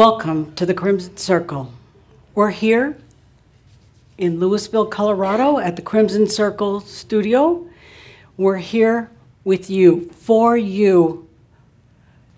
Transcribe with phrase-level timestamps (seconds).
[0.00, 1.70] Welcome to the Crimson Circle.
[2.34, 2.96] We're here
[4.16, 7.66] in Louisville, Colorado at the Crimson Circle studio.
[8.38, 9.10] We're here
[9.44, 11.28] with you, for you.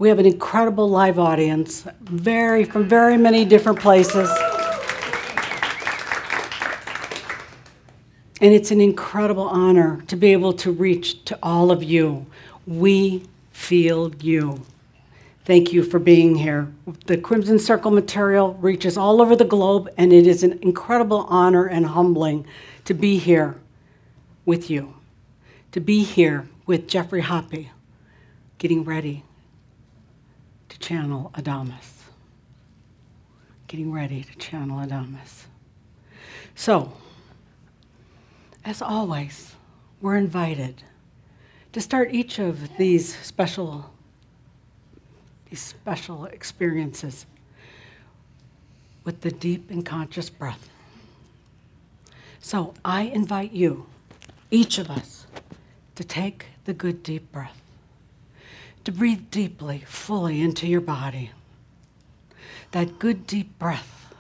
[0.00, 4.28] We have an incredible live audience, very from very many different places.
[8.40, 12.26] And it's an incredible honor to be able to reach to all of you.
[12.66, 14.62] We feel you.
[15.44, 16.72] Thank you for being here.
[17.06, 21.66] The Crimson Circle material reaches all over the globe, and it is an incredible honor
[21.66, 22.46] and humbling
[22.84, 23.60] to be here
[24.44, 24.94] with you,
[25.72, 27.70] to be here with Geoffrey Hoppe,
[28.58, 29.24] getting ready
[30.68, 32.04] to channel Adamus.
[33.66, 35.46] Getting ready to channel Adamus.
[36.54, 36.92] So,
[38.64, 39.56] as always,
[40.00, 40.84] we're invited
[41.72, 43.91] to start each of these special
[45.52, 47.26] these special experiences
[49.04, 50.70] with the deep and conscious breath.
[52.40, 53.84] So I invite you,
[54.50, 55.26] each of us,
[55.96, 57.60] to take the good deep breath,
[58.84, 61.32] to breathe deeply, fully into your body.
[62.70, 64.14] That good deep breath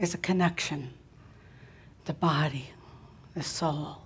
[0.00, 0.90] is a connection,
[2.06, 2.70] the body,
[3.36, 3.98] the soul,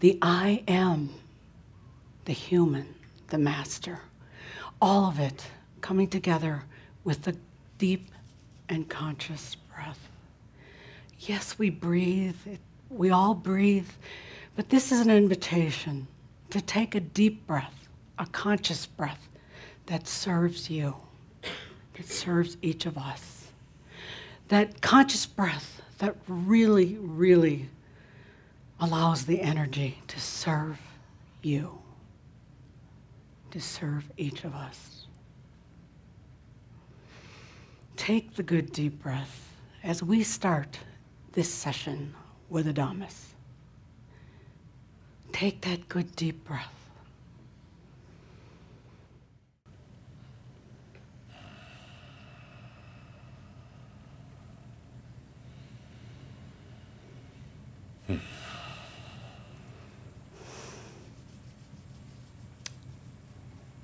[0.00, 1.08] the I am,
[2.26, 2.94] the human,
[3.28, 4.00] the master,
[4.78, 5.46] all of it
[5.82, 6.62] coming together
[7.04, 7.36] with the
[7.76, 8.10] deep
[8.68, 10.08] and conscious breath.
[11.18, 12.36] Yes, we breathe,
[12.88, 13.88] we all breathe,
[14.56, 16.06] but this is an invitation
[16.50, 17.88] to take a deep breath,
[18.18, 19.28] a conscious breath
[19.86, 20.94] that serves you,
[21.94, 23.48] that serves each of us.
[24.48, 27.68] That conscious breath that really, really
[28.80, 30.78] allows the energy to serve
[31.42, 31.78] you,
[33.50, 35.01] to serve each of us.
[38.02, 39.54] Take the good deep breath
[39.84, 40.76] as we start
[41.34, 42.12] this session
[42.50, 43.26] with Adamus.
[45.30, 46.74] Take that good deep breath.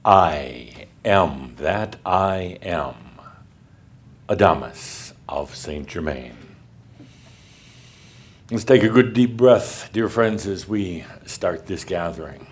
[0.05, 3.08] I am that I am.
[4.29, 6.35] Adamus of Saint Germain.
[8.51, 12.47] Let's take a good deep breath, dear friends, as we start this gathering.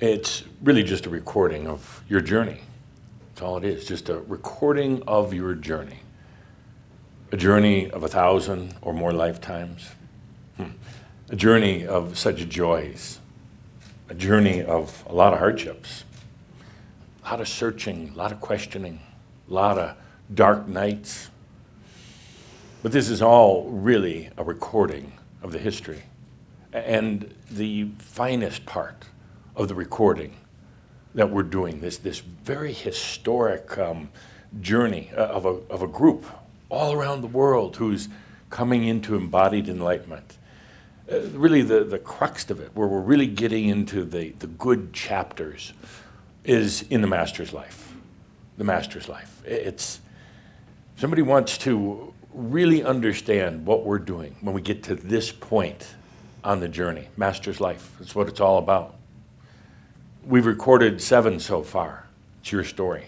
[0.00, 2.60] It's really just a recording of your journey.
[3.28, 6.00] That's all it is, just a recording of your journey.
[7.32, 9.90] A journey of a thousand or more lifetimes.
[10.56, 10.70] Hmm.
[11.28, 13.18] A journey of such joys.
[14.08, 16.04] A journey of a lot of hardships.
[17.24, 19.00] A lot of searching, a lot of questioning,
[19.50, 19.96] a lot of
[20.32, 21.30] dark nights.
[22.82, 26.04] But this is all really a recording of the history.
[26.72, 29.06] And the finest part
[29.56, 30.36] of the recording
[31.14, 34.10] that we're doing, this, this very historic um,
[34.60, 36.24] journey uh, of a, of a group
[36.68, 38.08] all around the world who's
[38.48, 40.38] coming into embodied enlightenment.
[41.10, 44.92] Uh, really, the, the crux of it, where we're really getting into the, the good
[44.92, 45.72] chapters,
[46.44, 47.92] is in the Master's life.
[48.56, 49.42] The Master's life.
[49.44, 50.00] It's,
[51.00, 55.94] somebody wants to really understand what we're doing when we get to this point
[56.44, 58.96] on the journey, Master's Life, that's what it's all about.
[60.26, 62.06] We've recorded seven so far.
[62.42, 63.06] It's your story.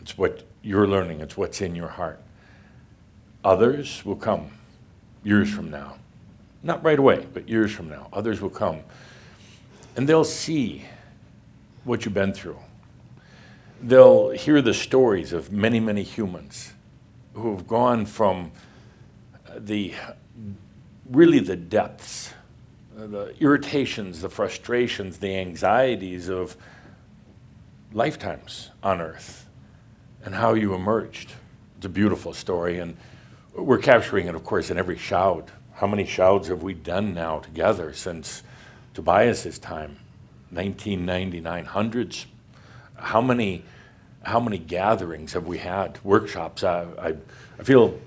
[0.00, 1.20] It's what you're learning.
[1.20, 2.20] It's what's in your heart.
[3.42, 4.52] Others will come
[5.24, 5.96] years from now.
[6.62, 8.06] Not right away, but years from now.
[8.12, 8.78] Others will come.
[9.96, 10.84] And they'll see
[11.82, 12.58] what you've been through.
[13.82, 16.74] They'll hear the stories of many, many humans
[17.38, 18.50] who have gone from
[19.56, 19.94] the
[21.10, 22.34] really the depths,
[22.98, 26.56] uh, the irritations, the frustrations, the anxieties of
[27.92, 29.48] lifetimes on earth
[30.24, 31.32] and how you emerged.
[31.76, 32.96] It's a beautiful story, and
[33.54, 35.50] we're capturing it, of course, in every Shoud.
[35.74, 38.42] How many Shouds have we done now together since
[38.94, 39.96] Tobias's time,
[40.50, 41.64] 1999?
[41.66, 42.26] Hundreds.
[42.96, 43.64] How many?
[44.28, 46.62] How many gatherings have we had, workshops?
[46.62, 47.14] I, I,
[47.58, 47.98] I feel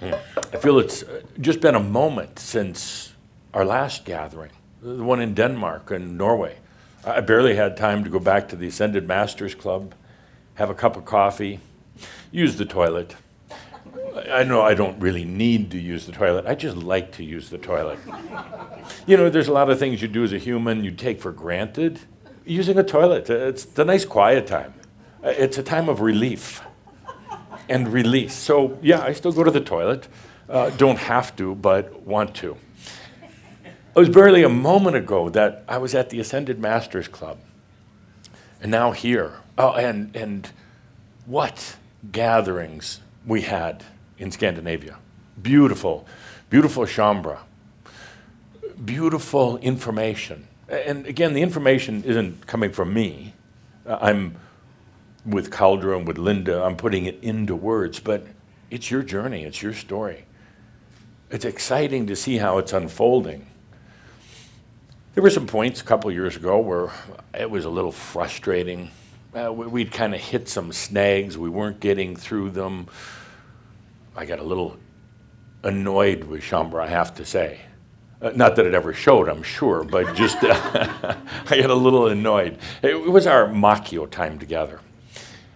[0.00, 1.02] I feel it's
[1.40, 3.14] just been a moment since
[3.54, 4.50] our last gathering,
[4.82, 6.56] the one in Denmark and Norway.
[7.04, 9.94] I barely had time to go back to the Ascended Masters Club,
[10.54, 11.60] have a cup of coffee,
[12.30, 13.16] use the toilet.
[14.30, 16.46] I know I don't really need to use the toilet.
[16.46, 17.98] I just like to use the toilet.
[19.06, 21.32] You know, there's a lot of things you do as a human you take for
[21.32, 22.00] granted
[22.46, 23.28] using a toilet.
[23.28, 24.72] It's the nice quiet time.
[25.22, 26.62] Uh, It's a time of relief
[27.68, 28.34] and release.
[28.34, 30.08] So, yeah, I still go to the toilet.
[30.48, 32.56] Uh, don't have to, but want to.
[33.64, 37.38] It was barely a moment ago that I was at the Ascended Masters Club.
[38.62, 39.32] And now here.
[39.58, 40.50] Oh, and, and
[41.24, 41.76] what
[42.12, 43.84] gatherings we had
[44.18, 44.98] in Scandinavia.
[45.40, 46.06] Beautiful,
[46.50, 47.38] beautiful Shaumbra.
[48.84, 50.46] Beautiful information.
[50.68, 53.34] And again, the information isn't coming from me.
[53.86, 54.36] Uh, I'm
[55.24, 58.26] with Cauldre and with Linda, I'm putting it into words, but
[58.70, 60.24] it's your journey, it's your story.
[61.30, 63.46] It's exciting to see how it's unfolding.
[65.14, 66.90] There were some points a couple years ago where
[67.34, 68.90] it was a little frustrating.
[69.34, 72.86] Uh, we- we'd kind of hit some snags, we weren't getting through them.
[74.16, 74.76] I got a little
[75.62, 77.60] annoyed with Shaumbra, I have to say.
[78.26, 81.16] Uh, not that it ever showed, I'm sure, but just I
[81.48, 82.58] got a little annoyed.
[82.82, 84.80] It was our Makyo time together.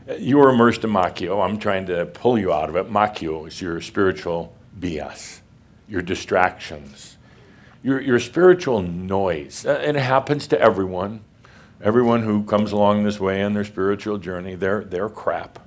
[0.08, 1.44] Uh, You were immersed in Makyo.
[1.44, 2.88] I'm trying to pull you out of it.
[2.88, 5.40] Makyo is your spiritual BS,
[5.88, 7.16] your distractions,
[7.82, 9.66] your, your spiritual noise.
[9.66, 11.22] Uh, and it happens to everyone.
[11.82, 15.58] Everyone who comes along this way in their spiritual journey, they're, they're crap.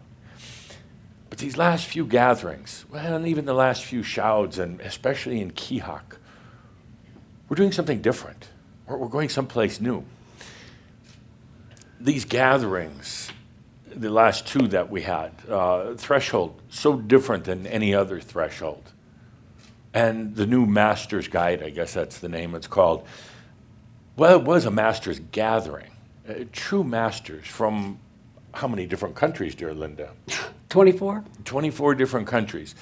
[1.30, 5.52] But these last few gatherings, well, and even the last few shouds, and especially in
[5.52, 6.18] Keahak,
[7.50, 8.48] we're doing something different.
[8.88, 10.04] We're, we're going someplace new.
[12.00, 13.32] These gatherings,
[13.94, 18.92] the last two that we had, uh, threshold, so different than any other threshold.
[19.94, 23.06] And the new master's guide, I guess that's the name it's called.
[24.16, 25.92] Well, it was a master's gathering.
[26.28, 28.00] Uh, true masters from
[28.54, 30.12] how many different countries, dear Linda?
[30.70, 31.24] 24?
[31.46, 32.76] 24 different countries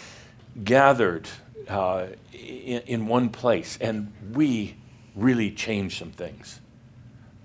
[0.64, 1.28] gathered
[1.72, 4.76] uh, in, in one place, and we
[5.16, 6.60] really changed some things.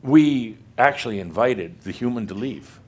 [0.02, 2.80] We actually invited the human to leave.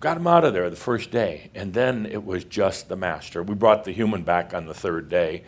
[0.00, 3.42] Got him out of there the first day, and then it was just the master.
[3.42, 5.44] We brought the human back on the third day,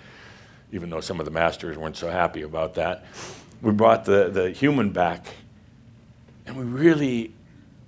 [0.72, 3.04] even though some of the masters weren't so happy about that.
[3.62, 5.26] We brought the, the human back,
[6.46, 7.34] and we really,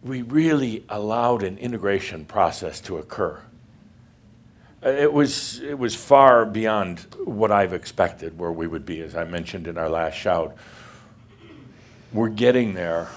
[0.03, 3.41] we really allowed an integration process to occur.
[4.85, 9.17] Uh, It was, it was far beyond what I've expected where we would be, as
[9.17, 10.55] I mentioned in our last Shoud.
[12.13, 13.09] We're getting there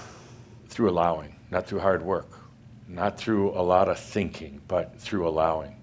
[0.68, 2.28] through allowing, not through hard work,
[2.88, 5.76] not through a lot of thinking, but through allowing.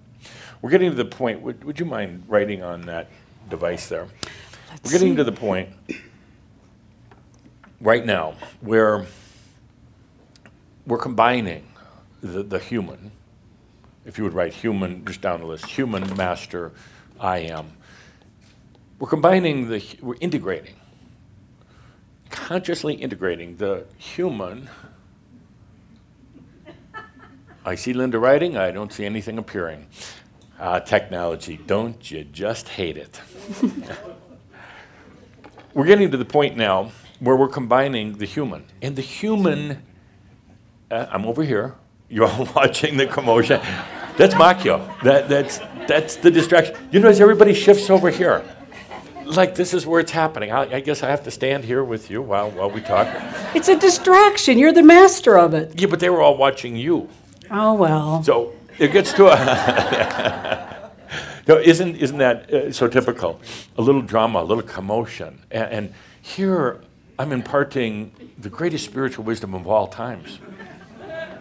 [0.62, 3.08] We're getting to the point, would, would you mind writing on that
[3.48, 4.06] device there?
[4.84, 5.70] We're getting to the point
[7.80, 9.06] right now where
[10.86, 11.66] we're combining
[12.20, 13.10] the, the human,
[14.10, 16.72] if you would write human just down the list, human, master,
[17.20, 17.70] I am.
[18.98, 20.74] We're combining the, we're integrating,
[22.28, 24.68] consciously integrating the human.
[27.64, 29.86] I see Linda writing, I don't see anything appearing.
[30.58, 33.20] Uh, technology, don't you just hate it?
[35.72, 36.90] we're getting to the point now
[37.20, 38.64] where we're combining the human.
[38.82, 39.84] And the human,
[40.90, 41.76] uh, I'm over here,
[42.08, 43.60] you're all watching the commotion.
[44.20, 45.00] That's Makyo.
[45.02, 46.76] That, that's, that's the distraction.
[46.92, 48.44] You notice everybody shifts over here.
[49.24, 50.52] Like this is where it's happening.
[50.52, 53.08] I, I guess I have to stand here with you while, while we talk.
[53.54, 54.58] It's a distraction.
[54.58, 55.80] You're the master of it.
[55.80, 57.08] Yeah, but they were all watching you.
[57.50, 58.22] Oh, well.
[58.22, 60.90] So it gets to a.
[61.48, 63.40] no, isn't, isn't that uh, so typical?
[63.78, 65.40] A little drama, a little commotion.
[65.50, 66.82] And, and here
[67.18, 70.40] I'm imparting the greatest spiritual wisdom of all times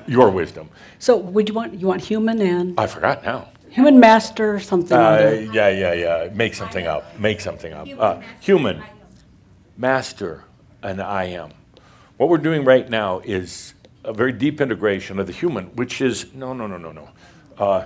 [0.10, 0.70] your wisdom.
[1.00, 3.50] So, would you want you want human and I forgot now.
[3.70, 4.98] human master something?
[4.98, 6.30] Uh, yeah, yeah, yeah.
[6.34, 7.20] Make something up.
[7.20, 7.88] Make something up.
[7.98, 8.82] Uh, human,
[9.78, 10.44] master,
[10.84, 11.52] and I am.
[12.18, 13.74] What we're doing right now is
[14.04, 17.10] a very deep integration of the human, which is no, no, no, no, no.
[17.58, 17.86] Uh,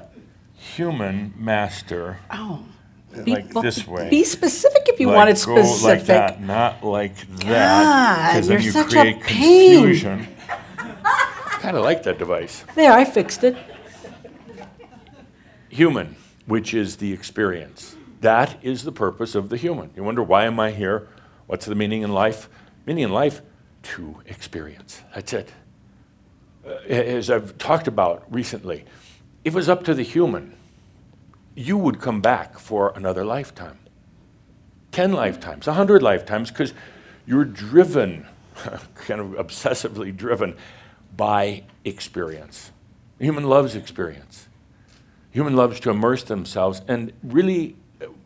[0.55, 2.63] human, master, Oh.
[3.27, 4.09] like well, this way.
[4.09, 5.83] Be specific if you Like, want it go specific.
[5.83, 8.41] like that, not like that.
[8.41, 9.19] God, you're you such a pain.
[9.19, 10.27] confusion.
[11.63, 12.65] Kind of like that device.
[12.75, 13.55] There, I fixed it.
[15.69, 17.95] human, which is the experience.
[18.19, 19.89] That is the purpose of the human.
[19.95, 21.07] You wonder, why am I here?
[21.47, 22.49] What's the meaning in life?
[22.85, 23.41] Meaning in life,
[23.83, 25.03] to experience.
[25.15, 25.53] That's it.
[26.67, 28.83] Uh, as I've talked about recently,
[29.45, 30.57] if it was up to the human,
[31.55, 33.79] you would come back for another lifetime
[34.91, 36.73] 10 lifetimes, a 100 lifetimes, because
[37.25, 38.27] you're driven,
[38.95, 40.57] kind of obsessively driven
[41.15, 42.71] by experience.
[43.19, 44.47] Human loves experience.
[45.31, 47.75] Human loves to immerse themselves, and really,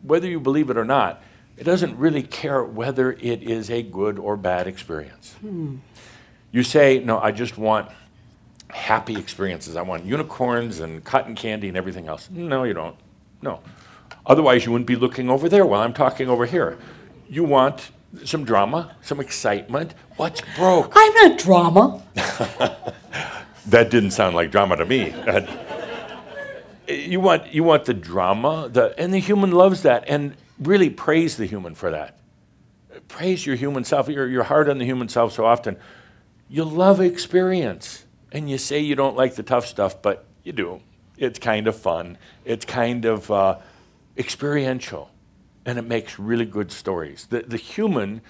[0.02, 1.22] whether you believe it or not,
[1.56, 5.34] it doesn't really care whether it is a good or bad experience.
[5.40, 5.76] Hmm.
[6.52, 7.90] You say, No, I just want
[8.70, 9.76] happy experiences.
[9.76, 12.28] I want unicorns and cotton candy and everything else.
[12.30, 12.96] No, you don't.
[13.42, 13.60] No.
[14.26, 16.78] Otherwise, you wouldn't be looking over there while I'm talking over here.
[17.28, 17.90] You want
[18.24, 19.94] some drama, some excitement.
[20.16, 20.92] What's broke?
[20.94, 22.02] I'm not drama.
[23.66, 25.14] that didn't sound like drama to me.
[26.88, 31.36] you want you want the drama, the, and the human loves that, and really praise
[31.36, 32.18] the human for that.
[33.08, 34.08] Praise your human self.
[34.08, 35.76] You're, you're hard on the human self so often.
[36.48, 40.80] You love experience, and you say you don't like the tough stuff, but you do.
[41.18, 42.16] It's kind of fun.
[42.44, 43.58] It's kind of uh,
[44.16, 45.10] experiential
[45.68, 47.26] and it makes really good stories.
[47.26, 48.22] The, the human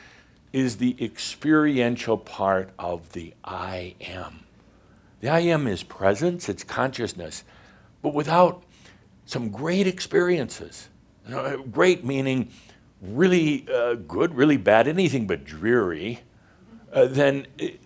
[0.52, 4.40] is the experiential part of the I am.
[5.20, 7.44] The I am is presence, it's consciousness,
[8.02, 8.64] but without
[9.24, 10.88] some great experiences.
[11.70, 12.50] great meaning
[13.00, 16.20] really uh, good, really bad, anything but dreary,
[16.92, 17.80] uh, then it,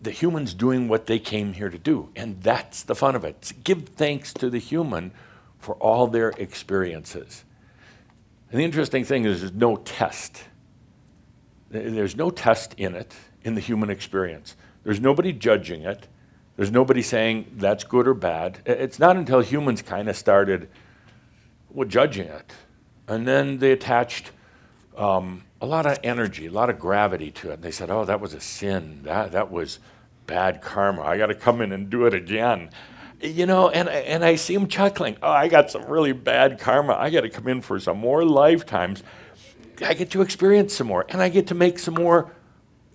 [0.00, 2.08] the human's doing what they came here to do.
[2.14, 3.52] And that's the fun of it.
[3.64, 5.10] Give thanks to the human
[5.58, 7.42] for all their experiences.
[8.52, 10.44] And the interesting thing is, there's no test.
[11.70, 14.56] There's no test in it, in the human experience.
[14.84, 16.06] There's nobody judging it.
[16.56, 18.58] There's nobody saying that's good or bad.
[18.66, 20.68] It's not until humans kind of started
[21.70, 22.52] well, judging it.
[23.08, 24.32] And then they attached
[24.98, 27.54] um, a lot of energy, a lot of gravity to it.
[27.54, 29.00] And they said, oh, that was a sin.
[29.04, 29.78] That, that was
[30.26, 31.00] bad karma.
[31.00, 32.68] I got to come in and do it again
[33.22, 35.16] you know, and, and I see him chuckling.
[35.22, 36.94] Oh, I got some really bad karma.
[36.94, 39.02] I got to come in for some more lifetimes.
[39.84, 42.32] I get to experience some more, and I get to make some more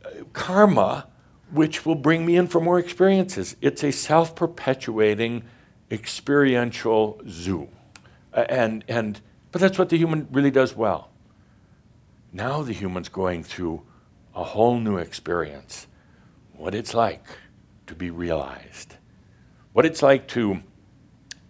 [0.06, 1.08] uh, karma,
[1.52, 3.56] which will bring me in for more experiences.
[3.62, 5.44] It's a self perpetuating
[5.90, 7.70] experiential zoo.
[8.34, 11.10] And, and, but that's what the human really does well.
[12.34, 13.84] Now the human's going through
[14.36, 15.88] a whole new experience
[16.54, 17.26] what it's like
[17.88, 18.97] to be realized
[19.78, 20.60] what it's like to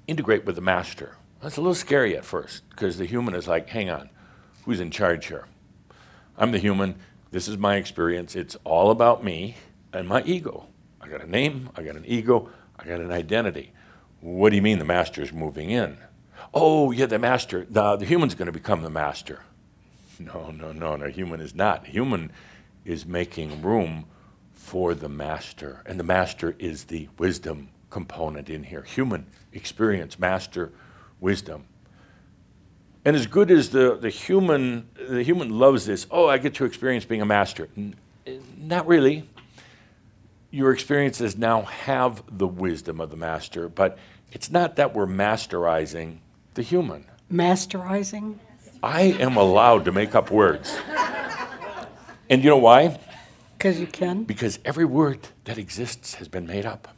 [0.06, 1.16] integrate with the master.
[1.42, 4.10] That's a little scary at first because the human is like, hang on,
[4.66, 5.46] who's in charge here?
[6.38, 6.96] I'm the human.
[7.32, 8.36] This is my experience.
[8.36, 9.56] It's all about me
[9.94, 10.68] and my ego.
[11.00, 13.72] I got a name, I got an ego, I got an identity.
[14.20, 15.98] What do you mean the master is moving in?
[16.54, 19.44] Oh, yeah, the master, the, the human's going to become the master.
[20.20, 21.88] No, no, no, no, human is not.
[21.88, 22.34] Human
[22.84, 24.06] is making room
[24.52, 30.72] for the master, and the master is the wisdom component in here human experience, master
[31.20, 31.66] wisdom.
[33.06, 36.66] And as good as the, the human the human loves this, oh, I get to
[36.66, 37.70] experience being a master.
[37.78, 37.96] N-
[38.58, 39.28] not really.
[40.52, 43.98] Your experiences now have the wisdom of the master, but
[44.32, 46.18] it's not that we're masterizing
[46.54, 47.06] the human.
[47.32, 48.40] Masterizing?
[48.84, 50.78] I am allowed to make up words.
[52.30, 53.00] and you know why?
[53.58, 54.24] Because you can?
[54.24, 56.97] Because every word that exists has been made up.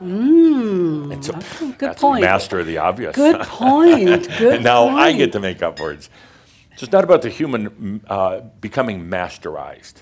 [0.00, 2.22] Mm, and so, good that's point.
[2.22, 3.14] Master of the obvious.
[3.14, 4.28] Good point.
[4.38, 4.98] Good and now point.
[4.98, 6.08] I get to make up words.
[6.76, 9.94] So it's not about the human uh, becoming masterized.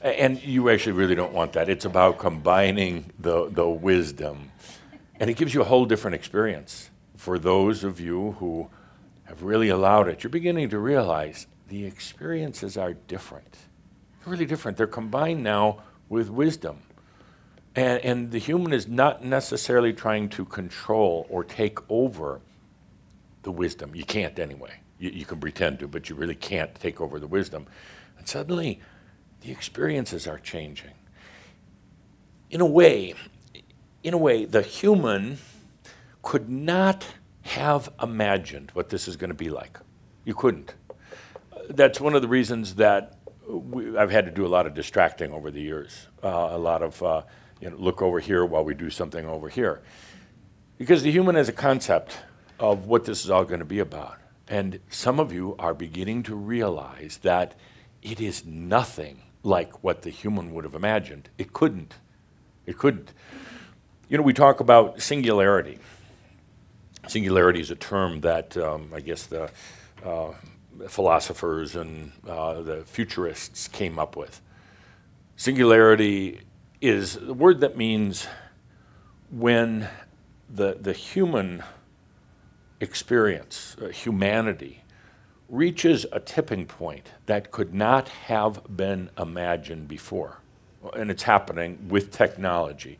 [0.00, 1.68] And you actually really don't want that.
[1.68, 4.50] It's about combining the, the wisdom.
[5.20, 6.90] And it gives you a whole different experience.
[7.16, 8.70] For those of you who
[9.24, 13.56] have really allowed it, you're beginning to realize the experiences are different.
[14.24, 14.76] They're really different.
[14.78, 16.78] They're combined now with wisdom.
[17.78, 22.40] And, and the human is not necessarily trying to control or take over
[23.44, 23.94] the wisdom.
[23.94, 24.80] You can't anyway.
[24.98, 27.68] You, you can pretend to, but you really can't take over the wisdom.
[28.18, 28.80] And suddenly,
[29.42, 30.90] the experiences are changing.
[32.50, 33.14] In a way,
[34.02, 35.38] in a way, the human
[36.22, 37.06] could not
[37.42, 39.78] have imagined what this is going to be like.
[40.24, 40.74] You couldn't.
[41.70, 45.32] That's one of the reasons that we, I've had to do a lot of distracting
[45.32, 47.22] over the years, uh, a lot of uh,
[47.60, 49.80] you know, look over here while we do something over here.
[50.76, 52.18] Because the human has a concept
[52.58, 54.18] of what this is all going to be about.
[54.48, 57.54] And some of you are beginning to realize that
[58.02, 61.28] it is nothing like what the human would have imagined.
[61.36, 61.94] It couldn't.
[62.66, 63.12] It couldn't.
[64.08, 65.78] You know, we talk about singularity.
[67.08, 69.50] Singularity is a term that um, I guess the
[70.04, 70.32] uh,
[70.88, 74.40] philosophers and uh, the futurists came up with.
[75.36, 76.40] Singularity
[76.80, 78.26] is the word that means
[79.30, 79.88] when
[80.48, 81.62] the, the human
[82.80, 84.82] experience, uh, humanity,
[85.48, 90.40] reaches a tipping point that could not have been imagined before.
[90.94, 92.98] And it's happening with technology.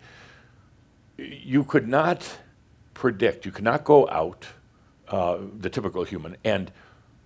[1.16, 2.38] You could not
[2.94, 4.46] predict, you could not go out,
[5.08, 6.72] uh, the typical human, and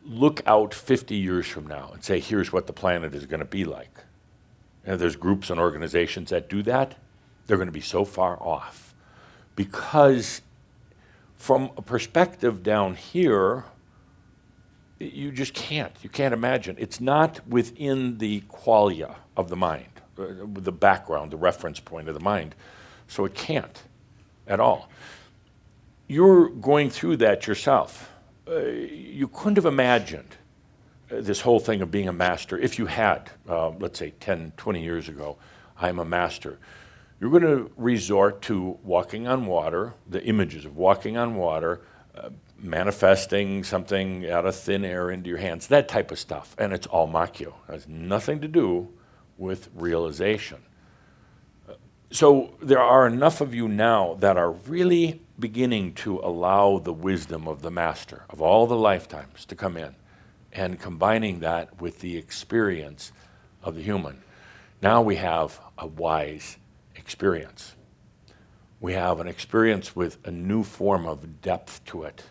[0.04, 3.46] look out 50 years from now and say, here's what the planet is going to
[3.46, 4.04] be like.
[4.84, 6.96] And there's groups and organizations that do that.
[7.46, 8.94] They're going to be so far off
[9.56, 10.42] because,
[11.36, 13.64] from a perspective down here,
[14.98, 15.92] you just can't.
[16.02, 16.76] You can't imagine.
[16.78, 20.24] It's not within the qualia of the mind, uh,
[20.54, 22.54] the background, the reference point of the mind.
[23.08, 23.82] So it can't
[24.46, 24.88] at all.
[26.08, 28.10] You're going through that yourself.
[28.46, 30.36] Uh, you couldn't have imagined
[31.20, 34.82] this whole thing of being a master if you had, uh, let's say, 10, 20
[34.82, 35.36] years ago,
[35.78, 36.58] I'm a master.
[37.20, 41.82] You're going to resort to walking on water, the images of walking on water,
[42.16, 46.54] uh, manifesting something out of thin air into your hands, that type of stuff.
[46.58, 47.54] And it's all Makyo.
[47.68, 48.88] It has nothing to do
[49.38, 50.58] with realization.
[52.10, 57.48] So there are enough of you now that are really beginning to allow the wisdom
[57.48, 59.94] of the master of all the lifetimes to come in
[60.52, 63.12] and combining that with the experience
[63.62, 64.22] of the human.
[64.82, 66.56] Now we have a wise
[66.96, 67.74] experience.
[68.80, 72.24] We have an experience with a new form of depth to it.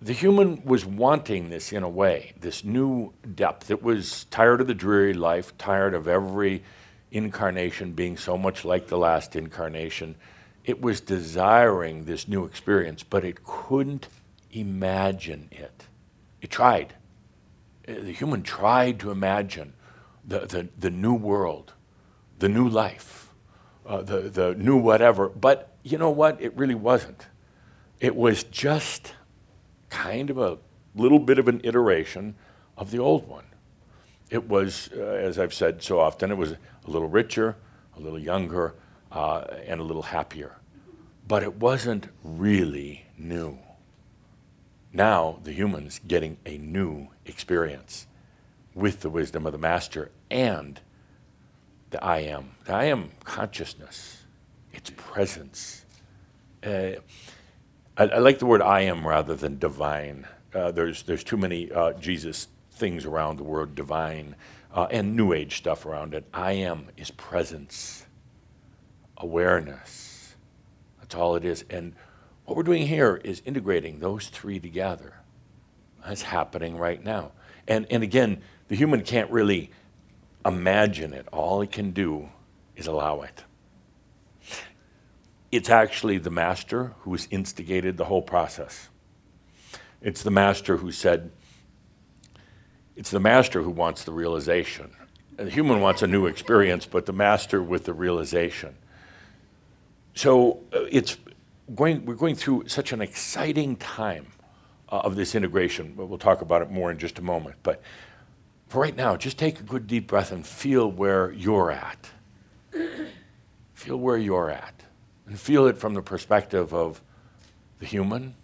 [0.00, 3.70] The human was wanting this in a way, this new depth.
[3.70, 6.62] It was tired of the dreary life, tired of every
[7.10, 10.14] incarnation being so much like the last incarnation.
[10.64, 14.08] It was desiring this new experience, but it couldn't
[14.52, 15.77] imagine it.
[16.40, 16.94] It tried.
[17.86, 19.72] Uh, the human tried to imagine
[20.24, 21.72] the, the, the new world,
[22.38, 23.32] the new life,
[23.86, 25.28] uh, the, the new whatever.
[25.28, 26.40] But you know what?
[26.40, 27.26] It really wasn't.
[28.00, 29.14] It was just
[29.88, 30.58] kind of a
[30.94, 32.34] little bit of an iteration
[32.76, 33.44] of the old one.
[34.30, 37.56] It was, uh, as I've said so often, it was a little richer,
[37.96, 38.74] a little younger,
[39.10, 40.56] uh, and a little happier.
[41.26, 43.58] But it wasn't really new.
[44.92, 48.06] Now the human's getting a new experience
[48.74, 50.80] with the wisdom of the master and
[51.90, 52.52] the I am.
[52.64, 54.24] The I am consciousness,
[54.72, 55.84] its presence.
[56.64, 57.00] Uh,
[57.96, 60.26] I, I, like the word I am rather than divine.
[60.54, 64.36] Uh, there's, there's too many uh, Jesus things around the word divine
[64.72, 66.24] uh, and New Age stuff around it.
[66.32, 68.06] I am is presence,
[69.16, 70.34] awareness.
[70.98, 71.64] That's all it is.
[71.70, 71.94] And
[72.48, 75.12] what we're doing here is integrating those three together.
[76.06, 77.32] That's happening right now.
[77.66, 79.70] And, and again, the human can't really
[80.46, 81.28] imagine it.
[81.30, 82.30] All it can do
[82.74, 83.44] is allow it.
[85.52, 88.88] It's actually the master who has instigated the whole process.
[90.00, 91.30] It's the master who said,
[92.96, 94.90] it's the master who wants the realization.
[95.36, 98.74] The human wants a new experience, but the master with the realization.
[100.14, 101.18] So uh, it's
[101.74, 104.26] going, we're going through such an exciting time
[104.88, 105.94] uh, of this integration.
[105.96, 107.56] We'll talk about it more in just a moment.
[107.62, 107.82] But
[108.68, 112.10] for right now, just take a good deep breath and feel where you're at.
[113.74, 114.82] feel where you're at.
[115.26, 117.02] And feel it from the perspective of
[117.78, 118.34] the human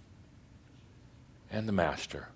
[1.51, 2.29] and the master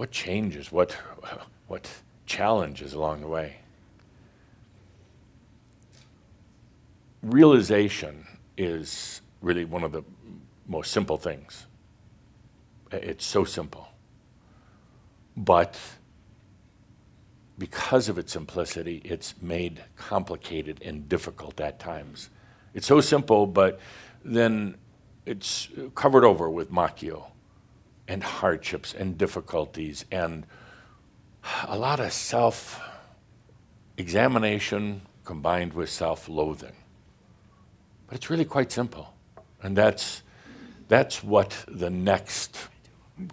[0.00, 0.92] what changes, what,
[1.66, 1.90] what
[2.24, 3.56] challenges along the way?
[7.22, 8.26] Realization
[8.60, 10.04] is really one of the
[10.66, 11.66] most simple things.
[12.92, 13.88] It's so simple.
[15.34, 15.78] But
[17.56, 22.28] because of its simplicity, it's made complicated and difficult at times.
[22.74, 23.80] It's so simple, but
[24.22, 24.76] then
[25.24, 27.30] it's covered over with makyo
[28.08, 30.46] and hardships and difficulties and
[31.66, 32.78] a lot of self
[33.96, 36.79] examination combined with self loathing.
[38.10, 39.14] But it's really quite simple.
[39.62, 40.22] And that's,
[40.88, 42.68] that's what the next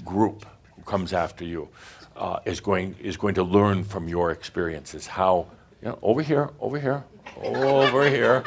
[0.05, 1.69] group who comes after you
[2.15, 5.07] uh, is, going, is going to learn from your experiences.
[5.07, 5.47] How,
[5.81, 7.03] you know, over here, over here,
[7.41, 8.43] over here.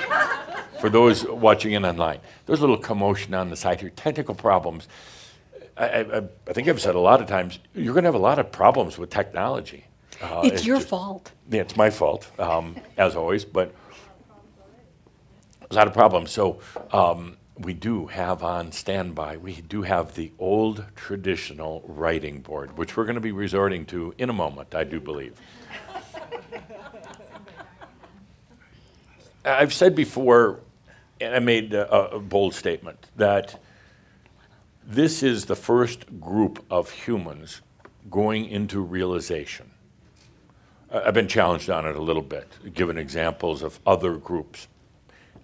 [0.80, 4.86] For those watching in online, there's a little commotion on the side here, technical problems.
[5.76, 8.18] I, I, I think I've said a lot of times, you're going to have a
[8.18, 9.84] lot of problems with technology.
[10.22, 11.32] Uh, it's, it's, your just, fault.
[11.50, 13.74] Yeah, it's my fault, um, as always, but
[15.70, 16.32] a lot of problems.
[16.32, 16.58] So
[16.92, 22.96] um, we do have on standby, we do have the old traditional writing board, which
[22.96, 25.34] we're going to be resorting to in a moment, I do believe.
[29.44, 30.60] I've said before,
[31.20, 33.60] and I made a, a bold statement, that
[34.84, 37.60] this is the first group of humans
[38.10, 39.70] going into realization.
[40.90, 44.66] I've been challenged on it a little bit, given examples of other groups.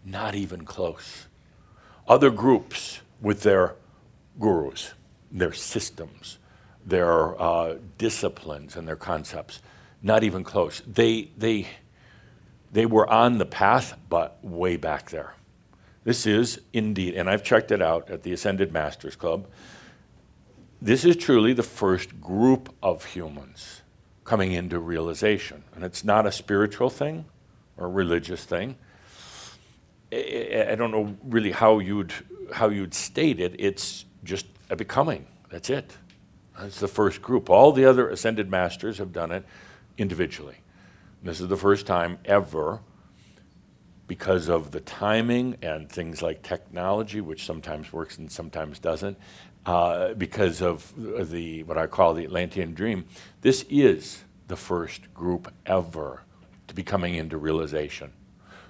[0.08, 1.26] Not even close.
[2.06, 3.74] Other groups with their
[4.38, 4.94] gurus,
[5.32, 6.38] their systems,
[6.84, 9.60] their uh, disciplines, and their concepts,
[10.02, 10.80] not even close.
[10.86, 11.66] They, they,
[12.72, 15.34] They were on the path, but way back there.
[16.04, 19.48] This is indeed, and I've checked it out at the Ascended Masters Club.
[20.80, 23.82] This is truly the first group of humans
[24.24, 25.64] coming into realization.
[25.74, 27.24] And it's not a spiritual thing
[27.76, 28.76] or a religious thing.
[30.12, 32.12] I, I don't know really how you'd,
[32.52, 33.56] how you'd state it.
[33.58, 35.26] It's just a becoming.
[35.50, 35.96] That's it.
[36.58, 37.50] That's the first group.
[37.50, 39.44] All the other ascended masters have done it
[39.98, 40.56] individually.
[41.22, 42.80] This is the first time ever,
[44.06, 49.18] because of the timing and things like technology, which sometimes works and sometimes doesn't,
[49.66, 50.92] uh, because of
[51.30, 53.06] the what I call the Atlantean dream.
[53.40, 56.22] This is the first group ever
[56.68, 58.12] to be coming into realization.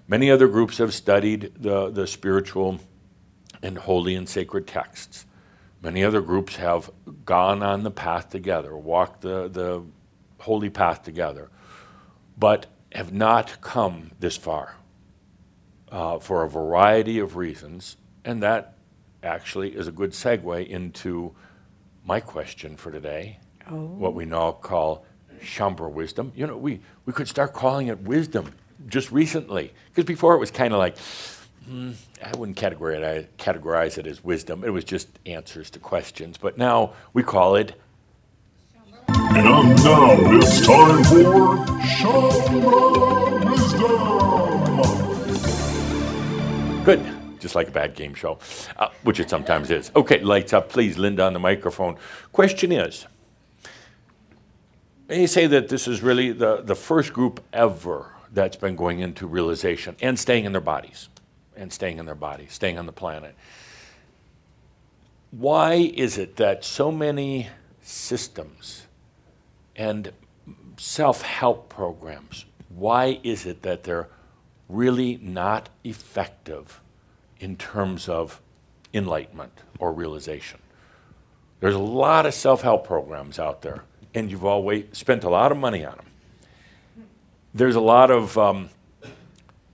[0.09, 2.79] Many other groups have studied the, the spiritual
[3.63, 5.27] and holy and sacred texts.
[5.83, 6.91] Many other groups have
[7.25, 9.85] gone on the path together, walked the, the
[10.39, 11.51] holy path together,
[12.39, 14.77] but have not come this far
[15.91, 17.97] uh, for a variety of reasons.
[18.25, 18.77] And that
[19.23, 21.35] actually is a good segue into
[22.05, 23.75] my question for today, oh.
[23.75, 25.05] what we now call
[25.43, 26.33] Shaumbra wisdom.
[26.37, 28.53] You know, we, we could start calling it wisdom
[28.87, 30.97] just recently, because before it was kind of like,
[31.69, 31.95] mm,
[32.25, 34.65] I wouldn't categorize it, categorize it as wisdom.
[34.65, 36.39] It was just answers to questions.
[36.39, 37.75] But now we call it.
[39.09, 44.05] And now it's time for Shaumbra Wisdom.
[46.85, 48.39] Good just like a bad game show,
[48.79, 49.93] uh, which it sometimes is.
[49.95, 51.97] Okay, lights up, please, Linda on the microphone.
[52.33, 53.07] Question is
[55.09, 59.27] you say that this is really the, the first group ever that's been going into
[59.27, 61.09] realization and staying in their bodies,
[61.57, 63.35] and staying in their bodies, staying on the planet.
[65.31, 67.49] Why is it that so many
[67.83, 68.87] systems
[69.75, 70.13] and
[70.77, 74.09] self help programs, why is it that they're
[74.69, 76.81] really not effective
[77.39, 78.41] in terms of
[78.95, 80.61] enlightenment or realization.
[81.61, 83.85] There's a lot of self help programs out there,
[84.15, 86.06] and you've always spent a lot of money on them.
[87.57, 88.69] There's a lot of um,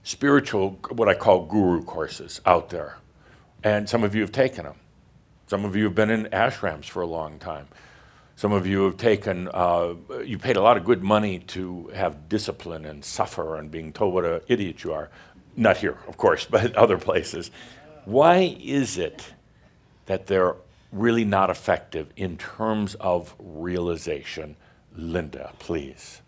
[0.03, 2.95] spiritual, what I call guru courses out there,
[3.61, 4.75] and some of you have taken them.
[5.47, 7.67] Some of you have been in ashrams for a long time.
[8.37, 12.29] Some of you have taken, uh, you paid a lot of good money to have
[12.29, 15.09] discipline and suffer and being told what an idiot you are.
[15.57, 17.51] Not here, of course, but other places.
[18.05, 19.33] Why is it
[20.05, 20.55] that they're
[20.93, 24.55] really not effective in terms of realization?
[24.95, 26.21] Linda, please.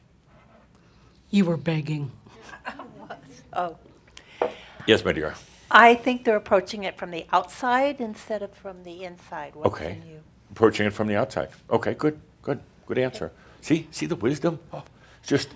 [1.36, 2.14] You were begging.
[3.54, 3.76] oh.
[4.88, 5.36] Yes, my dear.
[5.70, 9.54] I think they're approaching it from the outside instead of from the inside.
[9.54, 10.02] What's okay.
[10.02, 10.22] In
[10.52, 11.50] approaching it from the outside.
[11.70, 13.34] Okay, good, good, good answer.
[13.60, 14.60] See, see the wisdom?
[14.72, 14.86] Oh,
[15.24, 15.50] just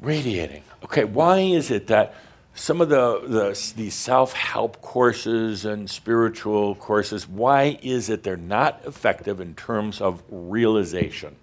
[0.00, 0.62] radiating.
[0.84, 2.14] Okay, why is it that
[2.54, 8.80] some of the, the these self-help courses and spiritual courses why is it they're not
[8.86, 11.36] effective in terms of realization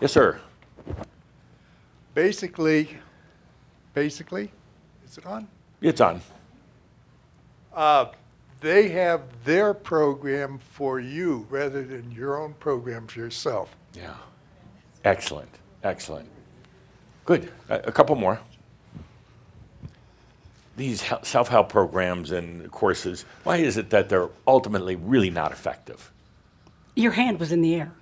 [0.00, 0.40] yes sir
[2.14, 2.96] basically
[3.94, 4.50] basically
[5.06, 5.48] is it on?
[5.80, 6.22] It's on.
[7.74, 8.06] Uh,
[8.60, 13.74] they have their program for you rather than your own program for yourself.
[13.94, 14.14] Yeah.
[15.04, 15.48] Excellent
[15.82, 16.28] excellent.
[17.24, 17.52] Good.
[17.68, 18.40] A, a couple more.
[20.76, 26.10] These self help programs and courses, why is it that they're ultimately really not effective?
[26.96, 27.92] Your hand was in the air.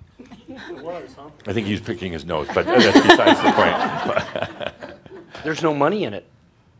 [0.57, 4.91] I think he's picking his nose, but that's besides the point.
[5.43, 6.25] There's no money in it.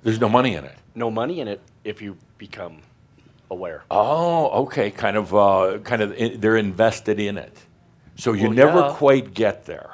[0.03, 0.75] There's no money in it.
[0.95, 2.79] No money in it if you become
[3.49, 3.83] aware.
[3.89, 4.91] Oh, okay.
[4.91, 6.13] Kind of, uh, kind of.
[6.13, 7.55] In, they're invested in it,
[8.15, 8.93] so you well, never yeah.
[8.93, 9.91] quite get there.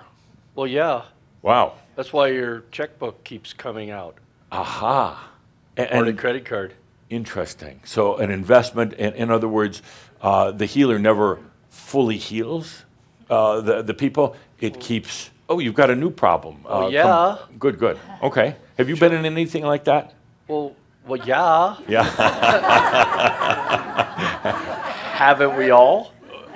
[0.56, 1.04] Well, yeah.
[1.42, 1.76] Wow.
[1.96, 4.16] That's why your checkbook keeps coming out.
[4.52, 5.32] Aha.
[5.76, 6.74] And, or the credit card.
[7.10, 7.82] Interesting.
[7.86, 9.82] So an investment, in, in other words,
[10.22, 12.84] uh, the healer never fully heals
[13.30, 14.36] uh, the, the people.
[14.60, 16.62] It keeps, oh, you've got a new problem.
[16.66, 17.38] Uh, oh, yeah.
[17.60, 18.00] good, good.
[18.24, 18.56] Okay.
[18.78, 19.10] Have you sure.
[19.10, 20.14] been in anything like that?
[20.48, 21.78] Well, well, yeah.
[21.88, 22.04] Yeah.
[25.14, 26.14] Haven't we all?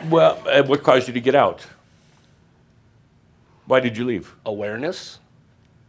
[0.09, 1.65] Well, what caused you to get out?
[3.65, 4.35] Why did you leave?
[4.45, 5.19] Awareness.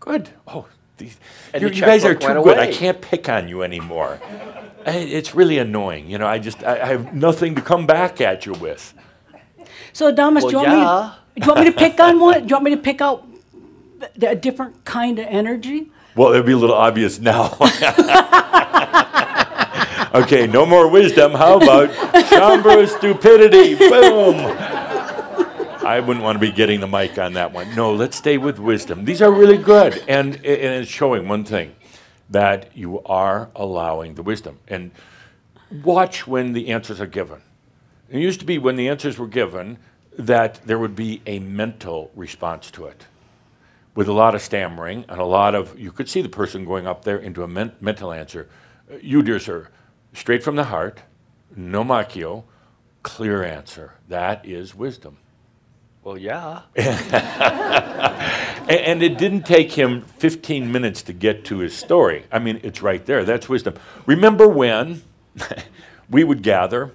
[0.00, 0.30] Good.
[0.46, 0.66] Oh,
[1.00, 2.36] you guys are too good.
[2.36, 2.58] Away.
[2.58, 4.20] I can't pick on you anymore.
[4.86, 6.08] it's really annoying.
[6.08, 8.94] You know, I just I, I, have nothing to come back at you with.
[9.92, 10.74] So, Adamus, well, do, you yeah.
[10.74, 12.40] want me to, do you want me to pick on one?
[12.40, 13.26] Do you want me to pick out
[14.20, 15.90] a different kind of energy?
[16.14, 17.46] Well, it'd be a little obvious now.
[20.14, 21.32] okay, no more wisdom.
[21.32, 21.90] How about
[22.26, 23.74] Shaumbra stupidity?
[23.76, 24.36] Boom.
[25.84, 27.74] I wouldn't want to be getting the mic on that one.
[27.74, 29.04] No, let's stay with wisdom.
[29.04, 31.74] These are really good, and, and it's showing one thing
[32.30, 34.58] that you are allowing the wisdom.
[34.68, 34.92] And
[35.82, 37.42] watch when the answers are given.
[38.12, 39.78] It used to be when the answers were given
[40.18, 43.06] that there would be a mental response to it
[43.94, 46.86] with a lot of stammering and a lot of, you could see the person going
[46.86, 48.48] up there into a men- mental answer.
[49.00, 49.68] You, dear sir,
[50.12, 51.00] straight from the heart,
[51.56, 52.44] no makyo,
[53.02, 53.94] clear answer.
[54.08, 55.16] That is wisdom.
[56.04, 56.62] Well, yeah.
[58.68, 62.26] And it didn't take him 15 minutes to get to his story.
[62.30, 63.24] I mean, it's right there.
[63.24, 63.74] That's wisdom.
[64.06, 65.02] Remember when
[66.10, 66.92] we would gather,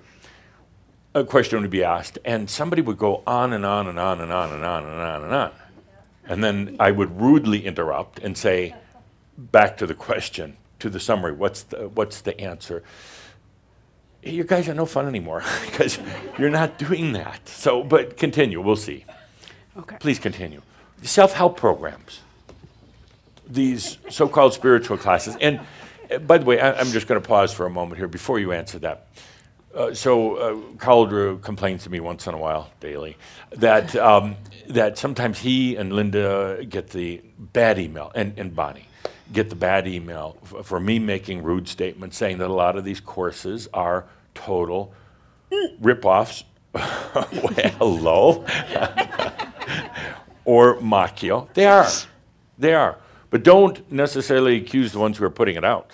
[1.14, 4.32] a question would be asked, and somebody would go on and on and on and
[4.32, 5.52] on and on and on and on.
[6.28, 8.76] And then I would rudely interrupt and say,
[9.38, 12.84] back to the question, to the summary, what's the, what's the answer?
[14.24, 15.98] You guys are no fun anymore because
[16.38, 17.48] you're not doing that.
[17.48, 19.06] So, but continue, we'll see.
[19.78, 19.98] Okay.
[20.00, 20.62] Please continue.
[21.04, 22.22] Self help programs,
[23.48, 25.38] these so called spiritual classes.
[25.40, 25.60] And
[26.12, 28.40] uh, by the way, I, I'm just going to pause for a moment here before
[28.40, 29.08] you answer that.
[29.78, 33.16] Uh, so, uh, complains to me once in a while, daily,
[33.52, 34.36] that, um,
[34.68, 38.88] that sometimes he and Linda get the bad email, and, and Bonnie
[39.32, 42.84] get the bad email f- for me making rude statements saying that a lot of
[42.84, 44.94] these courses are total
[45.80, 46.44] rip-offs.
[46.74, 48.46] hello
[50.46, 51.52] or Makyo.
[51.54, 51.88] They are.
[52.58, 52.98] They are.
[53.30, 55.92] But don't necessarily accuse the ones who are putting it out.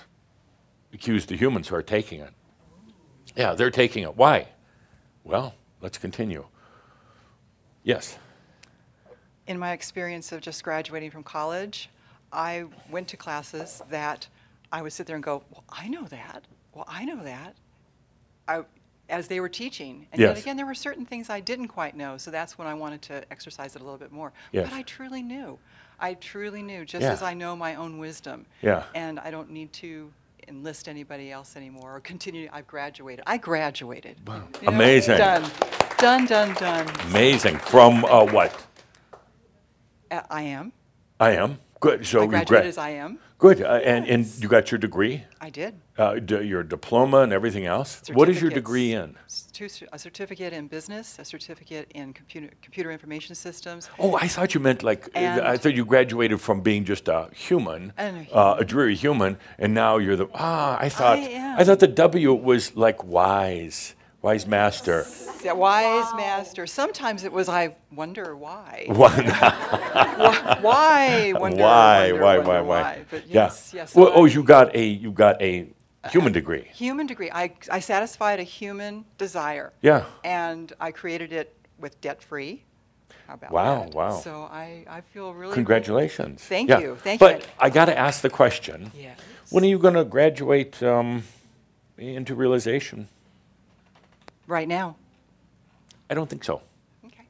[0.94, 2.34] Accuse the humans who are taking it.
[3.36, 4.16] Yeah, they're taking it.
[4.16, 4.48] Why?
[5.24, 6.46] Well, let's continue.
[7.84, 8.18] Yes.
[9.46, 11.90] in my experience of just graduating from college,
[12.32, 14.26] I went to classes that
[14.72, 16.46] I would sit there and go, "Well, I know that.
[16.74, 17.54] Well, I know that."
[18.48, 18.64] I,
[19.10, 20.30] as they were teaching, and Yes.
[20.30, 22.18] yet again, there were certain things I didn't quite know.
[22.18, 24.32] So that's when I wanted to exercise it a little bit more.
[24.54, 24.70] Yes.
[24.70, 25.60] But I truly knew.
[26.00, 27.12] I truly knew, just Yeah.
[27.12, 28.46] as I know my own wisdom.
[28.62, 28.86] Yeah.
[28.96, 30.12] And I don't need to
[30.48, 32.50] enlist anybody else anymore or continue.
[32.52, 33.24] I've graduated.
[33.28, 34.18] I graduated.
[34.26, 35.18] You know, Amazing.
[35.18, 35.50] Done.
[35.98, 36.26] Done.
[36.26, 36.54] Done.
[36.56, 36.88] Done.
[37.08, 37.58] Amazing.
[37.58, 38.66] From uh, what?
[40.12, 40.72] Uh, I am.
[41.20, 41.60] I am.
[41.80, 42.06] Good.
[42.06, 43.20] So I you graduated as I am.
[43.44, 43.62] Good.
[43.62, 45.74] Uh, and, and you got your degree, I did.
[45.98, 48.02] uh, d- your diploma, and everything else.
[48.14, 49.18] What is your degree in?
[49.52, 53.90] Two a certificate in business, a certificate in computer, computer information systems.
[54.00, 57.28] Oh, I thought you meant like, uh, I thought you graduated from being just a
[57.36, 61.60] human, And a uh, a dreary human, and now you're the, ah, I thought, am.
[61.60, 65.06] I thought the W was like wise, wise master.
[65.44, 66.66] Yeah, Wise master.
[66.66, 68.86] Sometimes it was, I wonder why.
[68.88, 69.12] Why?
[70.62, 71.34] Why?
[71.34, 73.06] Wonder, why, wonder, why, wonder why, why?
[73.12, 73.34] But Yeah.
[73.44, 73.94] yes, yes.
[73.94, 75.68] Well, oh, you got a, you got a
[76.10, 76.64] human degree.
[76.74, 77.30] Human degree.
[77.30, 79.74] I, I satisfied a human desire.
[79.82, 80.06] Yeah.
[80.24, 82.64] And I created it with debt free.
[83.28, 83.94] How about Wow, that?
[83.94, 84.10] wow.
[84.12, 84.20] Wow.
[84.22, 85.54] So I, I feel really.
[85.54, 86.42] Congratulations.
[86.42, 86.80] Thank Yeah.
[86.80, 87.28] you, thank you.
[87.28, 88.92] But I got to ask the question.
[88.98, 89.20] Yes.
[89.50, 91.24] When are you going to graduate um,
[91.98, 93.10] into realization?
[94.48, 94.98] Right now.
[96.10, 96.62] I don't think so.
[97.06, 97.24] Okay.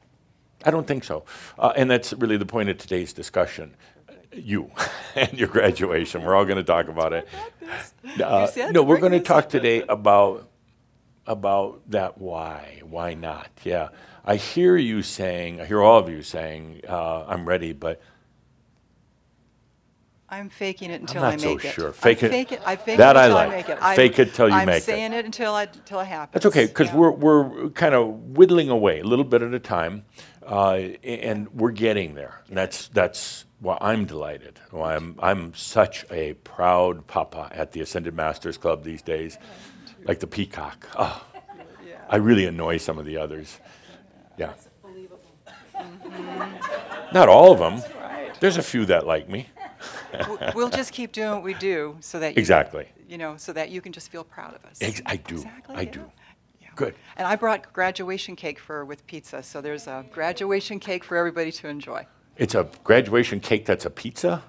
[0.64, 1.24] I don't think so.
[1.58, 3.74] Uh, and that's really the point of today's discussion.
[4.32, 4.70] You
[5.14, 6.22] and your graduation.
[6.24, 7.28] We're all going to talk about it.
[8.20, 10.48] Uh, no, we're going to talk today about
[11.26, 12.82] about that why.
[12.84, 13.48] Why not?
[13.64, 13.88] Yeah.
[14.26, 18.00] I hear you saying, I hear all of you saying, uh, I'm ready, but
[20.34, 21.72] I'm faking it until not I so make it.
[21.72, 21.88] sure.
[21.90, 22.60] I Fake it- Fake it.
[22.66, 23.48] I fake that it I until like.
[23.48, 23.82] I make it.
[23.82, 24.82] I'm- Fake it till you I'm make it.
[24.82, 26.32] saying it until I until it happens.
[26.32, 26.96] That's okay, because Yeah.
[26.96, 30.04] we're, we're kind of whittling away a little bit at a time,
[30.46, 32.42] uh, and we're getting there.
[32.48, 34.58] And that's, that's why I'm delighted.
[34.70, 39.38] Why I'm, I'm such a proud papa at the Ascended Masters Club these days,
[40.04, 40.88] like the peacock.
[40.98, 41.24] Oh,
[42.08, 43.58] I really annoy some of the others.
[44.36, 44.52] Yeah.
[47.12, 47.82] Not all of them.
[48.40, 49.48] There's a few that like me.
[50.54, 52.86] We'll just keep doing what we do so that you, Exactly.
[53.08, 54.78] you know so that you can just feel proud of us.
[54.80, 55.36] Ex- I do.
[55.36, 55.90] Exactly, I yeah.
[55.90, 56.10] do.
[56.60, 56.68] Yeah.
[56.76, 56.94] Good.
[57.16, 61.52] And I brought graduation cake for with pizza, so there's a graduation cake for everybody
[61.52, 62.06] to enjoy.
[62.36, 64.42] It's a graduation cake that's a pizza?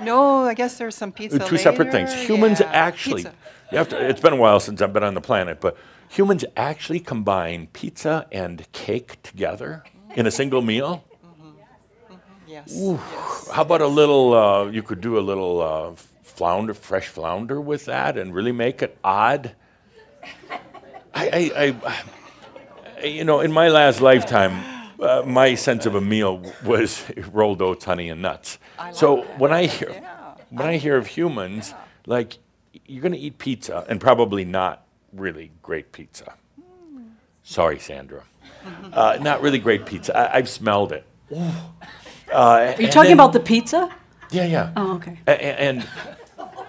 [0.00, 1.38] No, I guess there's some pizza.
[1.40, 2.12] two separate things.
[2.14, 3.34] Humans Yeah, actually, pizza.
[3.72, 5.76] you have to, it's been a while since I've been on the planet, but
[6.08, 9.82] humans actually combine pizza and cake together
[10.14, 11.04] in a single meal.
[12.66, 12.74] Yes.
[12.76, 13.50] yes.
[13.50, 14.34] How about a little?
[14.34, 18.82] Uh, you could do a little uh, flounder, fresh flounder with that, and really make
[18.82, 19.54] it odd.
[21.14, 22.02] I, I, I,
[23.00, 24.52] I you know, in my last lifetime,
[25.00, 28.58] uh, my sense of a meal was rolled oats, honey, and nuts.
[28.78, 29.38] I so that.
[29.38, 30.34] when I hear Yeah.
[30.50, 31.74] when I hear of humans,
[32.06, 32.38] like
[32.86, 36.34] you're going to eat pizza, and probably not really great pizza.
[37.42, 38.24] Sorry, Sandra.
[38.92, 40.16] Uh, not really great pizza.
[40.16, 41.04] I, I've smelled it.
[42.32, 43.90] Uh, Are you talking about the pizza?
[44.30, 44.72] Yeah, yeah.
[44.76, 45.18] Oh, okay.
[45.26, 45.86] A- a- And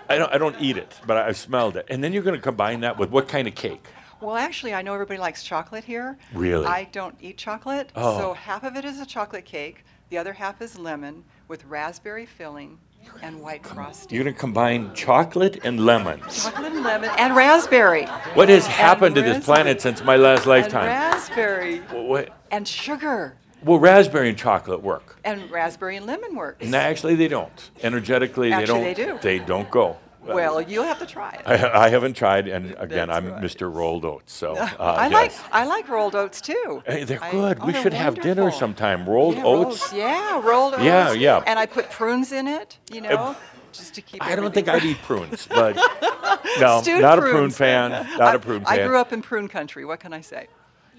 [0.10, 1.86] I don't, I don't eat it, but I- I've smelled it.
[1.90, 3.86] And then you're going to combine that with what kind of cake?
[4.22, 6.18] Well, actually, I know everybody likes chocolate here.
[6.34, 6.66] Really?
[6.66, 7.92] I don't eat chocolate.
[7.96, 8.18] Oh.
[8.18, 12.26] So half of it is a chocolate cake, the other half is lemon with raspberry
[12.26, 12.78] filling
[13.22, 14.14] and white frosting.
[14.16, 16.20] You're going to combine chocolate and lemon.
[16.30, 18.06] Chocolate and lemon and raspberry.
[18.34, 20.88] What has happened to this planet since my last And lifetime?
[20.88, 23.36] raspberry what- and sugar.
[23.64, 25.18] Well, raspberry and chocolate work.
[25.26, 26.66] And raspberry and lemon works.
[26.66, 27.72] No, actually, they don't.
[27.84, 28.96] Energetically, they Actually, don't.
[28.96, 29.20] they do.
[29.22, 29.98] They don't go.
[30.22, 31.42] Well, you'll have to try it.
[31.46, 33.42] I, I haven't tried, and again, That's I'm right.
[33.42, 33.74] Mr.
[33.74, 35.32] Rolled Oats, so uh, I like.
[35.52, 36.84] I like rolled oats too.
[36.86, 37.58] Hey, they're I- good.
[37.62, 39.10] oh, we should have dinner sometime.
[39.10, 39.92] Rolled Yeah, oats.
[39.92, 40.84] yeah, rolled oats.
[40.84, 41.42] Yeah, yeah.
[41.48, 43.36] And I put prunes in it, you know,
[43.72, 44.22] just to keep.
[44.24, 45.76] I don't think I'd eat prunes, but
[46.60, 47.90] no, Stewed not a prune fan.
[48.18, 48.80] Not a prune fan.
[48.80, 49.84] I grew up in prune country.
[49.84, 50.48] What can I say?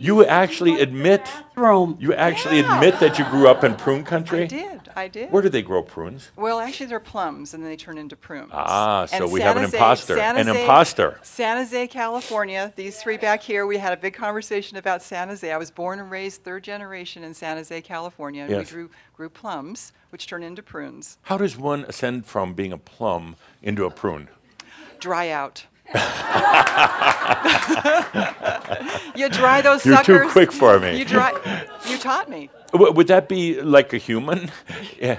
[0.02, 2.74] You actually admit you actually Yeah.
[2.74, 4.44] admit that you grew up in prune country.
[4.44, 4.80] I did.
[4.96, 5.30] I did.
[5.30, 6.30] Where do they grow prunes?
[6.36, 8.50] Well, actually, they're plums, and then they turn into prunes.
[8.54, 10.16] Ah, so And we have an Jose- imposter.
[10.16, 11.18] San An imposter.
[11.22, 12.72] San Jose, California.
[12.76, 15.52] These three back here, we had a big conversation about San Jose.
[15.52, 18.42] I was born and raised third generation in San Jose, California.
[18.44, 18.70] and Yes.
[18.70, 21.18] We grew, grew plums, which turn into prunes.
[21.24, 24.28] How does one ascend from being a plum into a prune?
[24.98, 25.66] Dry out.
[29.16, 30.32] you dry those You're too suckers.
[30.32, 30.98] quick for me.
[30.98, 31.32] You dry.
[31.88, 32.50] You taught me.
[32.72, 34.50] W- Would that be like a human?
[35.00, 35.18] yeah.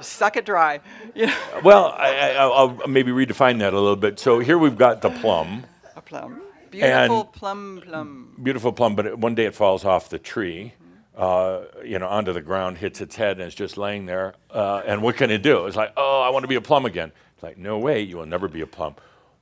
[0.00, 0.80] Suck it dry.
[1.14, 1.32] Know,
[1.64, 2.52] Well, I, I, I'll
[2.82, 4.18] I'll maybe redefine that a little bit.
[4.18, 5.64] So here we've got the plum,
[5.96, 6.40] a plum.
[6.70, 8.36] Beautiful And- plum plum.
[8.42, 10.72] beautiful plum, but it- one day it falls off the tree,
[11.16, 14.34] uh, you know, onto the ground, hits its head, and it's just laying there.
[14.50, 15.66] Uh, and what can it do?
[15.66, 17.12] It's like, oh, I want to be a plum again.
[17.34, 18.94] It's like, no way, you will never be a plum.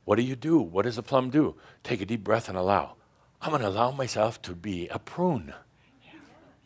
[0.09, 0.59] What do you do?
[0.59, 1.55] What does a plum do?
[1.85, 2.94] Take a deep breath and allow.
[3.42, 5.53] I'm going to allow myself to be a prune.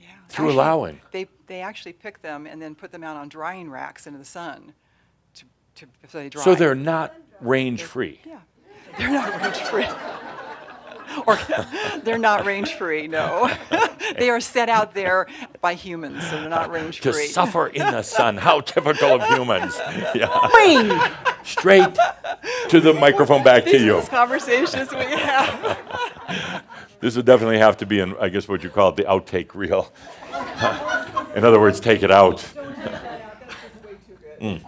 [0.01, 0.07] Yeah.
[0.29, 1.01] Through allowing.
[1.11, 4.25] They, they actually pick them and then put them out on drying racks into the
[4.25, 4.75] sun
[5.35, 6.45] to, to, so they dry.
[6.45, 8.21] So they're not range free.
[8.25, 8.39] Yeah.
[8.97, 9.87] They're not range free.
[11.27, 11.39] or
[12.03, 13.51] they're not range free, no.
[14.19, 15.27] they are set out there
[15.61, 17.13] by humans, so they're not range free.
[17.13, 17.27] To free.
[17.29, 18.37] suffer in the sun.
[18.37, 19.79] How typical of humans.
[20.15, 20.49] Yeah.
[20.55, 21.01] Wing!
[21.45, 21.97] Straight
[22.69, 23.93] to the microphone back to These are you.
[23.95, 26.63] those conversations we have.
[27.01, 29.55] This would definitely have to be in, I guess, what you call it, the outtake
[29.55, 29.93] reel.
[31.35, 32.47] in other words, take it out.
[34.41, 34.63] Mm.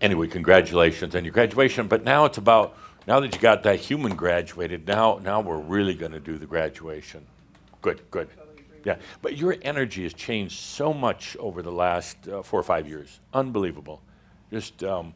[0.00, 1.88] Anyway, congratulations on your graduation.
[1.88, 2.76] But now it's about
[3.08, 4.86] now that you got that human graduated.
[4.86, 7.26] Now, now we're really going to do the graduation.
[7.80, 8.28] Good, good.
[8.84, 12.86] Yeah, but your energy has changed so much over the last uh, four or five
[12.86, 13.18] years.
[13.32, 14.02] Unbelievable.
[14.50, 15.14] Just um,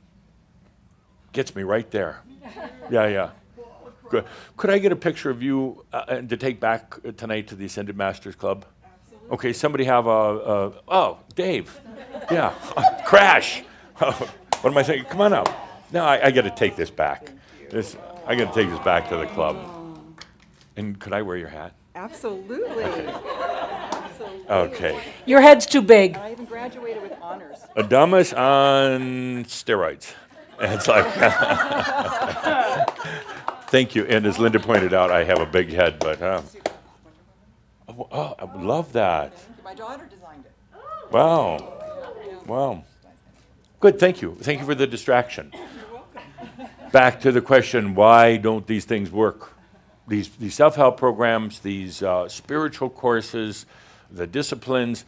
[1.32, 2.22] gets me right there.
[2.90, 3.30] Yeah, yeah.
[4.10, 4.24] Good.
[4.56, 7.54] Could I get a picture of you uh, and to take back uh, tonight to
[7.54, 8.66] the Ascended Masters Club?
[9.30, 11.80] Okay, somebody have a, a oh, Dave.
[12.30, 12.50] Yeah,
[13.06, 13.62] crash.
[13.96, 15.04] what am I saying?
[15.04, 15.48] Come on up.
[15.92, 17.30] No, I, I got to take this back.
[17.72, 19.56] This, I got to take this back to the club.
[20.76, 21.72] And could I wear your hat?
[21.94, 22.84] Absolutely.
[24.50, 25.00] Okay.
[25.24, 26.18] Your head's too big.
[26.18, 27.60] I even graduated with honors.
[27.74, 30.12] Adamus on steroids.
[30.60, 31.06] And It's like,
[33.68, 34.04] thank you.
[34.04, 36.44] And as Linda pointed out, I have a big head, but um,
[37.88, 39.32] oh, oh, I love that.
[39.64, 40.52] My daughter designed it.
[41.10, 41.72] Wow.
[42.46, 42.84] Wow.
[43.80, 44.36] Good, thank you.
[44.40, 45.52] Thank you for the distraction.
[46.92, 49.54] Back to the question why don't these things work?
[50.06, 53.64] These, these self help programs, these uh, spiritual courses,
[54.10, 55.06] the disciplines,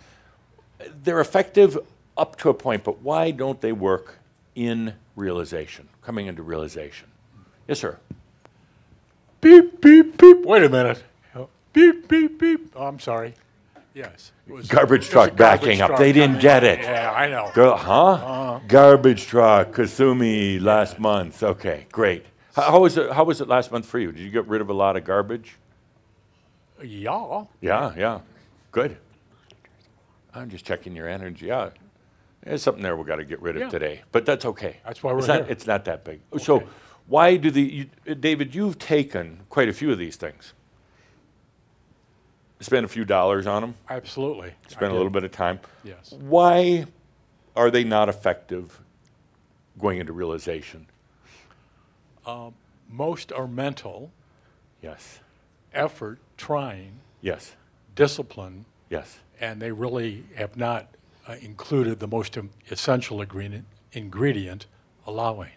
[1.03, 1.79] they're effective
[2.17, 4.19] up to a point, but why don't they work
[4.55, 7.09] in realization, coming into realization?
[7.69, 7.99] Yes, sir.
[9.43, 10.45] Beep, beep, beep.
[10.45, 11.03] Wait a minute.
[11.75, 12.73] Beep, beep, beep.
[12.77, 13.35] Oh, I'm sorry.
[13.95, 14.33] Yes.
[14.47, 15.89] it was- Garbage it was a truck backing up.
[15.89, 16.81] truck They didn't coming get it.
[16.81, 17.51] Yeah, I know.
[17.55, 18.61] Go, huh?
[18.67, 21.43] Garbage truck, Kasumi, last month.
[21.43, 22.27] Okay, great.
[22.57, 23.13] How, how was it?
[23.13, 24.11] How was it last month for you?
[24.13, 25.57] Did you get rid of a lot of garbage?
[26.83, 27.45] Yeah.
[27.61, 28.21] Yeah, yeah,
[28.73, 28.97] good.
[30.35, 31.77] I'm just checking your energy out.
[32.43, 33.69] There's something there we got to get rid of Yeah.
[33.71, 34.79] today, but that's okay.
[34.85, 35.47] That's why we're it's not, here.
[35.49, 36.21] It's not that big.
[36.39, 36.65] So,
[37.07, 38.55] why do the you, uh, David?
[38.55, 40.53] You've taken quite a few of these things.
[42.61, 43.75] Spent a few dollars on them.
[43.91, 44.53] Absolutely.
[44.69, 45.61] Spend a little bit of time.
[45.83, 46.13] Yes.
[46.13, 46.87] Why
[47.57, 48.81] are they not effective
[49.79, 50.87] going into realization?
[52.89, 54.13] Most are mental,
[54.83, 55.21] Yes,
[55.73, 57.57] effort, trying, yes,
[57.97, 59.19] discipline, yes.
[59.41, 60.89] and they really have not
[61.27, 62.39] uh, included the most
[62.71, 64.67] essential ingredient, ingredient,
[65.07, 65.51] allowing.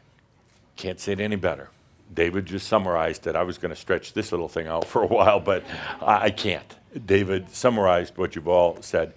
[0.78, 1.70] Can't say it any better.
[2.14, 3.36] David just summarized it.
[3.36, 5.64] I was going to stretch this little thing out for a while, but
[6.02, 6.76] I, can't.
[7.06, 9.14] David summarized what you've all said.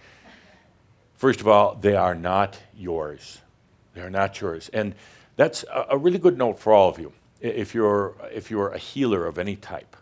[1.16, 3.41] First of all, they are not yours.
[3.95, 4.70] They are not yours.
[4.72, 4.95] And
[5.36, 7.12] that's a, a really good note for all of you.
[7.41, 9.97] If you're, if you're a healer of any type,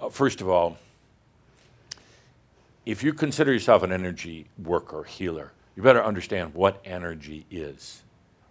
[0.00, 0.78] uh, first of all,
[2.86, 8.02] if you consider yourself an energy worker, healer, you better understand what energy is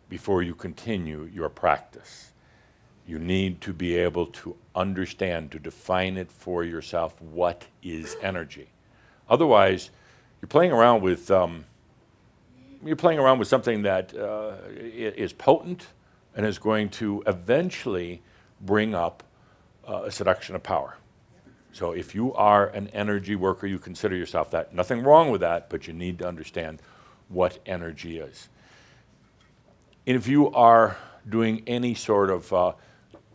[0.10, 2.32] before you continue your practice.
[3.10, 8.70] You need to be able to understand, to define it for yourself what is energy.
[9.28, 9.90] Otherwise,
[10.40, 11.66] you're playing around with um,
[12.86, 15.88] you're playing around with something that uh, is potent
[16.36, 18.22] and is going to eventually
[18.62, 19.24] bring up
[19.88, 20.96] uh, a seduction of power.
[21.72, 24.76] So if you are an energy worker, you consider yourself that.
[24.76, 26.80] Nothing wrong with that, but you need to understand
[27.28, 28.50] what energy is.
[30.06, 30.98] And if you are
[31.28, 32.74] doing any sort of uh,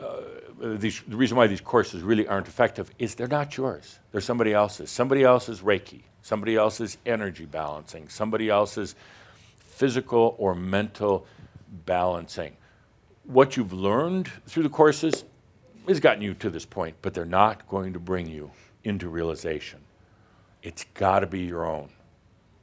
[0.04, 3.98] uh, these, the reason why these courses really aren't effective is they're not yours.
[4.12, 4.90] They're somebody else's.
[4.90, 8.94] Somebody else's Reiki, somebody else's energy balancing, somebody else's
[9.58, 11.26] physical or mental
[11.86, 12.56] balancing.
[13.24, 15.24] What you've learned through the courses
[15.88, 18.50] has gotten you to this point, but they're not going to bring you
[18.84, 19.80] into realization.
[20.62, 21.90] It's got to be your own.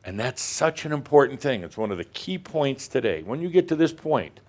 [0.03, 1.63] And that's such an important thing.
[1.63, 3.21] It's one of the key points today.
[3.21, 4.39] When you get to this point,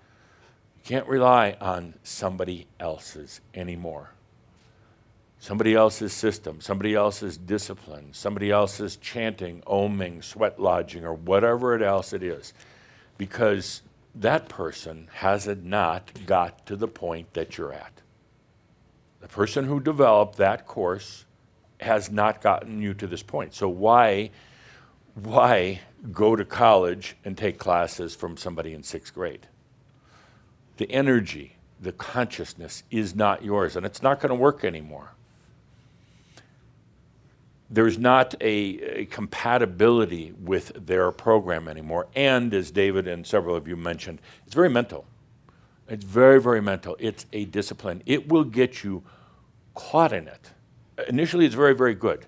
[0.83, 4.11] can't rely on somebody else's anymore.
[5.39, 11.81] Somebody else's system, somebody else's discipline, somebody else's chanting, oming, sweat lodging, or whatever it
[11.81, 12.53] else it is.
[13.17, 13.81] Because
[14.15, 18.01] that person has not got to the point that you're at.
[19.19, 21.25] The person who developed that course
[21.79, 23.53] has not gotten you to this point.
[23.53, 24.31] So why
[25.15, 25.79] why
[26.11, 29.47] go to college and take classes from somebody in 6th grade?
[30.77, 35.13] The energy, the consciousness is not yours and it's not going to work anymore.
[37.69, 42.07] There's not a, a compatibility with their program anymore.
[42.15, 45.05] And as David and several of you mentioned, it's very mental.
[45.89, 46.95] It's very, very mental.
[46.99, 48.03] It's a discipline.
[48.05, 49.03] It will get you
[49.73, 50.51] caught in it.
[51.07, 52.27] Initially, it's very, very good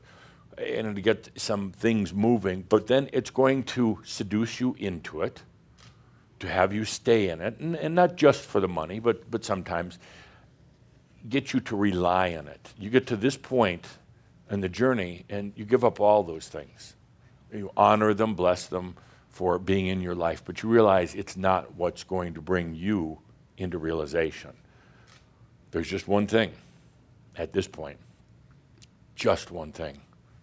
[0.57, 5.43] and to get some things moving, but then it's going to seduce you into it,
[6.39, 9.45] to have you stay in it, and, and not just for the money, but, but
[9.45, 9.99] sometimes
[11.29, 12.73] get you to rely on it.
[12.77, 13.87] You get to this point
[14.49, 16.95] in the journey and you give up all those things.
[17.51, 18.95] You honor them, bless them
[19.29, 23.19] for being in your life, but you realize it's not what's going to bring you
[23.57, 24.51] into realization.
[25.71, 26.51] There's just one thing
[27.37, 27.97] at this point,
[29.15, 29.99] just one thing,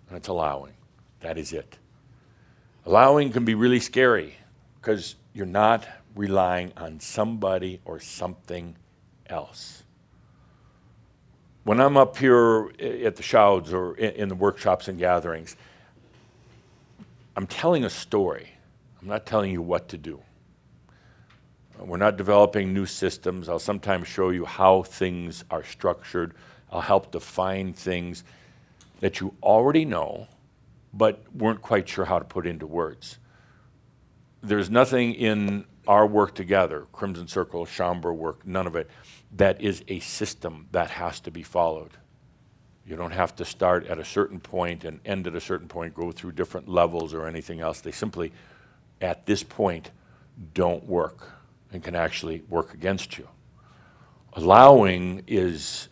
[0.08, 0.74] and it's allowing.
[1.20, 1.78] That is it.
[2.84, 4.34] Allowing can be really scary
[4.80, 8.76] because you're not relying on somebody or something
[9.26, 9.82] else.
[11.64, 15.56] When I'm up here at the Shouds or in the workshops and gatherings,
[17.36, 18.50] I'm telling a story.
[19.00, 20.20] I'm not telling you what to do.
[21.80, 23.48] Uh, we're not developing new systems.
[23.48, 26.34] I'll sometimes show you how things are structured.
[26.70, 28.24] I'll help define things
[29.00, 30.26] that you already know,
[30.92, 33.18] but weren't quite sure how to put into words.
[34.42, 38.90] There's nothing in our work together, Crimson Circle, Shaumbra work, none of it,
[39.36, 41.92] that is a system that has to be followed.
[42.84, 45.94] You don't have to start at a certain point and end at a certain point,
[45.94, 47.80] go through different levels or anything else.
[47.80, 48.32] They simply,
[49.00, 49.90] at this point,
[50.54, 51.30] don't work
[51.72, 53.28] and can actually work against you.
[54.34, 55.88] Allowing is,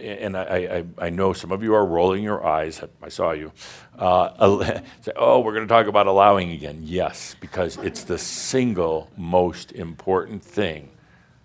[0.00, 3.52] and I, I, I know some of you are rolling your eyes, I saw you,
[3.98, 6.80] uh, say, oh, we're going to talk about allowing again.
[6.82, 10.90] Yes, because it's the single most important thing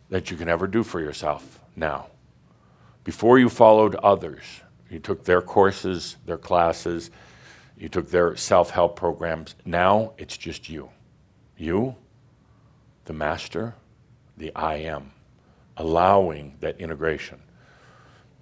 [0.09, 2.07] that you can ever do for yourself now.
[3.03, 4.43] Before you followed others,
[4.89, 7.09] you took their courses, their classes,
[7.77, 9.55] you took their self help programs.
[9.65, 10.89] Now it's just you.
[11.57, 11.95] You,
[13.05, 13.73] the master,
[14.37, 15.11] the I am,
[15.77, 17.41] allowing that integration.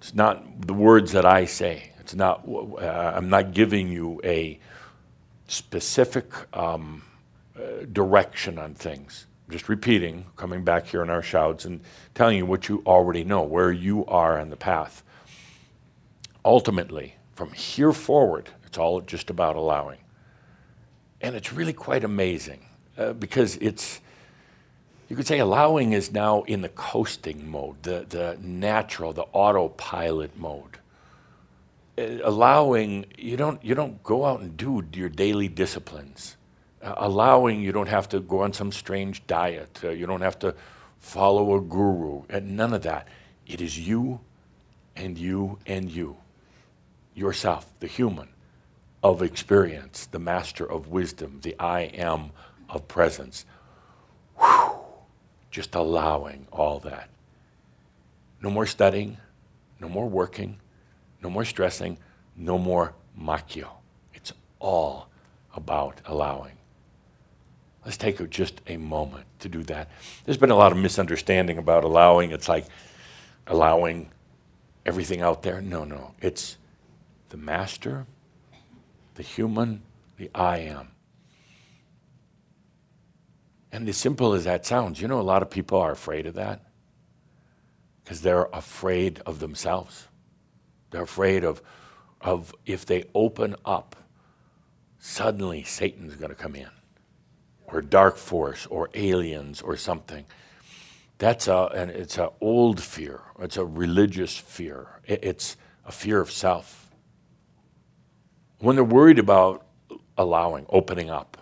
[0.00, 1.92] It's not the words that I say.
[2.00, 4.58] It's not, uh, I'm not giving you a
[5.46, 7.02] specific um,
[7.54, 9.26] uh, direction on things.
[9.46, 11.82] I'm Just repeating, coming back here in our Shouds and
[12.14, 15.02] telling you what you already know, where you are on the path.
[16.46, 19.98] Ultimately, from here forward, it's all just about allowing.
[21.20, 22.64] And it's really quite amazing
[22.96, 24.00] uh, because it's,
[25.10, 30.38] you could say allowing is now in the coasting mode, the, the natural, the autopilot
[30.38, 30.78] mode.
[31.98, 36.36] Uh, allowing, you don't, you don't go out and do your daily disciplines.
[36.80, 39.80] Uh, allowing, you don't have to go on some strange diet.
[39.82, 40.54] Uh, you don't have to
[41.00, 42.22] follow a guru.
[42.28, 43.08] And none of that.
[43.48, 44.20] It is you
[44.94, 46.18] and you and you,
[47.16, 48.28] yourself, the human,
[49.02, 52.30] of experience, the master of wisdom, the I am
[52.68, 53.44] of presence.
[54.38, 54.79] Whew,
[55.50, 57.10] just allowing all that.
[58.42, 59.18] No more studying,
[59.80, 60.58] no more working,
[61.22, 61.98] no more stressing,
[62.36, 63.68] no more makyo.
[64.14, 65.08] It's all
[65.54, 66.56] about allowing.
[67.84, 69.88] Let's take just a moment to do that.
[70.24, 72.30] There's been a lot of misunderstanding about allowing.
[72.30, 72.66] It's like
[73.46, 74.10] allowing
[74.84, 75.60] everything out there.
[75.60, 76.14] No, no.
[76.20, 76.56] It's
[77.30, 78.06] the master,
[79.14, 79.82] the human,
[80.18, 80.88] the I am.
[83.72, 86.34] And as simple as that sounds, you know, a lot of people are afraid of
[86.34, 86.62] that
[88.02, 90.08] because they're afraid of themselves.
[90.90, 91.62] They're afraid of,
[92.20, 93.94] of if they open up,
[94.98, 96.70] suddenly Satan's going to come in,
[97.68, 100.24] or dark force, or aliens, or something.
[101.18, 103.20] That's a, and it's an old fear.
[103.40, 105.00] It's a religious fear.
[105.04, 106.90] It's a fear of self.
[108.58, 109.66] When they're worried about
[110.18, 111.39] allowing, opening up,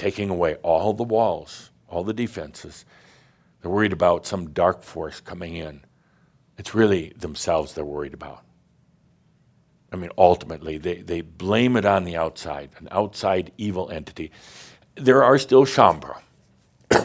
[0.00, 2.86] taking away all the walls, all the defenses,
[3.60, 5.82] they're worried about some dark force coming in.
[6.56, 8.42] It's really themselves they're worried about.
[9.92, 14.30] I mean, ultimately, they, they blame it on the outside, an outside evil entity.
[14.94, 16.22] There are still Shaumbra,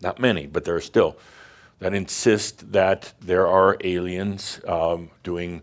[0.00, 1.16] not many, but there are still,
[1.78, 5.62] that insist that there are aliens um, doing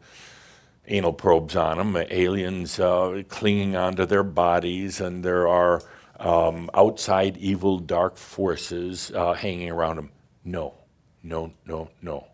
[0.88, 5.82] anal probes on them, aliens uh, clinging onto their bodies, and there are
[6.20, 10.11] um, outside evil dark forces uh, hanging around them.
[10.43, 10.76] No,
[11.24, 12.28] no, no, no.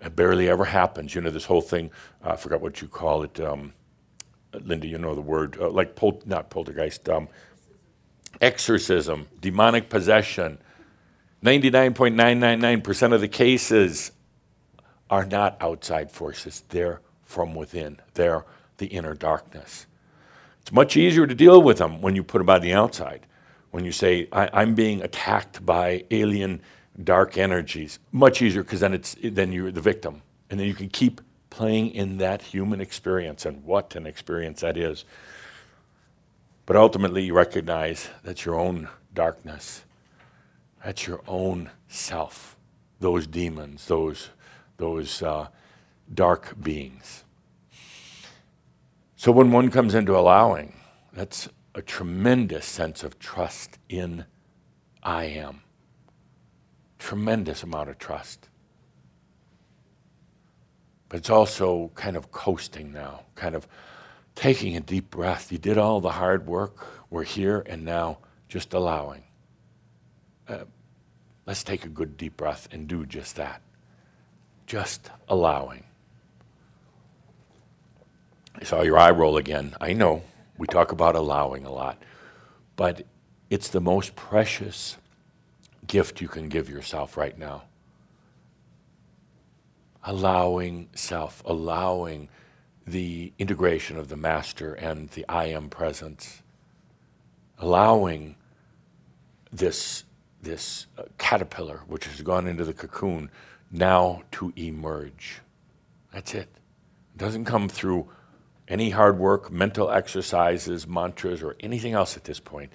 [0.00, 1.14] It barely ever happens.
[1.14, 1.90] You know, this whole thing,
[2.24, 3.40] uh, I forgot what you call it.
[3.40, 3.72] Um,
[4.52, 7.28] Linda, you know the word, uh, like, pol- not poltergeist, um,
[8.40, 10.58] exorcism, demonic possession.
[11.44, 14.12] 99.999% of the cases
[15.10, 18.44] are not outside forces, they're from within, they're
[18.78, 19.86] the inner darkness.
[20.68, 23.26] It's much easier to deal with them when you put them on the outside.
[23.70, 26.60] When you say, I, am being attacked by alien
[27.02, 30.20] dark energies, much easier because then, it's, then you're the victim.
[30.50, 34.76] And then you can keep playing in that human experience and what an experience that
[34.76, 35.06] is.
[36.66, 39.84] But ultimately, you recognize that's your own darkness,
[40.84, 42.58] that's your own self,
[43.00, 44.28] those demons, those,
[44.76, 45.48] those uh,
[46.12, 47.24] dark beings.
[49.18, 50.74] So when one comes into allowing,
[51.12, 54.26] that's a tremendous sense of trust in
[55.02, 55.62] I am.
[57.00, 58.48] Tremendous amount of trust.
[61.08, 63.66] But it's also kind of coasting now, kind of
[64.36, 65.50] taking a deep breath.
[65.50, 66.86] You did all the hard work.
[67.10, 69.24] We're here and now just allowing.
[70.46, 70.58] Uh,
[71.44, 73.62] let's take a good deep breath and do just that.
[74.68, 75.87] Just allowing.
[78.60, 79.76] I saw your eye roll again.
[79.80, 80.24] I know
[80.56, 82.02] we talk about allowing a lot,
[82.74, 83.06] but
[83.50, 84.96] it's the most precious
[85.86, 87.62] gift you can give yourself right now.
[90.02, 92.28] Allowing self, allowing
[92.84, 96.42] the integration of the master and the I am presence,
[97.58, 98.34] allowing
[99.52, 100.02] this,
[100.42, 103.30] this uh, caterpillar, which has gone into the cocoon,
[103.70, 105.42] now to emerge.
[106.12, 106.48] That's it.
[107.14, 108.08] It doesn't come through
[108.68, 112.72] any hard work, mental exercises, mantras, or anything else at this point.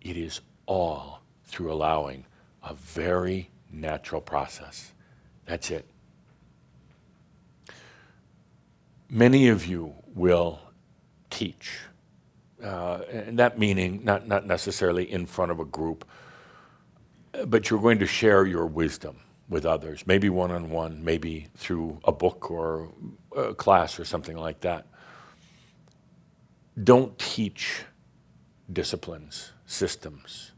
[0.00, 2.26] It is all through allowing
[2.62, 4.92] a very natural process.
[5.46, 5.86] That's it.
[9.08, 10.60] Many of you will
[11.30, 11.78] teach,
[12.62, 16.06] uh, and that meaning not, not necessarily in front of a group,
[17.46, 22.00] but you're going to share your wisdom with others, maybe one on one, maybe through
[22.04, 22.90] a book or
[23.36, 24.86] a class or something like that
[26.82, 27.84] don't teach
[28.72, 30.52] disciplines, systems.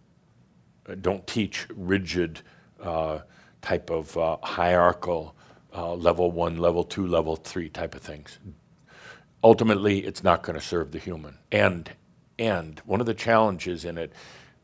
[0.88, 2.40] Uh, don't teach rigid
[2.82, 3.20] uh,
[3.60, 5.34] type of uh, hierarchical
[5.74, 8.38] uh, level one, level two, level three type of things.
[9.44, 11.38] Ultimately, it's not going to serve the human.
[11.52, 11.90] And,
[12.38, 14.12] and one of the challenges in it,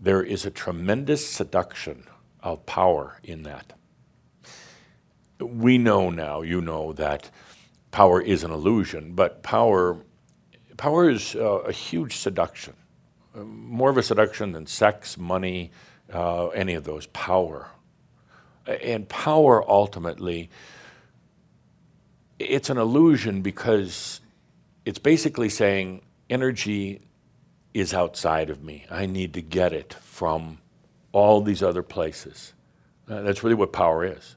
[0.01, 2.05] there is a tremendous seduction
[2.41, 3.75] of power in that.
[5.39, 7.31] We know now, you know, that
[7.91, 9.99] power is an illusion, but power
[10.83, 12.75] power is uh, a huge seduction,
[13.37, 15.71] more of a seduction than sex, money,
[16.13, 17.07] uh, any of those.
[17.07, 17.69] Power.
[18.67, 20.51] And power ultimately,
[22.41, 24.21] it's an illusion because
[24.85, 27.03] it's basically saying energy
[27.73, 28.85] is outside of me.
[28.91, 30.59] I need to get it from
[31.13, 32.55] all these other places.
[33.09, 34.35] Uh, that's really what power is.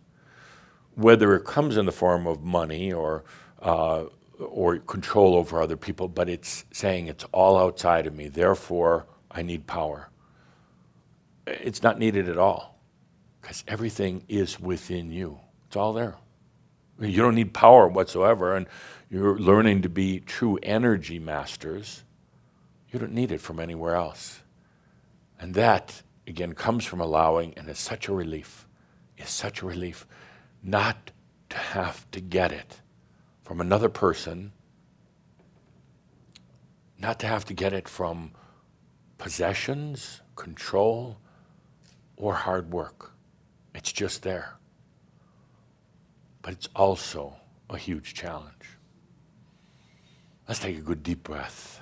[0.93, 3.23] Whether it comes in the form of money or
[3.63, 4.03] uh,
[4.39, 8.27] or control over other people, but it's saying it's all outside of me.
[8.27, 10.09] Therefore, I need power.
[11.47, 12.79] It's not needed at all
[13.41, 15.39] because everything is within you.
[15.67, 16.15] It's all there.
[16.99, 18.67] You don't need power whatsoever, and
[19.09, 22.03] you're learning to be true energy masters.
[22.89, 24.41] You don't need it from anywhere else.
[25.39, 28.65] And that, again, comes from allowing, and is such a relief.
[29.17, 30.07] Is such a relief
[30.63, 31.11] not
[31.49, 32.81] to have to get it
[33.45, 34.51] from another person,
[36.97, 38.31] not to have to get it from
[39.19, 41.19] possessions, control,
[42.17, 43.11] or hard work.
[43.75, 44.55] It's just there.
[46.41, 47.35] But it's also
[47.69, 48.77] a huge challenge.
[50.47, 51.81] Let's take a good deep breath.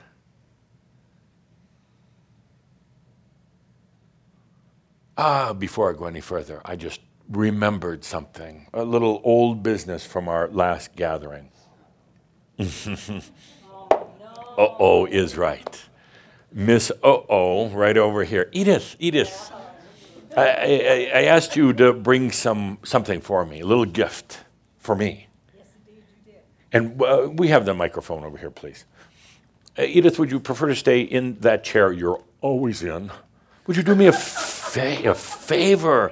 [5.18, 7.00] Ah, before I go any further, I just
[7.30, 11.52] remembered something, a little old business from our last gathering.
[12.60, 14.00] uh
[14.58, 15.82] oh is right.
[16.52, 18.50] Miss uh oh, right over here.
[18.52, 19.52] Edith, Edith,
[20.38, 24.40] I, I, I, asked you to bring some something for me, a little gift
[24.78, 25.28] for me.
[25.56, 26.42] Yes, indeed, you did.
[26.72, 28.86] And uh, we have the microphone over here, please.
[29.78, 33.12] Uh, Edith, would you prefer to stay in that chair you're always in?
[33.66, 36.12] Would you do me a, fa- a favor?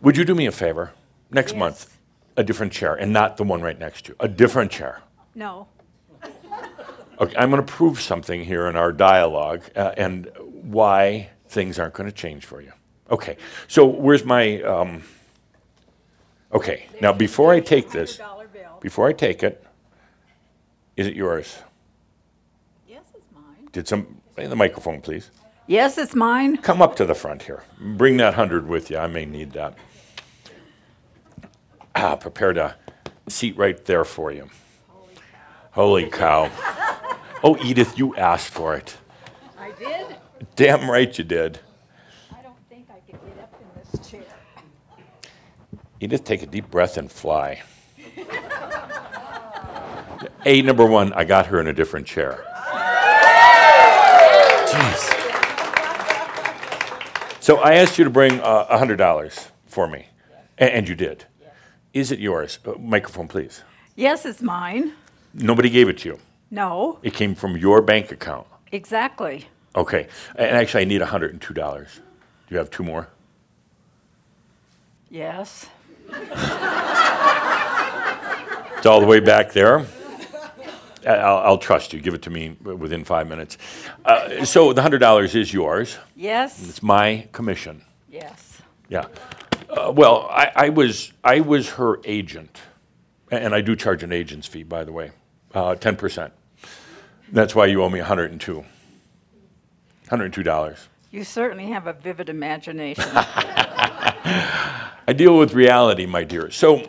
[0.00, 0.92] Would you do me a favor?
[1.30, 1.58] Next yes.
[1.58, 1.98] month,
[2.36, 5.02] a different chair, and not the one right next to you, a different chair.
[5.34, 5.68] No.
[7.20, 11.94] Okay, I'm going to prove something here in our dialogue uh, and why things aren't
[11.94, 12.72] going to change for you.
[13.10, 13.36] Okay,
[13.68, 14.62] so where's my.
[14.62, 15.02] Um,
[16.52, 18.20] okay, now before I take this,
[18.80, 19.64] before I take it,
[20.96, 21.58] is it yours?
[22.88, 23.68] Yes, it's mine.
[23.72, 24.20] Did some.
[24.38, 25.30] In the microphone, please.
[25.66, 26.56] Yes, it's mine.
[26.56, 27.62] Come up to the front here.
[27.78, 28.96] Bring that hundred with you.
[28.96, 29.74] I may need that.
[31.94, 32.76] Ah, prepared a
[33.28, 34.48] seat right there for you.
[35.72, 36.50] Holy cow.
[37.42, 38.96] Oh, Edith, you asked for it.
[39.58, 40.16] I did?
[40.54, 41.60] Damn right you did.
[42.30, 44.22] I don't think I could get up in this chair.
[45.98, 47.62] Edith, take a deep breath and fly.
[50.44, 52.44] A, number one, I got her in a different chair.
[54.66, 55.18] Jeez.
[57.40, 60.08] So I asked you to bring uh, $100 for me,
[60.58, 61.24] and, and you did.
[61.94, 62.58] Is it yours?
[62.66, 63.62] Uh, microphone, please.
[63.96, 64.92] Yes, it's mine.
[65.34, 66.18] Nobody gave it to you.
[66.50, 68.46] No, It came from your bank account.
[68.72, 69.46] exactly.
[69.74, 70.06] Okay.
[70.36, 71.40] And actually, I need $102.
[71.40, 71.90] Do
[72.50, 73.08] you have two more?
[75.10, 75.66] Yes.
[78.76, 79.86] It's all the way back there.
[81.06, 82.00] I'll, I'll trust you.
[82.00, 83.56] Give it to me within five minutes.
[84.04, 85.96] Uh, so the $100 is yours.
[86.16, 86.62] Yes.
[86.68, 87.82] It's my commission.
[88.10, 88.60] Yes.
[88.88, 89.06] Yeah.
[89.70, 92.60] Uh, well, I, I was I was her agent,
[93.30, 95.12] and I do charge an agent's fee, by the way,
[95.54, 96.32] uh, ten percent.
[97.32, 98.62] That's why you owe me 102.
[100.10, 100.78] $102.
[101.10, 103.04] You certainly have a vivid imagination.
[103.14, 106.50] I deal with reality, my dear.
[106.50, 106.82] So,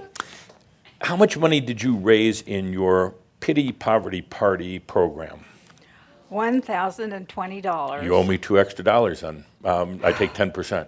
[1.01, 5.45] how much money did you raise in your Pity Poverty Party program?
[6.30, 8.03] $1,020.
[8.03, 9.45] You owe me two extra dollars then.
[9.64, 10.88] Um, I take 10%.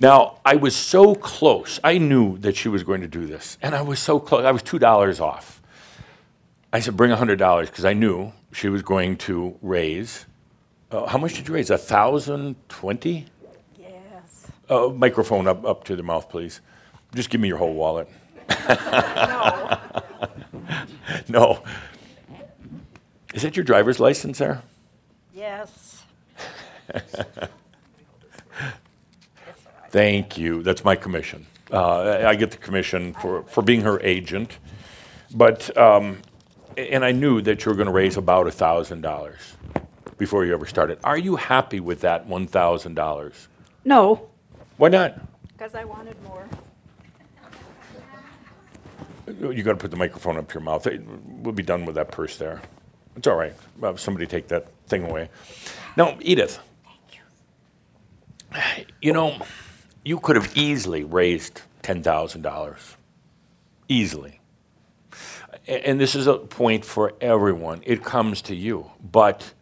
[0.00, 1.78] Now, I was so close.
[1.84, 4.44] I knew that she was going to do this, and I was so close.
[4.44, 5.59] I was $2 off.
[6.72, 10.26] I said, bring $100 because I knew she was going to raise.
[10.90, 11.70] Uh, how much did you raise?
[11.70, 13.26] A thousand twenty?
[13.78, 14.46] Yes.
[14.68, 16.60] Uh, microphone up, up to the mouth, please.
[17.14, 18.08] Just give me your whole wallet.
[18.68, 19.78] No.
[21.28, 21.62] No.
[23.34, 24.62] Is that your driver's license there?
[25.32, 26.02] Yes.
[29.90, 30.62] Thank you.
[30.62, 31.46] That's my commission.
[31.72, 34.58] Uh, I get the commission for, for being her agent.
[35.32, 36.18] But, um,
[36.76, 39.34] and I knew that you were going to raise about $1,000
[40.18, 40.98] before you ever started.
[41.04, 43.46] Are you happy with that $1,000?
[43.84, 44.28] No,
[44.76, 45.20] Why not?
[45.52, 46.46] because I wanted more.
[49.26, 50.86] You got to put the microphone up to your mouth.
[50.86, 51.02] It-
[51.40, 52.60] We'll be done with that purse there.
[53.16, 53.54] It's all right.
[53.82, 55.30] Uh, Somebody take that thing away.
[55.96, 56.58] Now, Edith.
[59.00, 59.38] You know,
[60.04, 62.96] you could have easily raised $10,000.
[63.88, 64.39] Easily.
[65.66, 67.82] And this is a point for everyone.
[67.84, 68.90] It comes to you.
[69.02, 69.52] But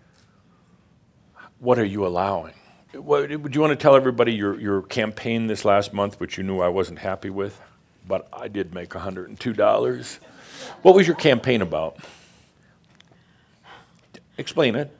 [1.59, 2.55] what are you allowing?
[2.95, 6.45] What, would you want to tell everybody your, your campaign this last month, which you
[6.45, 7.61] knew I wasn't happy with?
[8.07, 10.19] But I did make $102.
[10.83, 11.99] What was your campaign about?
[14.39, 14.97] Explain it.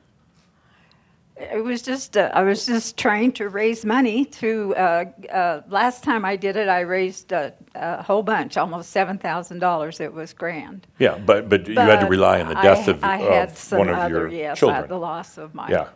[1.39, 6.03] It was just, uh, I was just trying to raise money to, uh, uh, last
[6.03, 10.01] time I did it, I raised a, a whole bunch, almost $7,000.
[10.01, 10.85] It was grand.
[10.99, 13.57] Yeah, but, but you had to rely on the I- death of, I had of
[13.57, 14.89] some one of other- your yes, uh, children.
[14.89, 15.69] the loss of my.
[15.69, 15.87] Yeah,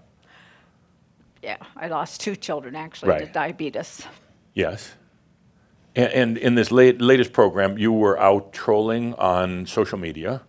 [1.41, 4.01] Yeah, I lost two children actually to diabetes.
[4.53, 4.93] yes.
[5.95, 10.41] And, and in this late, latest program, you were out trolling on social media.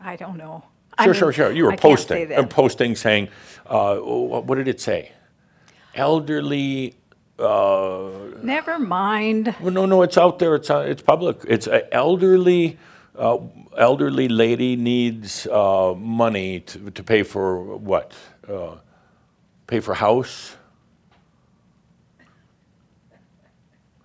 [0.00, 0.64] I don't know.
[0.98, 1.52] I Sure, mean, sure, sure.
[1.52, 3.28] You were I posting, uh, posting saying,
[3.66, 5.12] uh, what did it say?
[5.94, 6.94] Elderly.
[7.38, 8.10] Uh,
[8.42, 9.54] Never mind.
[9.60, 10.56] well, no, no, it's out there.
[10.56, 11.36] It's uh, it's public.
[11.48, 12.78] It's a elderly.
[13.16, 13.38] Uh,
[13.76, 18.12] elderly lady needs uh, money to, to pay for what?
[18.48, 18.76] Uh,
[19.68, 20.56] pay for house.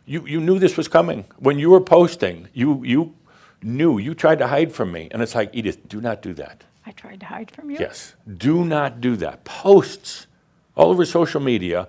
[0.05, 2.47] You you knew this was coming when you were posting.
[2.53, 3.15] You you
[3.63, 3.97] knew.
[3.97, 6.63] You tried to hide from me, and it's like Edith, do not do that.
[6.95, 7.77] Tried to hide from you.
[7.79, 8.15] Yes.
[8.37, 9.43] Do not do that.
[9.43, 10.27] Posts
[10.75, 11.87] all over social media,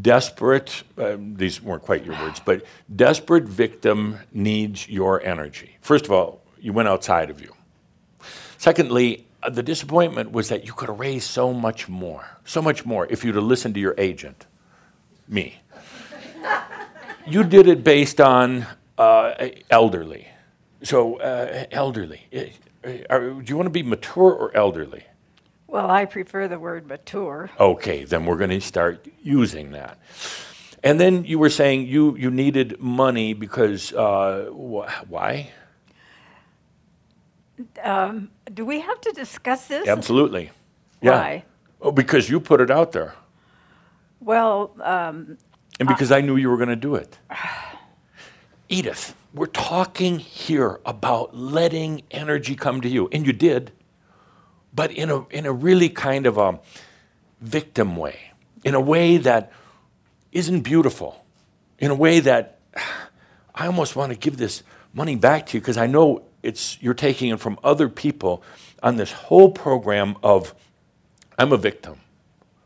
[0.00, 2.64] desperate, uh, these weren't quite your words, but
[2.94, 5.76] desperate victim needs your energy.
[5.80, 7.52] First of all, you went outside of you.
[8.58, 12.86] Secondly, uh, the disappointment was that you could have raised so much more, so much
[12.86, 14.46] more if you'd have listened to your agent,
[15.28, 15.60] me.
[17.26, 18.66] you did it based on
[18.98, 20.28] uh, elderly.
[20.82, 22.22] So, uh, elderly.
[22.84, 25.04] Uh, are- do you want to be mature or elderly?
[25.66, 27.50] Well, I prefer the word mature.
[27.58, 29.98] Okay, then we're going to start using that.
[30.84, 35.50] And then you were saying you, you needed money because, uh, wh- why?
[38.52, 39.88] Do we have to discuss this?
[39.88, 40.50] Absolutely.
[41.00, 41.10] Yeah.
[41.12, 41.44] Why?
[41.80, 43.14] Oh, because you put it out there.
[44.20, 45.38] Well, um,
[45.80, 47.18] And because I knew you were going to do it.
[48.68, 53.08] Edith, we're talking here about letting energy come to you.
[53.12, 53.72] And you did,
[54.74, 56.60] but in a, in a really kind of a
[57.40, 58.18] victim way,
[58.64, 59.52] in a way that
[60.32, 61.24] isn't beautiful,
[61.78, 62.60] in a way that
[63.54, 64.62] I almost want to give this
[64.92, 68.42] money back to you because I know it's, you're taking it from other people
[68.82, 70.54] on this whole program of
[71.38, 72.00] I'm a victim,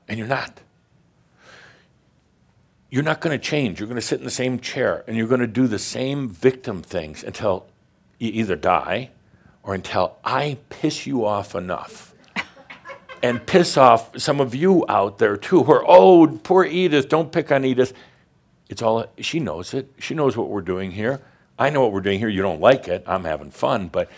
[0.09, 0.61] and you're not
[2.91, 3.81] you're not going to change.
[3.81, 6.29] You're going to sit in the same chair and you're going to do the same
[6.29, 7.67] victim things until
[8.19, 9.11] you either die
[9.63, 12.15] or until I piss you off enough.
[13.23, 17.33] and piss off some of you out there too who are, oh, poor Edith, don't
[17.33, 17.93] pick on Edith.
[18.69, 19.93] It's all, she knows it.
[19.99, 21.21] She knows what we're doing here.
[21.59, 22.29] I know what we're doing here.
[22.29, 23.05] You don't like it.
[23.07, 23.89] I'm having fun.
[23.89, 24.11] But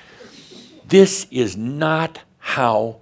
[0.87, 3.01] this is not how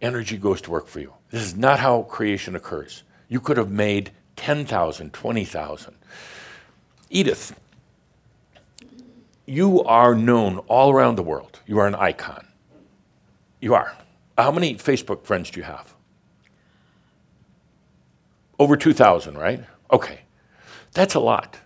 [0.00, 1.14] energy goes to work for you.
[1.30, 3.04] This is not how creation occurs.
[3.28, 5.94] You could have made 10,000, 20,000.
[7.10, 7.60] Edith,
[9.44, 11.60] you are known all around the world.
[11.66, 12.46] You are an icon.
[13.60, 13.94] You are.
[14.38, 15.94] How many Facebook friends do you have?
[18.58, 19.62] Over 2,000, right?
[19.92, 20.20] Okay.
[20.94, 21.58] That's a lot.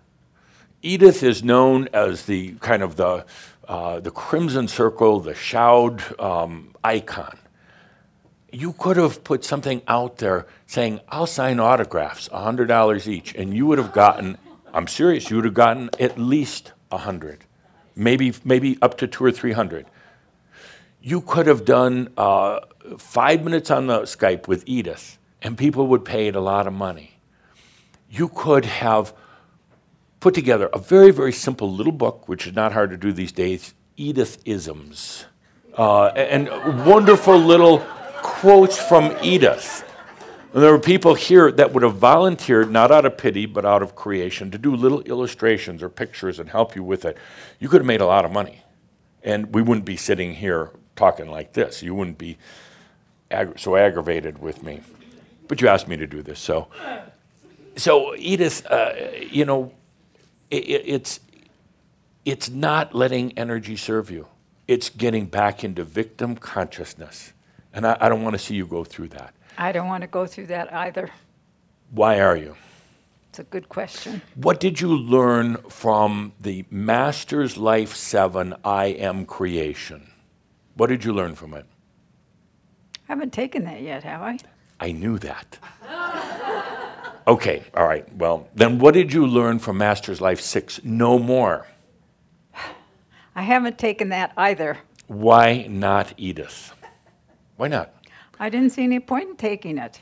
[0.83, 3.25] Edith is known as the kind of the,
[3.69, 7.39] uh, the Crimson Circle, the Shoud um, icon
[8.55, 13.67] you could have put something out there saying, I'll sign autographs, $100 each, and you
[13.67, 14.39] would have gotten,
[14.73, 17.45] I'm serious, you would have gotten at least 100,
[17.97, 19.87] maybe, maybe up to two or 300.
[21.03, 22.61] You could have done uh,
[22.97, 26.73] five minutes on the Skype with Edith, and people would pay it a lot of
[26.73, 27.19] money.
[28.09, 29.13] You could have
[30.21, 33.33] put together a very, very simple little book, which is not hard to do these
[33.33, 35.25] days, Edith Isms.
[35.77, 36.49] Uh, and
[36.87, 37.85] wonderful little
[38.25, 39.85] quotes from Edith.
[40.55, 43.83] And there were people here that would have volunteered, not out of pity, but out
[43.83, 47.19] of creation, to do little illustrations or pictures and help you with it.
[47.61, 48.63] You could have made a lot of money.
[49.23, 51.83] And we wouldn't be sitting here talking like this.
[51.83, 52.39] You wouldn't be
[53.31, 54.81] ag- so aggravated with me.
[55.49, 56.39] But you asked me to do this.
[56.41, 56.69] So,
[57.77, 58.95] so Edith, uh,
[59.31, 59.73] you know,
[60.51, 61.21] i i- it's,
[62.25, 64.29] it's not letting energy serve you,
[64.67, 67.33] it's getting back into victim consciousness.
[67.75, 69.35] And I, I don't want to see you go through that.
[69.59, 71.11] I don't want to go through that either.
[71.91, 72.57] Why are you?
[73.29, 74.23] It's a good question.
[74.37, 80.11] What did you learn from the Master's Life 7 I Am Creation?
[80.77, 81.67] What did you learn from it?
[83.09, 84.39] I haven't taken that yet, have I?
[84.81, 85.59] I knew that.
[87.27, 88.07] Okay, all right.
[88.17, 90.85] Well, then what did you learn from Master's Life 6?
[90.85, 91.67] No more.
[93.35, 94.79] I haven't taken that either.
[95.07, 96.75] Why not Edith?
[97.57, 97.95] Why not?
[98.39, 100.01] I didn't see any point in taking it.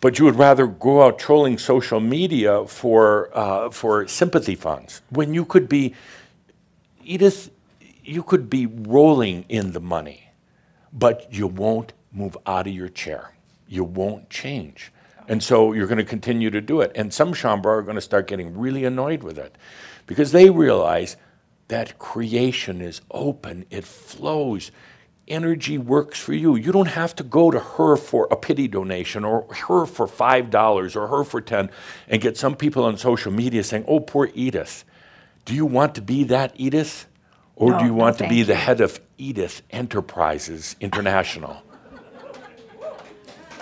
[0.00, 5.32] But you would rather go out trolling social media for, uh, for sympathy funds when
[5.32, 5.94] you could be,
[7.02, 7.50] Edith,
[8.04, 10.28] you could be rolling in the money,
[10.92, 13.32] but you won't move out of your chair.
[13.66, 14.92] You won't change.
[15.26, 16.92] And so you're going to continue to do it.
[16.94, 19.56] And some Shaumbra are going to start getting really annoyed with it
[20.06, 21.16] because they realize
[21.68, 24.70] that creation is open, it flows.
[25.26, 26.54] Energy works for you.
[26.56, 30.96] You don't have to go to her for a pity donation or her for $5
[30.96, 31.70] or her for 10
[32.08, 34.84] and get some people on social media saying, "Oh, poor Edith."
[35.44, 37.06] Do you want to be that Edith?
[37.56, 41.62] Or No, do you no, want to be thank the head of Edith Enterprises International?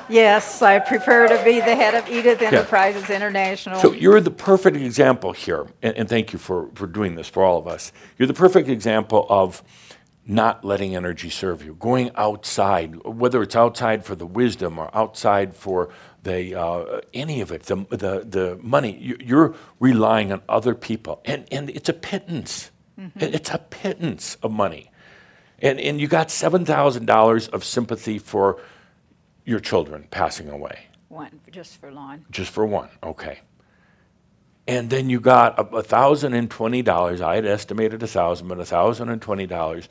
[0.08, 3.78] Yes, I prefer to be the head of Edith Enterprises International.
[3.78, 7.42] So you're the perfect example here, and, and thank you for, for doing this for
[7.42, 7.92] all of us.
[8.18, 9.62] You're the perfect example of
[10.24, 15.54] not letting energy serve you, going outside, whether it's outside for the wisdom or outside
[15.54, 15.88] for
[16.22, 21.20] the uh, any of it, the, the, the money, you're relying on other people.
[21.24, 22.70] And, and it's a pittance.
[22.98, 23.18] Mm-hmm.
[23.20, 24.90] It's a pittance of money.
[25.58, 28.60] And, and you got $7,000 of sympathy for
[29.44, 30.86] your children passing away.
[31.08, 32.24] One, just for one.
[32.30, 33.40] Just for one, okay.
[34.68, 37.20] And then you got $1,020.
[37.20, 39.88] I had estimated 1000 but $1,020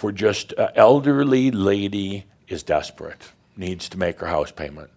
[0.00, 4.88] for just an elderly lady is desperate, needs to make her house payment,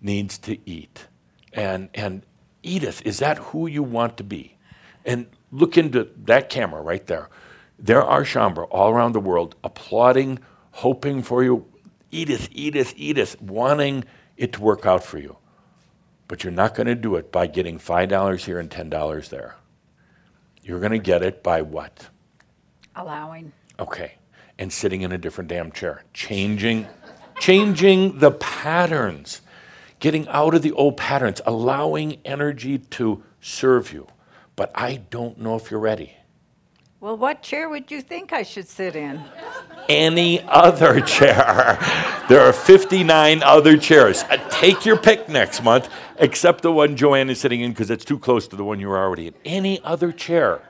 [0.00, 1.06] needs to eat,
[1.52, 2.22] and and
[2.64, 4.56] Edith, is that who you want to be?
[5.04, 7.28] And look into that camera right there.
[7.78, 10.40] There are Shaumbra all around the world applauding,
[10.72, 11.64] hoping for you.
[12.10, 14.06] Edith, Edith, Edith, wanting
[14.36, 15.36] it to work out for you.
[16.26, 19.54] But you're not going to do it by getting $5 here and $10 there.
[20.64, 22.08] You're going to get it by what?
[22.96, 23.52] Allowing.
[23.78, 24.17] Okay.
[24.58, 26.04] And sitting in a different damn chair.
[26.12, 26.86] Changing
[27.38, 29.40] changing the patterns.
[30.00, 34.06] Getting out of the old patterns, allowing energy to serve you.
[34.54, 36.14] But I don't know if you're ready.
[37.00, 39.22] Well, what chair would you think I should sit in?
[39.88, 41.78] any other chair.
[42.28, 44.22] There are 59 other chairs.
[44.24, 45.88] Uh, take your pick next month,
[46.18, 48.88] except the one Joanne is sitting in because it's too close to the one you
[48.88, 49.34] were already in.
[49.44, 50.67] Any other chair.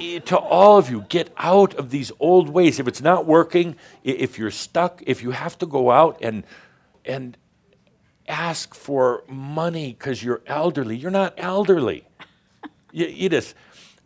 [0.00, 2.80] To all of you, get out of these old ways.
[2.80, 6.44] If it's not working, if you're stuck, if you have to go out and
[7.04, 7.36] and
[8.26, 12.06] ask for money because you're elderly, you're not elderly.
[12.92, 13.54] Edith,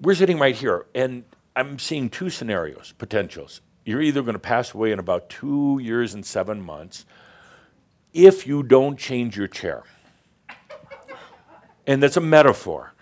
[0.01, 1.25] we're sitting right here, and
[1.55, 3.61] I'm seeing two scenarios, potentials.
[3.85, 7.05] You're either going to pass away in about two years and seven months
[8.13, 9.85] if you don't change your chair.
[11.87, 12.94] And that's a metaphor.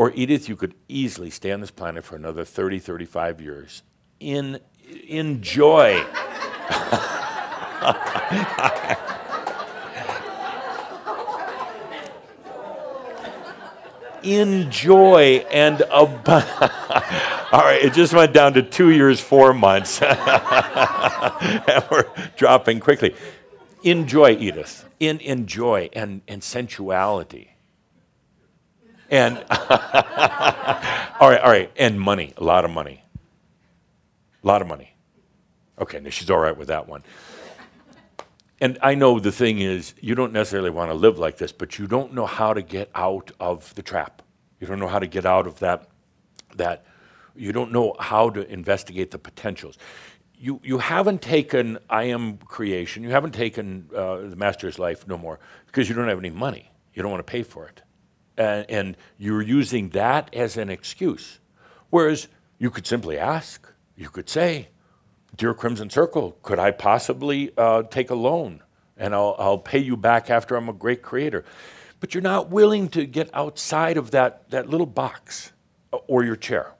[0.00, 3.82] Or, Edith, you could easily stay on this planet for another 30, 35 years.
[4.18, 4.58] In,
[5.06, 6.02] enjoy.
[14.22, 16.50] enjoy and abundance.
[17.52, 20.00] All right, it just went down to two years, four months.
[20.02, 20.14] and
[21.90, 22.06] we're
[22.38, 23.14] dropping quickly.
[23.82, 24.88] Enjoy, Edith.
[24.98, 27.49] In enjoy and, and sensuality.
[29.10, 33.02] And all right, all right, and money, a lot of money.
[34.42, 34.94] A lot of money.
[35.78, 37.02] Okay, now she's all right with that one.
[38.60, 41.78] And I know the thing is, you don't necessarily want to live like this, but
[41.78, 44.22] you don't know how to get out of the trap.
[44.60, 45.88] You don't know how to get out of that.
[46.56, 46.84] That
[47.34, 49.78] you don't know how to investigate the potentials.
[50.36, 53.02] You you haven't taken I am creation.
[53.02, 56.70] You haven't taken uh, the master's life no more because you don't have any money.
[56.92, 57.82] You don't want to pay for it,
[58.40, 61.38] and, and you're using that as an excuse.
[61.90, 62.28] Whereas
[62.58, 63.70] you could simply ask.
[63.96, 64.68] You could say,
[65.36, 68.62] Dear Crimson Circle, could I possibly uh, take a loan
[68.96, 71.44] and I'll, I'll pay you back after I'm a great creator?
[72.00, 75.52] But you're not willing to get outside of that, that little box
[75.92, 76.72] uh, or your chair.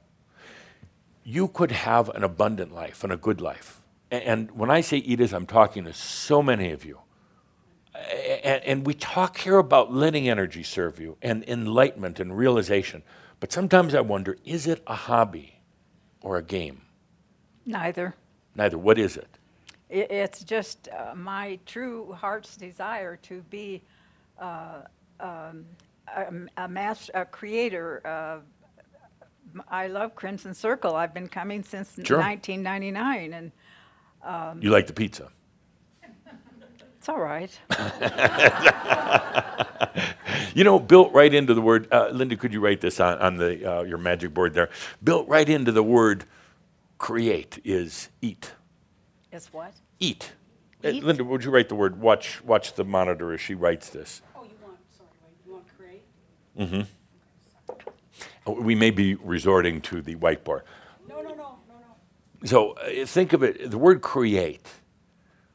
[1.25, 3.83] You could have an abundant life and a good life.
[4.11, 7.01] And when I say Edith, I'm talking to so many of you.
[8.45, 13.03] And, and we talk here about letting energy serve you and enlightenment and realization.
[13.41, 15.61] But sometimes I wonder is it a hobby
[16.23, 16.83] or a game?
[17.67, 18.15] Neither.
[18.55, 18.79] Neither.
[18.79, 19.39] What is it?
[19.89, 23.83] It's just uh, my true heart's desire to be
[24.41, 24.83] uh,
[25.19, 25.65] um,
[26.17, 26.27] a,
[26.65, 28.01] a master, a creator.
[28.07, 28.39] Uh,
[29.69, 30.95] I love Crimson Circle.
[30.95, 32.19] I've been coming since Sure.
[32.19, 35.31] 1999, and You like the pizza?
[37.11, 37.51] It's all right.
[40.53, 41.87] You know, built right into the word.
[41.93, 44.69] Uh, Linda, could you write this on, on the uh, your magic board there?
[45.03, 46.25] Built right into the word
[46.99, 48.51] create is eat.
[49.31, 49.73] Is what?
[50.01, 50.33] Eat.
[50.85, 52.01] Uh, Linda, would you write the word?
[52.01, 54.23] Watch watch the monitor as she writes this.
[54.35, 55.09] Oh, you want, sorry,
[55.47, 56.87] you want create?
[58.47, 60.63] Uh, We may be resorting to the whiteboard.
[61.09, 62.45] No, no, no, no, no.
[62.47, 63.71] So uh, think of it.
[63.71, 64.67] The word create.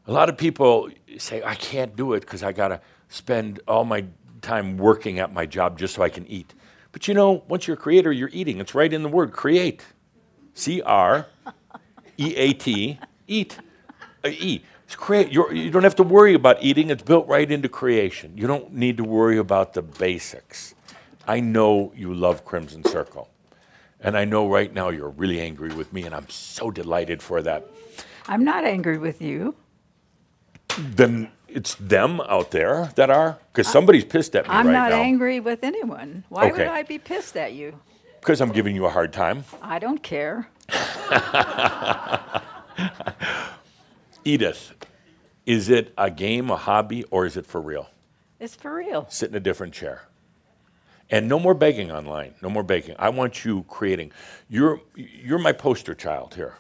[0.08, 3.86] A lot of people say, I can't do it because I got to spend all
[3.86, 4.06] my
[4.42, 6.54] time working at my job just so I can eat.
[6.92, 8.60] But you know, once you're a creator, you're eating.
[8.60, 9.84] It's right in the word create.
[10.54, 11.28] C R
[12.18, 13.58] E A T, eat.
[14.24, 14.64] Uh, E.
[14.86, 15.32] It's create.
[15.32, 16.92] You're, you don't have to worry about eating.
[16.92, 18.38] It's built right into creation.
[18.38, 20.76] You don't need to worry about the basics.
[21.28, 23.28] I know you love Crimson Circle.
[24.00, 27.42] And I know right now you're really angry with me, and I'm so delighted for
[27.42, 27.66] that.
[28.28, 29.56] I'm not angry with you.
[30.78, 34.92] Then it's them out there that are, because somebody's pissed at me I'm right not
[34.92, 35.02] now.
[35.02, 36.24] angry with anyone.
[36.30, 37.80] Why would I be pissed at you?
[38.20, 39.46] Because I'm giving you a hard time.
[39.62, 40.50] I don't care.
[44.26, 44.74] Edith,
[45.46, 47.90] is it a game, a hobby, or is it for real?
[48.40, 49.06] It's for real.
[49.10, 50.04] Sit in a different chair.
[51.10, 52.34] And no more begging online.
[52.42, 52.96] No more begging.
[52.98, 54.12] I want you creating.
[54.50, 56.56] You're you're my poster child here.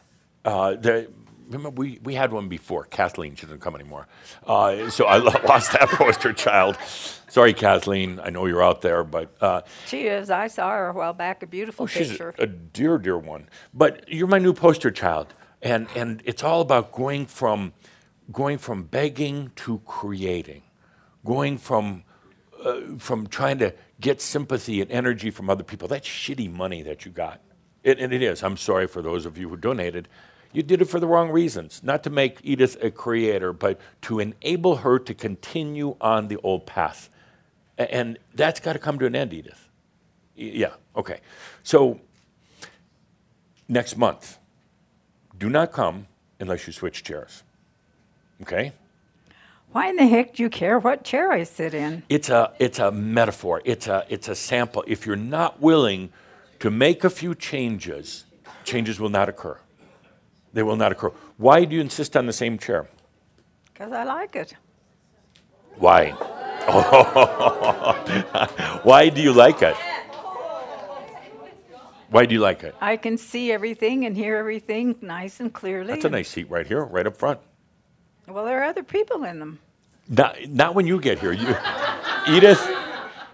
[0.46, 1.10] Uh, the,
[1.48, 2.86] remember we, we had one before.
[2.86, 4.08] Kathleen, she doesn't come anymore.
[4.46, 5.18] Uh, so I
[5.48, 6.78] lost that poster child.
[7.28, 8.20] Sorry, Kathleen.
[8.24, 10.30] I know you're out there, but uh, She is.
[10.30, 11.44] I saw her a while back.
[11.44, 12.34] A beautiful Oh, she's picture.
[12.38, 13.50] a, a dear, dear one.
[13.74, 17.74] But you're my new poster child, and and it's all about going from
[18.32, 20.64] going from begging to creating,
[21.26, 22.04] going from
[22.64, 25.88] uh, from trying to get sympathy and energy from other people.
[25.88, 27.42] That shitty money that you got,
[27.84, 28.44] it, and it is.
[28.44, 30.08] I'm sorry for those of you who donated.
[30.56, 34.22] You did it for the wrong reasons, not to make Edith a creator, but to
[34.22, 37.10] enable her to continue on the old path.
[37.78, 39.68] And that's got to come to an end, Edith.
[40.34, 41.20] Yeah, okay.
[41.64, 42.00] So
[43.68, 44.38] next month,
[45.38, 46.08] do not come
[46.40, 47.44] unless you switch chairs.
[48.42, 48.72] Okay?
[49.74, 52.04] Why in the heck do you care what chair I sit in?
[52.08, 53.62] It's a it's a metaphor.
[53.66, 54.86] It's a it's a sample.
[54.88, 56.14] If you're not willing
[56.60, 58.24] to make a few changes,
[58.64, 59.60] changes will not occur.
[60.56, 61.12] They will not occur.
[61.36, 62.88] Why do you insist on the same chair?
[63.74, 64.56] Because I like it.
[65.76, 66.12] Why?
[68.84, 69.76] Why do you like it?
[72.10, 72.74] Why do you like it?
[72.80, 75.92] I can see everything and hear everything nice and clearly.
[75.92, 77.42] That's a nice seat right here, right up front.
[78.26, 79.60] Well, there are other people in them.
[80.08, 81.34] Not, not when you get here.
[81.34, 81.54] You,
[82.30, 82.66] Edith,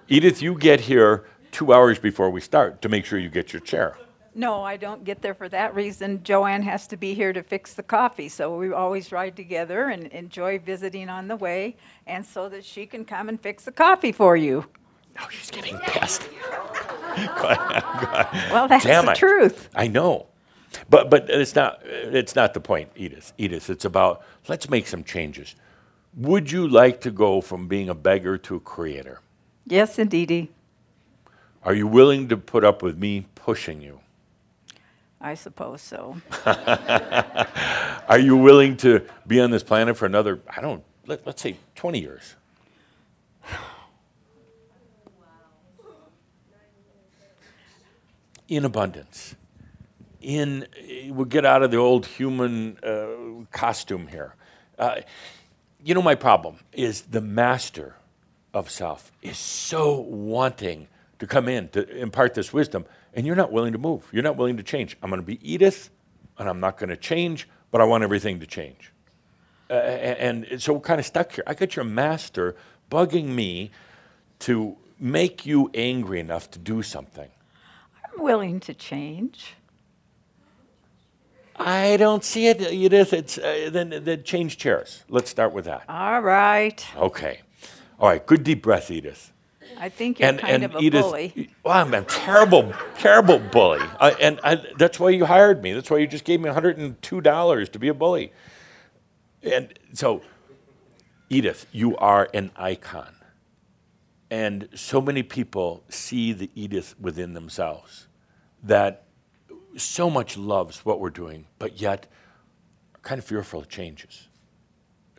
[0.08, 3.60] Edith, you get here two hours before we start to make sure you get your
[3.60, 3.96] chair.
[4.34, 6.24] No, I don't get there for that reason.
[6.24, 10.08] Joanne has to be here to fix the coffee, so we always ride together and
[10.08, 11.76] enjoy visiting on the way,
[12.08, 14.66] and so that she can come and fix the coffee for you.
[15.22, 16.30] Oh, she's getting pissed.
[17.16, 18.52] Go ahead, go ahead.
[18.54, 19.18] Well, that's Damn the it.
[19.18, 19.70] truth.
[19.76, 20.28] I know,
[20.90, 23.34] but but it's not it's not the point, Edith.
[23.38, 25.56] Edith, it's about let's make some changes.
[26.16, 29.22] Would you like to go from being a beggar to a creator?
[29.66, 30.52] Yes, indeedy.
[31.64, 34.01] Are you willing to put up with me pushing you?
[35.22, 36.20] I suppose so.
[38.08, 41.58] Are you willing to be on this planet for another, I don't, let, let's say
[41.76, 42.36] 20 years?
[48.48, 49.36] In abundance.
[50.22, 50.68] In,
[51.10, 54.34] we'll get out of the old human uh, costume here.
[54.78, 55.02] Uh,
[55.84, 57.96] you know, my problem is the master
[58.54, 60.88] of self is so wanting
[61.22, 64.10] to come in to impart this wisdom, and you're not willing to move.
[64.12, 64.98] You're not willing to change.
[65.04, 65.92] I'm going to be Edith,
[66.40, 68.92] and I'm not going to change, but I want everything to change.
[69.70, 71.44] Uh, and, and so we're kind of stuck here.
[71.46, 72.56] I got your master
[72.90, 73.70] bugging me
[74.40, 77.30] to make you angry enough to do something.
[78.04, 79.54] I'm willing to change.
[81.56, 83.14] I don't see it, Edith.
[83.14, 85.04] It's uh, then, then change chairs.
[85.08, 85.84] Let's start with that.
[85.88, 86.84] All right.
[86.98, 87.42] Okay.
[88.00, 88.26] All right.
[88.26, 89.31] Good deep breath, Edith.
[89.82, 91.50] I think you're kind of a Edith, bully.
[91.64, 93.82] Well, I'm a terrible, terrible bully.
[94.00, 95.74] I, and I, that's why you hired me.
[95.74, 98.32] That's why you just gave me $102 to be a bully.
[99.42, 100.22] And so,
[101.32, 103.16] Edith, you are an icon.
[104.30, 108.08] And so many people see the Edith within themselves
[108.62, 109.06] that
[109.78, 112.06] so much loves what we're doing, but yet
[112.94, 114.28] are kind of fearful of changes.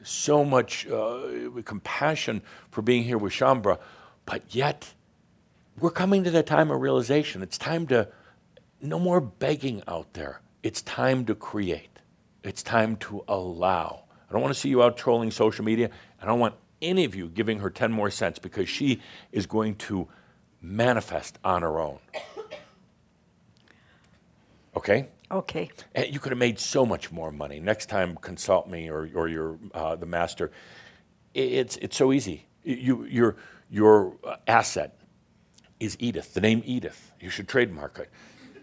[0.04, 3.80] So much uh, compassion for being here with Shaumbra,
[4.24, 4.94] but yet
[5.78, 7.42] we're coming to the time of realization.
[7.42, 8.08] It's time to,
[8.80, 10.40] no more begging out there.
[10.62, 11.98] It's time to create.
[12.44, 14.04] It's time to allow.
[14.28, 15.90] I don't want to see you out trolling social media.
[16.20, 19.00] I don't want any of you giving her 10 more cents because she
[19.30, 20.08] is going to
[20.60, 21.98] manifest on her own.
[24.74, 25.08] Okay?
[25.30, 25.70] Okay.
[25.94, 27.60] And you could have made so much more money.
[27.60, 30.50] Next time, consult me or, or your, uh, the master.
[31.34, 32.46] It's, it's so easy.
[32.64, 33.36] You, your,
[33.72, 34.98] your uh, asset
[35.80, 37.10] is Edith, the name Edith.
[37.18, 38.10] You should trademark it.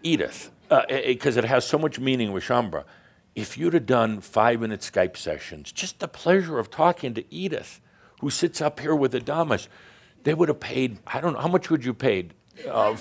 [0.02, 0.50] Edith,
[0.88, 2.84] because it has so much meaning with Shaumbra.
[3.34, 7.80] if you'd have done five minute Skype sessions, just the pleasure of talking to Edith,
[8.20, 9.66] who sits up here with Adamus,
[10.22, 12.32] they would have paid, I don't know, how much would you paid?
[12.68, 12.96] Uh,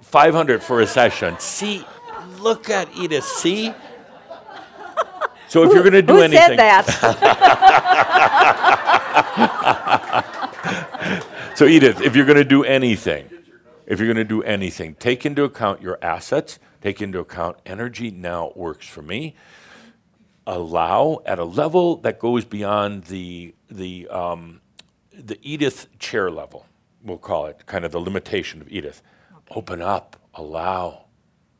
[0.00, 1.38] 500 for a session.
[1.38, 1.84] See,
[2.38, 3.72] look at Edith, see?
[5.48, 6.56] So if you're going to do Who anything.
[6.56, 6.86] said that?
[11.54, 13.28] So, Edith, if you're going to do anything,
[13.86, 18.10] if you're going to do anything, take into account your assets, take into account energy
[18.10, 19.34] now works for me.
[20.46, 24.62] Allow at a level that goes beyond the, the, um,
[25.12, 26.64] the Edith chair level,
[27.02, 29.02] we'll call it, kind of the limitation of Edith.
[29.50, 31.04] Open up, allow.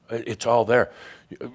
[0.09, 0.90] It's all there.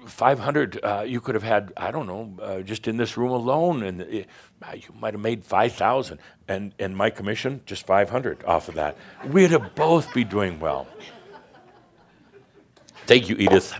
[0.06, 3.82] 500, uh, you could have had, I don't know, uh, just in this room alone,
[3.82, 4.26] and it,
[4.62, 6.18] uh, you might have made 5,000.
[6.48, 8.96] And, and my commission, just 500 off of that.
[9.26, 10.86] We'd have both be doing well.
[13.06, 13.74] Thank you, Edith.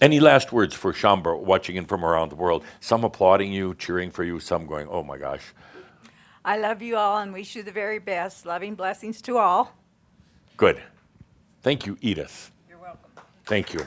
[0.00, 2.64] Any last words for Shaumbra watching in from around the world?
[2.80, 5.54] Some applauding you, cheering for you, some going, oh my gosh.
[6.44, 8.44] I love you all and wish you the very best.
[8.44, 9.72] Loving blessings to all.
[10.56, 10.82] Good.
[11.62, 12.50] Thank you, Edith.
[12.68, 13.10] You're welcome.
[13.46, 13.80] Thank you.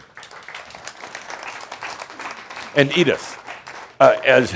[2.78, 3.44] And Edith,
[4.00, 4.54] uh, as,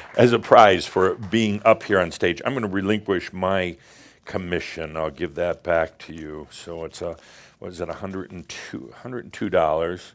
[0.16, 3.76] as a prize for being up here on stage, I'm going to relinquish my
[4.24, 4.96] commission.
[4.96, 6.46] I'll give that back to you.
[6.52, 7.16] So it's a,
[7.58, 10.12] what is it, 102, $102.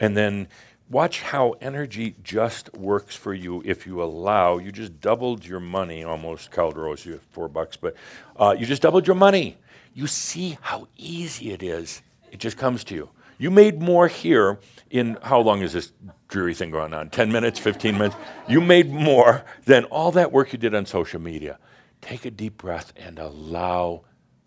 [0.00, 0.48] And then
[0.88, 4.56] watch how energy just works for you if you allow.
[4.56, 7.96] You just doubled your money almost, Calderos, you have four bucks, but
[8.36, 9.58] uh, you just doubled your money.
[9.92, 12.00] You see how easy it is.
[12.32, 13.10] It just comes to you.
[13.36, 14.58] You made more here
[14.90, 15.92] in how long is this
[16.28, 17.10] dreary thing going on?
[17.10, 18.16] 10 minutes, 15 minutes?
[18.48, 21.58] You made more than all that work you did on social media.
[22.00, 24.04] Take a deep breath and allow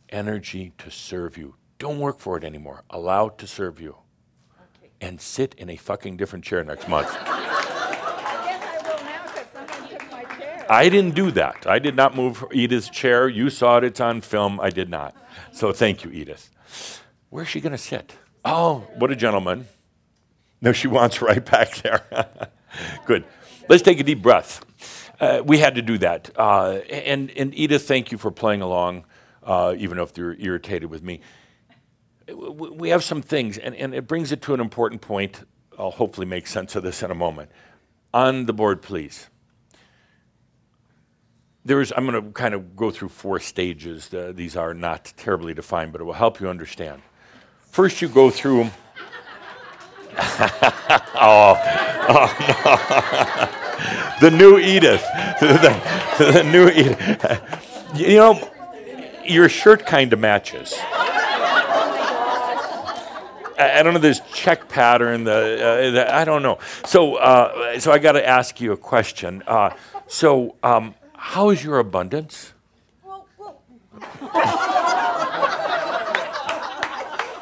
[0.10, 1.56] energy to serve you.
[1.78, 2.84] Don't work for it anymore.
[2.90, 3.98] Allow it to serve you.
[5.00, 7.08] And sit in a fucking different chair next month.
[7.20, 10.66] I guess I will now because someone took my chair.
[10.70, 11.66] I didn't do that.
[11.66, 13.28] I did not move Edith's chair.
[13.28, 14.60] You saw it, it's on film.
[14.60, 15.16] I did not.
[15.52, 16.52] So thank you, Edith.
[17.30, 18.14] Where's she going to sit?
[18.46, 19.68] Oh, what a gentleman.
[20.62, 22.04] No, she wants right back there.
[23.06, 23.26] Good.
[23.68, 24.66] Let's take a deep breath.
[25.20, 26.30] Uh, we had to do that.
[26.36, 29.06] Uh, and, and Edith, thank you for playing along,
[29.44, 31.22] uh, even if you're irritated with me.
[32.34, 35.44] We have some things, and, and it brings it to an important point.
[35.78, 37.52] I'll hopefully make sense of this in a moment.
[38.14, 39.28] On the board, please
[41.64, 45.92] there's i'm going to kind of go through four stages these are not terribly defined
[45.92, 47.02] but it will help you understand
[47.62, 48.70] first you go through
[51.16, 51.56] oh,
[52.10, 52.28] oh
[54.22, 54.30] no.
[54.30, 55.06] the new edith
[55.40, 58.50] the, the new edith you know
[59.26, 60.74] your shirt kind of matches
[63.62, 65.24] I I don't know this check pattern.
[65.24, 66.58] The, uh, the I don't know.
[66.86, 69.44] So uh, so I got to ask you a question.
[69.46, 69.76] Uh,
[70.08, 72.54] so um, how is your abundance?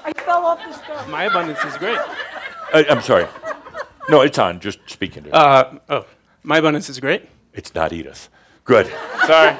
[0.05, 1.07] I fell off the step.
[1.07, 1.99] My abundance is great.
[2.73, 3.27] Uh, I'm sorry.
[4.09, 4.59] No, it's on.
[4.59, 5.33] Just speaking to.
[5.33, 6.05] Uh, oh,
[6.43, 7.27] my bonus is great.
[7.53, 8.29] It's not Edith.
[8.63, 8.87] Good.
[9.25, 9.55] Sorry.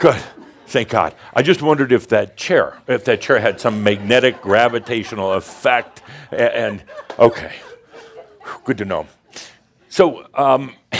[0.00, 0.20] Good.
[0.66, 1.14] Thank God.
[1.34, 6.02] I just wondered if that chair, if that chair had some magnetic gravitational effect.
[6.32, 6.82] a- And,
[7.18, 7.52] okay,
[8.64, 9.06] good to know.
[9.88, 10.74] So, um,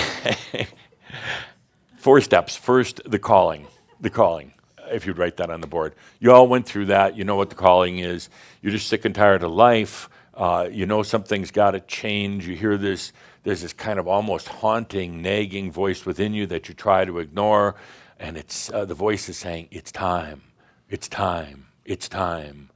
[1.96, 2.56] four steps.
[2.56, 3.66] First, the calling.
[4.00, 4.52] The calling.
[4.90, 5.94] If you'd write that on the board.
[6.20, 7.16] You all went through that.
[7.16, 8.28] You know what the calling is.
[8.62, 10.08] You're just sick and tired of life.
[10.36, 12.46] Uh, you know something's got to change.
[12.46, 13.12] You hear this.
[13.42, 17.76] There's this kind of almost haunting, nagging voice within you that you try to ignore,
[18.18, 20.42] and it's uh, the voice is saying, "It's time.
[20.90, 21.68] It's time.
[21.84, 22.70] It's time."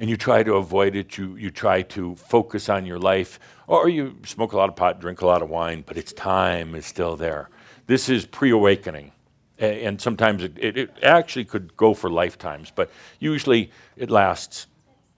[0.00, 1.18] and you try to avoid it.
[1.18, 4.98] You, you try to focus on your life, or you smoke a lot of pot,
[4.98, 7.50] drink a lot of wine, but its time is still there.
[7.86, 9.12] This is pre awakening.
[9.58, 14.66] And sometimes it, it, it actually could go for lifetimes, but usually it lasts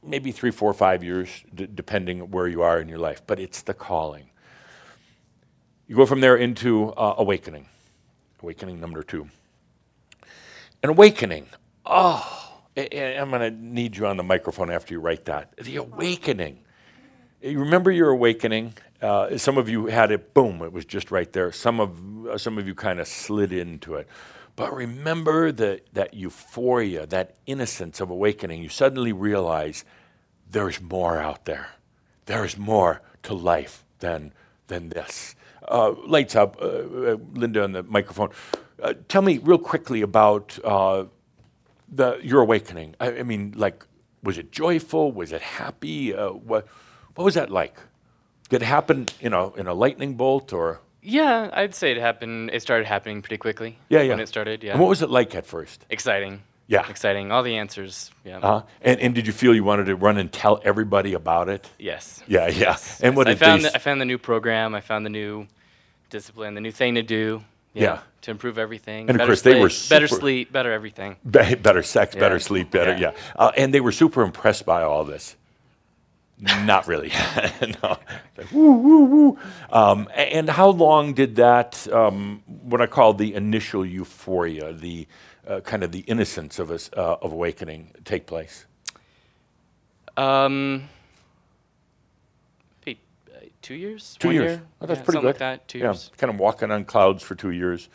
[0.02, 3.22] maybe three, four, five years, d- depending where you are in your life.
[3.26, 4.30] But it's the calling.
[5.86, 7.68] You go from there into uh, awakening.
[8.42, 9.28] Awakening number two.
[10.82, 11.46] An awakening.
[11.86, 15.56] Oh, I- I'm going to need you on the microphone after you write that.
[15.56, 16.58] The awakening.
[17.40, 18.74] You remember your awakening?
[19.00, 21.50] Uh, some of you had it, boom, it was just right there.
[21.50, 24.06] Some of, uh, some of you kind of slid into it.
[24.54, 28.62] But remember the, that euphoria, that innocence of awakening.
[28.62, 29.84] You suddenly realize
[30.50, 31.70] there's more out there.
[32.26, 34.32] There's more to life than,
[34.66, 35.34] than this.
[35.66, 36.58] Uh, lights up.
[36.60, 38.30] Uh, uh, Linda on the microphone.
[38.82, 41.04] Uh, tell me real quickly about uh,
[41.88, 42.94] the, your awakening.
[43.00, 43.86] I, I mean, like,
[44.22, 45.12] was it joyful?
[45.12, 46.12] Was it happy?
[46.12, 46.66] What,
[47.14, 47.76] what was that like?
[48.50, 50.80] Did it happen, you know, in a lightning bolt or?
[51.02, 52.50] Yeah, I'd say it happened.
[52.52, 53.78] It started happening pretty quickly.
[53.88, 54.10] Yeah, yeah.
[54.10, 54.72] When it started, yeah.
[54.72, 55.84] And what was it like at first?
[55.90, 56.42] Exciting.
[56.68, 56.88] Yeah.
[56.88, 57.32] Exciting.
[57.32, 58.10] All the answers.
[58.24, 58.38] Yeah.
[58.38, 61.68] Uh, and, and did you feel you wanted to run and tell everybody about it?
[61.78, 62.22] Yes.
[62.28, 62.58] Yeah, yeah.
[62.58, 64.74] Yes, And what I found the, I found the new program.
[64.74, 65.48] I found the new
[66.08, 67.42] discipline, the new thing to do.
[67.74, 68.00] Yeah.
[68.22, 69.08] To improve everything.
[69.10, 71.16] And of course, they were sleep, better sleep, better everything.
[71.28, 73.12] Be- better sex, better sleep, better, yeah.
[73.12, 73.12] Yeah.
[73.34, 75.36] Uh, and they were super impressed by all this.
[76.43, 77.10] Not really.
[77.82, 77.98] no.
[78.36, 79.39] Like, woo, woo, woo.
[79.70, 85.06] Um, and how long did that, um, what I call the initial euphoria, the
[85.47, 88.66] uh, kind of the innocence of us uh, of awakening, take place?
[90.16, 90.89] Um,
[92.86, 92.93] uh,
[93.62, 94.16] two years.
[94.19, 94.51] Two One years.
[94.52, 94.62] Year?
[94.81, 95.27] Oh, that's Yeah, pretty something good.
[95.28, 95.69] Like that.
[95.69, 95.85] Two yeah.
[95.86, 96.10] years.
[96.16, 97.89] Kind of walking on clouds for two years.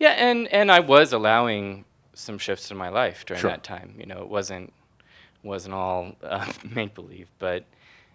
[0.00, 1.84] Yeah, and and I was allowing
[2.14, 3.50] some shifts in my life during Sure.
[3.50, 3.94] that time.
[3.98, 4.72] You know, it wasn't
[5.44, 7.64] wasn't all uh, make believe, but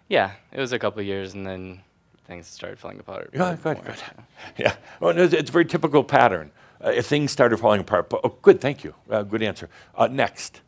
[0.08, 1.80] yeah, it was a couple of years, and then
[2.26, 3.30] things started falling apart.
[3.32, 4.02] Yeah, good, more, good.
[4.58, 6.50] Yeah, well, it's, it's a very typical pattern.
[6.82, 8.08] Uh, if things started falling apart.
[8.08, 8.94] But, oh, good, thank you.
[9.10, 9.68] Uh, good answer.
[9.94, 10.62] Uh, next,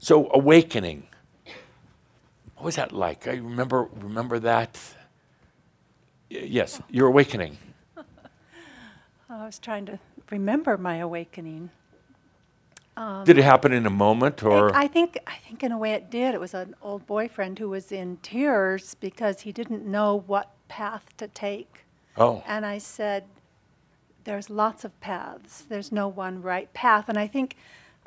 [0.00, 1.06] so awakening.
[2.56, 3.28] What was that like?
[3.28, 4.76] I remember remember that.
[6.28, 7.56] Y- yes, your awakening.
[9.30, 11.70] I was trying to remember my awakening.
[13.24, 15.92] Did it um, happen in a moment, or I think I think in a way
[15.92, 16.34] it did.
[16.34, 21.16] It was an old boyfriend who was in tears because he didn't know what path
[21.16, 21.84] to take.
[22.16, 23.24] oh, And I said,
[24.24, 25.64] There's lots of paths.
[25.68, 27.08] There's no one right path.
[27.08, 27.56] And I think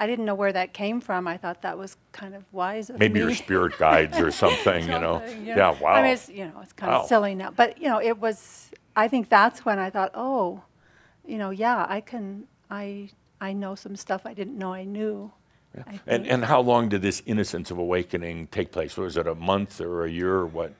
[0.01, 1.27] I didn't know where that came from.
[1.27, 3.19] I thought that was kind of wise of maybe me.
[3.19, 5.21] your spirit guides or something, you know?
[5.43, 5.93] You Yeah, wow.
[5.93, 7.01] I mean, it's, you know, it's kind Wow.
[7.01, 7.51] of silly now.
[7.51, 10.63] But, you know, it was, I think that's when I thought, oh,
[11.23, 13.11] you know, yeah, I can, I,
[13.41, 15.31] I know some stuff I didn't know I knew.
[15.87, 18.95] I and and how long did this innocence of awakening take place?
[18.95, 20.73] Was it a month or a year or what?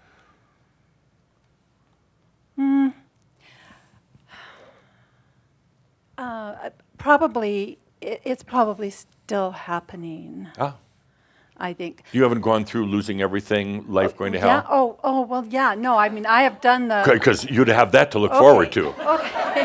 [6.17, 6.69] Uh,
[6.99, 10.75] probably, it, it's probably still happening, Ah,
[11.61, 12.03] I think.
[12.11, 14.67] you haven't gone through losing everything, life going to Yeah, hell?
[14.69, 17.03] oh, oh, well, yeah, no, I mean, I have done the.
[17.05, 18.87] Because you'd have that to look forward to.
[18.89, 19.61] Okay.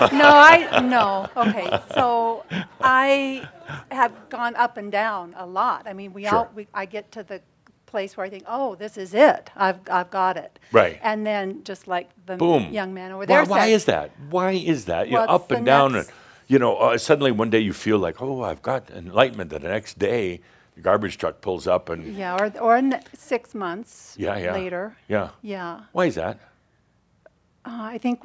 [0.12, 1.28] no, I no.
[1.36, 2.44] Okay, so
[2.80, 3.48] I
[3.90, 5.86] have gone up and down a lot.
[5.86, 7.40] I mean, we all we, I get to the
[7.86, 9.50] place where I think, oh, this is it.
[9.56, 10.58] I've I've got it.
[10.72, 10.98] Right.
[11.02, 12.72] And then just like the Boom.
[12.72, 14.10] young man over Why, there why said, is that?
[14.30, 15.08] Why is that?
[15.08, 16.06] You know, up and down, and
[16.48, 19.50] you know, uh, suddenly one day you feel like, oh, I've got enlightenment.
[19.50, 20.40] The next day,
[20.80, 24.96] the garbage truck pulls up, and Yeah, or or in six months yeah, yeah, later.
[25.08, 25.28] yeah.
[25.42, 25.80] Yeah.
[25.92, 26.38] Why is that?
[27.64, 28.20] Uh, I think.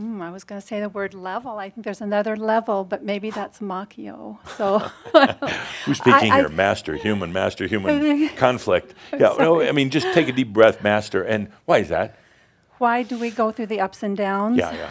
[0.00, 1.58] Mm, I was going to say the word level.
[1.58, 4.38] I think there's another level, but maybe that's makyo.
[4.56, 4.78] So
[5.84, 6.48] Who's speaking I- here?
[6.48, 8.94] Master, human, master, human conflict.
[9.12, 11.22] Yeah, no, I mean, just take a deep breath, master.
[11.24, 12.14] And why is that?
[12.78, 14.56] why do we go through the ups and downs?
[14.56, 14.90] Yeah, yeah.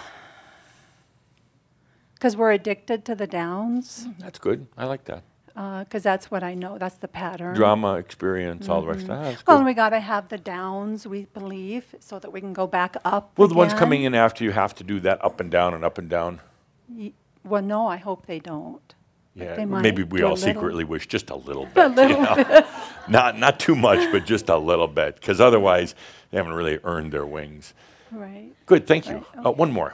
[2.15, 4.07] Because we're addicted to the downs.
[4.19, 4.67] That's good.
[4.77, 5.23] I like that.
[5.57, 6.77] Because that's what I know.
[6.77, 7.55] That's the pattern.
[7.55, 9.33] Drama, experience, all the rest of that.
[9.33, 9.41] Mm-hmm.
[9.47, 12.67] Well, and we got to have the downs, we believe, so that we can go
[12.67, 13.31] back up.
[13.37, 15.83] Well, the ones coming in after you have to do that up and down and
[15.83, 16.41] up and down.
[16.87, 17.13] Y-
[17.43, 18.93] Well, no, I hope they don't.
[19.33, 21.85] Yeah, they maybe we all secretly wish just a little bit.
[21.85, 22.35] A you little know?
[22.35, 22.65] bit.
[23.07, 25.95] not not too much, but just a little bit, because otherwise
[26.29, 27.73] they haven't really earned their wings.
[28.11, 28.51] Right.
[28.65, 29.23] Good, thank you.
[29.35, 29.93] Right, Uh, one more.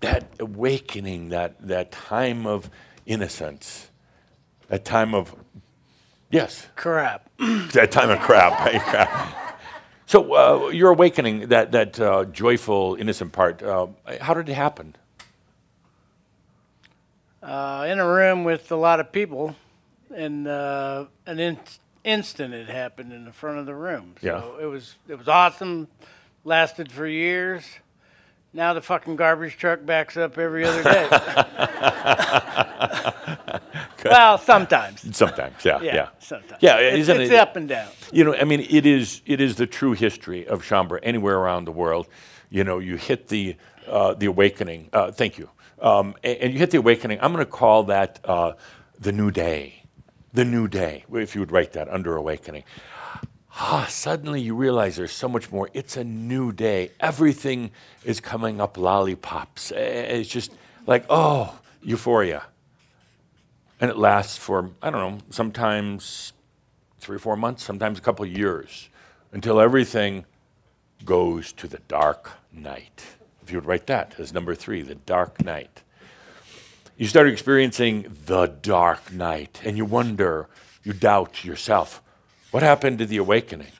[0.00, 2.68] That awakening, that that time of
[3.06, 3.88] innocence,
[4.72, 5.34] that time of
[6.30, 7.28] yes, Crap.
[7.38, 8.58] that time of crap.
[8.84, 9.58] crap.
[10.06, 13.62] So uh, your awakening, that that uh, joyful, innocent part.
[13.62, 13.88] Uh,
[14.22, 14.96] how did it happen?
[17.42, 19.54] Uh, in a room with a lot of people,
[20.14, 21.58] and uh, an in-
[22.02, 24.14] instant it happened in the front of the room.
[24.22, 24.26] So
[24.58, 24.64] Yeah.
[24.64, 25.86] it was it was awesome.
[26.44, 27.62] Lasted for years.
[28.54, 31.08] Now the fucking garbage truck backs up every other day.
[34.12, 35.16] well, sometimes.
[35.16, 36.62] Sometimes, yeah, yeah, Yeah, sometimes.
[36.62, 37.38] Yeah, It's- isn't it's it?
[37.38, 37.88] up and down.
[38.12, 41.64] You know, I mean, it is it is the true history of Shaumbra anywhere around
[41.66, 42.06] the world.
[42.50, 43.56] You know, you hit the
[43.88, 44.88] uh, the awakening.
[44.92, 45.48] Uh, thank you.
[45.80, 47.18] Um, and, and you hit the awakening.
[47.22, 48.52] I'm going to call that uh,
[49.00, 49.82] the new day.
[50.34, 51.04] The new day.
[51.12, 52.64] If you would write that under awakening.
[53.54, 55.68] Ah, suddenly you realize there's so much more.
[55.74, 56.90] It's a new day.
[57.00, 57.70] Everything
[58.04, 59.72] is coming up lollipops.
[59.72, 60.52] Eh, It's just
[60.86, 62.44] like, oh, euphoria.
[63.82, 66.34] And it lasts for, I don't know, sometimes
[67.00, 68.88] three or four months, sometimes a couple of years,
[69.32, 70.24] until everything
[71.04, 73.04] goes to the dark night.
[73.42, 75.82] If you would write that as number three, the dark night.
[76.96, 80.46] You start experiencing the dark night, and you wonder,
[80.84, 82.00] you doubt yourself,
[82.52, 83.72] what happened to the awakening?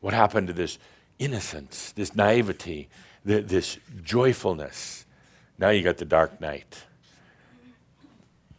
[0.00, 0.78] What happened to this
[1.18, 2.90] innocence, this naivety,
[3.26, 5.06] th- this joyfulness.
[5.58, 6.84] Now you got the dark night.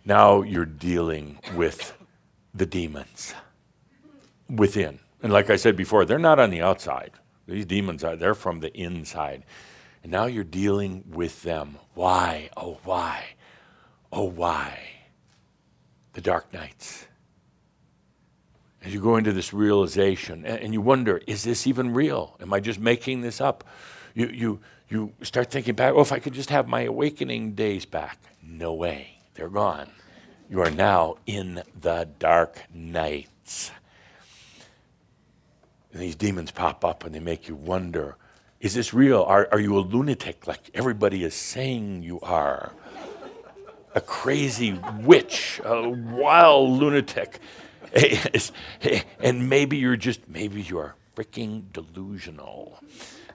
[0.04, 1.98] Now you're dealing with
[2.54, 3.34] the demons
[4.50, 5.00] within.
[5.24, 7.12] And like I said before, they're not on the outside.
[7.48, 9.44] These demons are, they're from the inside.
[10.04, 11.78] And now you're dealing with them.
[11.94, 12.50] Why?
[12.58, 13.24] Oh, why?
[14.12, 14.80] Oh, why?
[16.14, 17.08] The dark nights.
[18.84, 22.36] As you go into this realization, and, you wonder, is this even real?
[22.42, 23.64] Am I just making this up?
[24.16, 24.60] You, you,
[24.90, 28.18] you start thinking back, oh, if I could just have my awakening days back.
[28.42, 29.21] No way.
[29.34, 29.90] They're gone.
[30.50, 33.72] You are now in the dark nights.
[35.92, 38.18] And these demons pop up and they make you wonder
[38.62, 39.24] is this real?
[39.24, 42.72] Are, are you a lunatic like everybody is saying you are?
[43.96, 47.40] A crazy witch, a wild lunatic.
[49.20, 52.80] and maybe you're just, maybe you're freaking delusional.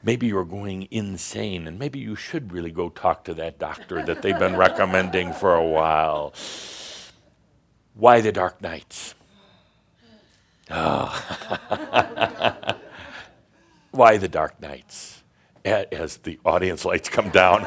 [0.02, 4.22] Maybe you're going insane, and maybe you should really go talk to that doctor that
[4.22, 6.32] they've been recommending for a while.
[7.94, 9.14] Why the dark nights?
[10.70, 11.08] Oh.
[13.90, 15.22] Why the dark nights?
[15.64, 17.62] As the audience lights come down.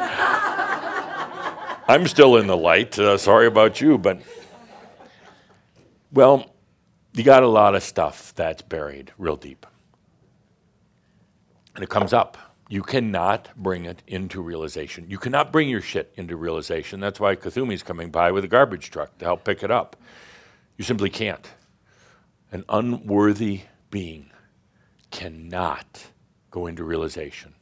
[1.88, 2.98] I'm still in the light.
[3.00, 4.22] Uh, sorry about you, but.
[6.12, 6.54] Well,
[7.14, 9.66] you got a lot of stuff that's buried real deep.
[11.80, 12.38] And it comes up.
[12.68, 15.06] You cannot bring it into realization.
[15.10, 17.00] You cannot bring your shit into realization.
[17.00, 19.96] That's why Kuthumi's coming by with a garbage truck to help pick it up.
[20.76, 21.50] You simply can't.
[22.52, 24.30] An unworthy being
[25.10, 26.08] cannot
[26.52, 27.56] go into realization.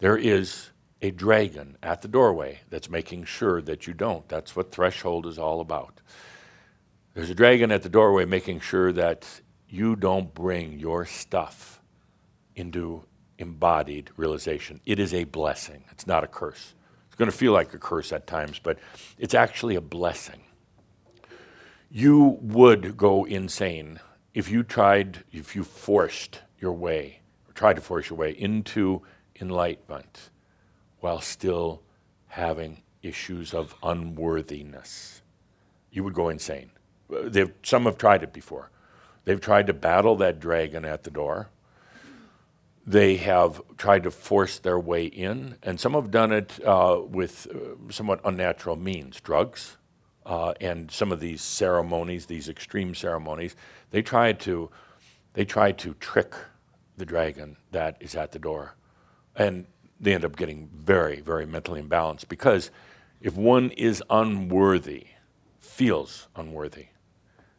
[0.00, 0.68] There is
[1.00, 4.28] a dragon at the doorway that's making sure that you don't.
[4.28, 6.02] That's what threshold is all about.
[7.14, 9.40] There's a dragon at the doorway making sure that
[9.70, 11.79] you don't bring your stuff
[12.60, 13.02] into
[13.38, 14.80] embodied realization.
[14.86, 16.74] It is a blessing, it's not a curse.
[17.06, 18.78] It's going to feel like a curse at times, but
[19.18, 20.42] it's actually a blessing
[21.90, 23.98] you would go insane
[24.32, 29.02] if you tried, if you forced your way, or tried to force your way into
[29.40, 30.30] enlightenment
[31.00, 31.82] while still
[32.28, 35.22] having issues of unworthiness.
[35.90, 36.70] You would go insane.
[37.08, 38.70] They've, some have tried it before.
[39.24, 41.50] They've tried to battle that dragon at the door.
[42.90, 47.46] They have tried to force their way in, and some have done it uh, with
[47.46, 49.76] uh, somewhat unnatural means drugs,
[50.26, 53.54] uh, and some of these ceremonies, these extreme ceremonies,
[53.92, 54.72] they try to,
[55.34, 56.34] they try to trick
[56.96, 58.74] the dragon that is at the door,
[59.36, 59.66] and
[60.00, 62.72] they end up getting very, very mentally imbalanced because
[63.20, 65.06] if one is unworthy,
[65.60, 66.86] feels unworthy,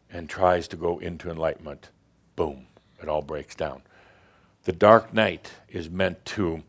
[0.09, 1.89] and tries to go into enlightenment,
[2.35, 2.67] boom,
[3.01, 3.81] it all breaks down.
[4.63, 6.63] The dark night is meant to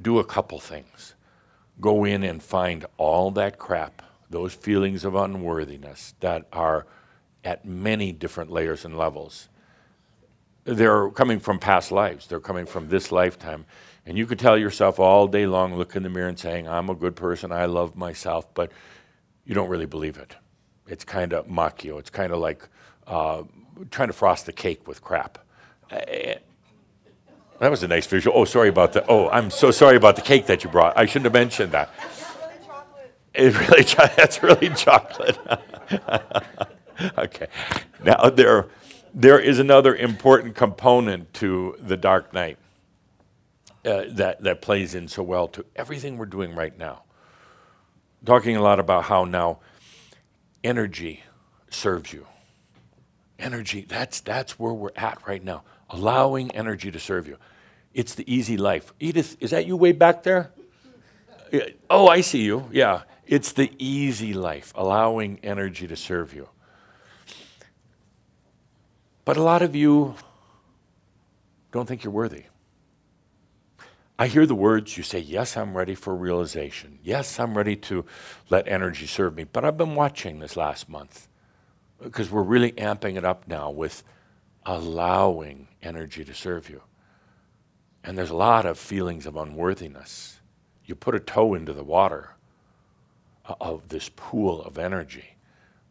[0.00, 1.14] do a couple things
[1.80, 6.86] go in and find all that crap those feelings of unworthiness that are
[7.44, 9.48] at many different layers and levels.
[10.64, 13.64] They're coming from past lives, they're coming from this lifetime.
[14.04, 16.90] And you could tell yourself all day long, look in the mirror and saying, I'm
[16.90, 18.70] a good person, I love myself, but
[19.44, 20.34] you don't really believe it.
[20.86, 21.98] It's kind of makyo.
[21.98, 22.68] It's kind of like
[23.06, 23.44] uh,
[23.90, 25.38] trying to frost the cake with crap.
[27.60, 28.38] That was a nice visual.
[28.38, 29.04] Oh, sorry about the.
[29.08, 30.96] Oh, I'm so sorry about the cake that you brought.
[30.96, 31.90] I shouldn't have mentioned that.
[33.34, 33.82] It's really
[34.16, 35.38] that's really chocolate.
[37.18, 37.46] okay.
[38.04, 38.68] Now there
[39.12, 42.58] there is another important component to the Dark Night
[43.84, 47.02] uh, that that plays in so well to everything we're doing right now.
[48.24, 49.58] Talking a lot about how now
[50.62, 51.22] energy
[51.70, 52.26] serves you.
[53.38, 55.62] Energy, that's that's where we're at right now.
[55.90, 57.38] Allowing energy to serve you.
[57.94, 58.92] It's the easy life.
[59.00, 60.50] Edith, is that you way back there?
[61.88, 62.68] Oh, I see you.
[62.72, 63.02] Yeah.
[63.26, 66.48] It's the easy life, allowing energy to serve you.
[69.24, 70.14] But a lot of you
[71.70, 72.44] don't think you're worthy.
[74.18, 76.98] I hear the words, you say, Yes, I'm ready for realization.
[77.02, 78.04] Yes, I'm ready to
[78.50, 79.44] let energy serve me.
[79.44, 81.28] But I've been watching this last month
[82.02, 84.02] because we're really amping it up now with
[84.66, 86.82] allowing energy to serve you.
[88.04, 90.40] And there's a lot of feelings of unworthiness.
[90.84, 92.36] You put a toe into the water,
[93.60, 95.36] of this pool of energy,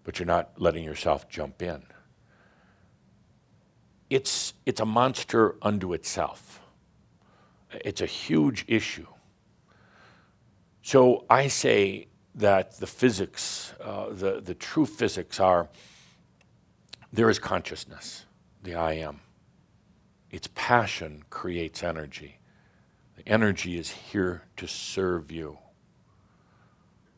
[0.04, 1.82] but you're not letting yourself jump in.
[4.10, 6.62] It's, it's a monster unto itself.
[7.84, 9.08] It's a huge issue.
[10.82, 15.68] So I say that the physics, uh, the, the true physics are
[17.12, 18.26] there is consciousness,
[18.64, 19.20] the I am.
[20.32, 22.40] Its passion creates energy.
[23.16, 25.58] The energy is here to serve you.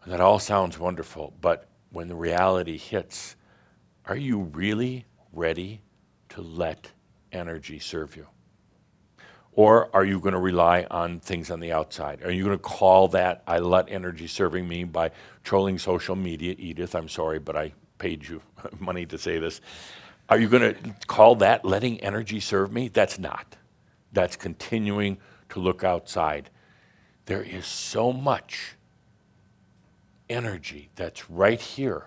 [0.03, 3.35] And that all sounds wonderful, but when the reality hits,
[4.05, 5.81] are you really ready
[6.29, 6.91] to let
[7.31, 8.27] energy serve you?
[9.53, 12.23] Or are you going to rely on things on the outside?
[12.23, 15.11] Are you going to call that I let energy serving me by
[15.43, 16.55] trolling social media?
[16.57, 18.41] Edith, I'm sorry, but I paid you
[18.79, 19.59] money to say this.
[20.29, 22.87] Are you going to call that letting energy serve me?
[22.87, 23.55] That's not.
[24.13, 25.17] That's continuing
[25.49, 26.49] to look outside.
[27.25, 28.75] There is so much
[30.29, 32.05] energy that's right here,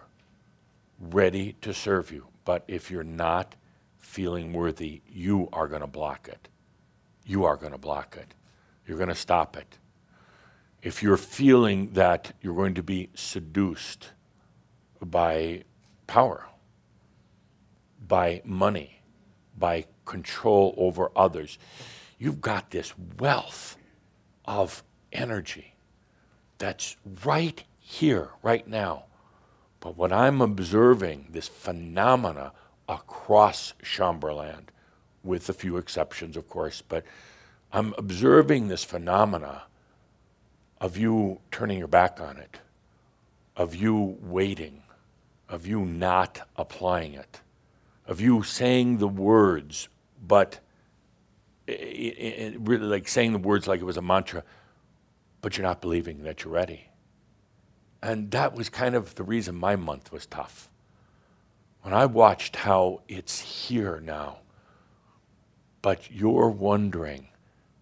[1.01, 2.29] ready to serve you.
[2.45, 3.57] But if you're not
[3.99, 6.49] feeling worthy, you are going to block it
[7.25, 8.35] you are going to block it.
[8.87, 9.79] You're going to stop it.
[10.83, 14.11] If you're feeling that you're going to be seduced
[15.01, 15.63] by
[16.07, 16.47] power,
[18.07, 19.03] by money,
[19.59, 21.59] by control over others,
[22.19, 23.77] you've got this wealth
[24.45, 25.75] of energy
[26.59, 29.05] that's right here, right now.
[29.81, 32.53] But what I'm observing, this phenomena
[32.89, 34.69] across Chamberland,
[35.25, 37.05] with a few exceptions, of course, but
[37.73, 39.63] I'm observing this phenomena
[40.81, 42.59] of you turning your back on it,
[43.57, 44.83] of you waiting,
[45.49, 47.41] of you not applying it,
[48.07, 49.89] of you saying the words,
[50.27, 50.61] but
[51.67, 54.43] it, it, really like saying the words like it was a mantra,
[55.41, 56.89] but you're not believing that you're ready.
[58.03, 60.69] And that was kind of the reason my month was tough.
[61.83, 64.39] When I watched how it's here now,
[65.83, 67.29] but you're wondering,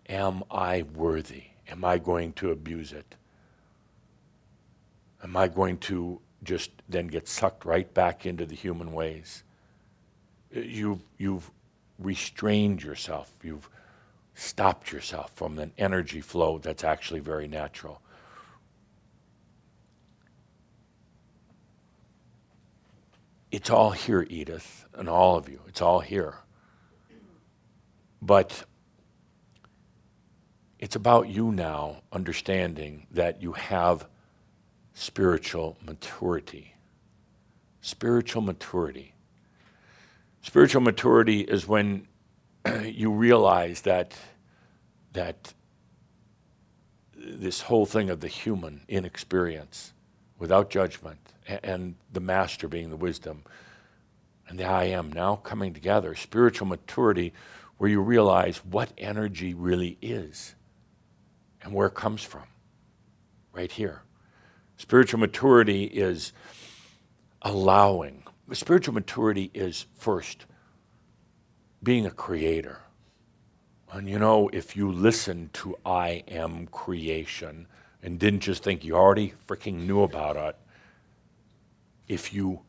[0.08, 1.44] am I worthy?
[1.68, 3.14] Am I going to abuse it?
[5.22, 9.42] Am I going to just then get sucked right back into the human ways?
[10.52, 11.50] You've, you've
[11.98, 13.32] restrained yourself.
[13.42, 13.68] You've
[14.34, 18.00] stopped yourself from an energy flow that's actually very natural.
[23.52, 25.60] It's all here, Edith, and all of you.
[25.66, 26.36] It's all here.
[28.22, 28.64] But
[30.78, 34.06] it's about you now understanding that you have
[34.94, 36.74] spiritual maturity.
[37.80, 39.14] Spiritual maturity.
[40.42, 42.06] Spiritual maturity is when
[42.84, 44.14] you realize that
[45.12, 45.54] that
[47.16, 49.92] this whole thing of the human inexperience
[50.38, 53.42] without judgment and the master being the wisdom
[54.48, 56.14] and the I am now coming together.
[56.14, 57.32] Spiritual maturity
[57.78, 60.54] where you realize what energy really is
[61.62, 62.44] and where it comes from.
[63.52, 64.02] Right here.
[64.76, 66.32] Spiritual maturity is
[67.42, 68.24] allowing.
[68.52, 70.46] Spiritual maturity is first
[71.82, 72.80] being a creator.
[73.92, 77.66] And you know, if you listen to I am creation
[78.02, 80.56] and didn't just think you already freaking knew about it,
[82.08, 82.60] if you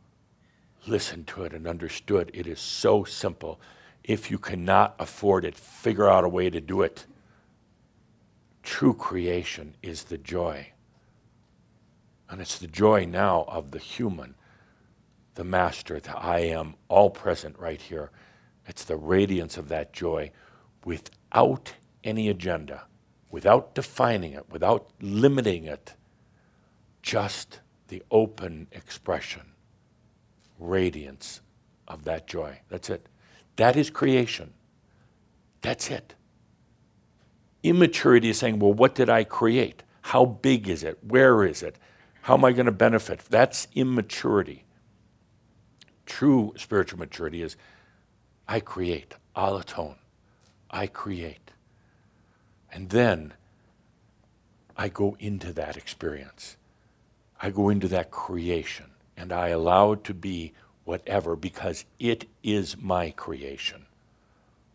[0.87, 3.59] listened to it and understood, it is so simple
[4.03, 7.05] if you cannot afford it, figure out a way to do it.
[8.63, 10.71] True creation is the joy.
[12.29, 14.35] And it's the joy now of the human,
[15.35, 18.11] the master, the I am, all present right here.
[18.67, 20.31] It's the radiance of that joy
[20.85, 22.83] without any agenda,
[23.29, 25.95] without defining it, without limiting it,
[27.01, 29.53] just the open expression,
[30.59, 31.41] radiance
[31.87, 32.59] of that joy.
[32.69, 33.07] That's it.
[33.55, 34.53] That is creation.
[35.61, 36.15] That's it.
[37.63, 39.83] Immaturity is saying, well, what did I create?
[40.01, 40.97] How big is it?
[41.03, 41.77] Where is it?
[42.21, 43.21] How am I going to benefit?
[43.29, 44.65] That's immaturity.
[46.11, 47.55] True spiritual maturity is
[48.45, 49.95] I create, alloton.
[50.69, 51.51] I create.
[52.69, 53.33] And then
[54.75, 56.57] I go into that experience.
[57.41, 60.51] I go into that creation and I allow it to be
[60.83, 63.85] whatever because it is my creation,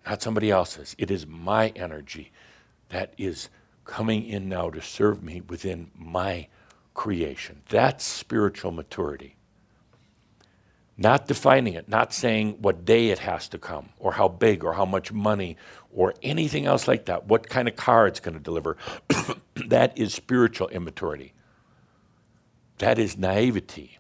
[0.07, 0.97] not somebody else's.
[0.97, 2.33] It is my energy
[2.89, 3.51] that is
[3.85, 6.49] coming in now to serve me within my
[6.95, 7.61] creation.
[7.69, 9.36] That's spiritual maturity.
[10.99, 14.73] Not defining it, not saying what day it has to come, or how big, or
[14.73, 15.57] how much money,
[15.93, 18.79] or anything else like that, what kind of car it's going to deliver.
[19.67, 21.35] that is spiritual immaturity.
[22.79, 23.99] That is naivety.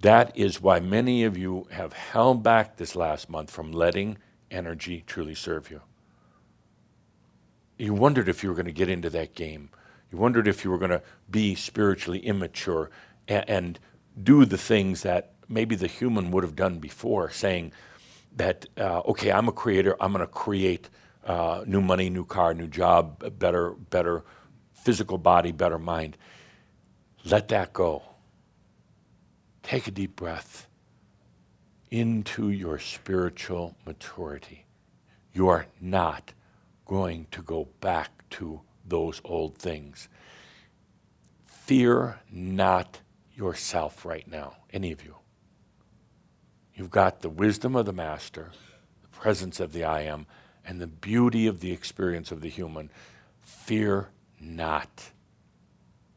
[0.00, 4.18] That is why many of you have held back this last month from letting
[4.50, 5.82] energy truly serve you.
[7.76, 9.70] You wondered if you were going to get into that game.
[10.10, 12.90] You wondered if you were going to be spiritually immature
[13.28, 13.80] and, and
[14.22, 17.72] do the things that maybe the human would have done before, saying,
[18.36, 20.88] that, uh, okay, I'm a creator, I'm going to create
[21.24, 24.24] uh, new money, new car, new job, better, better
[24.72, 26.16] physical body, better mind.
[27.24, 28.02] Let that go.
[29.62, 30.68] Take a deep breath
[31.90, 34.64] into your spiritual maturity.
[35.32, 36.32] You are not
[36.86, 40.08] going to go back to those old things.
[41.44, 43.00] Fear not
[43.34, 45.19] yourself right now, any of you.
[46.80, 48.52] You've got the wisdom of the Master,
[49.02, 50.24] the presence of the I Am,
[50.64, 52.90] and the beauty of the experience of the human.
[53.42, 54.08] Fear
[54.40, 55.10] not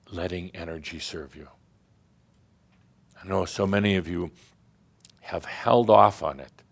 [0.09, 1.49] letting energy serve you.
[3.21, 4.31] I know so many of you
[5.19, 6.63] have held off on it,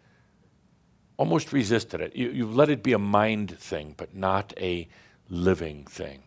[1.18, 2.15] almost resisted it.
[2.15, 4.88] You, you've let it be a mind thing, but not a
[5.27, 6.23] living thing.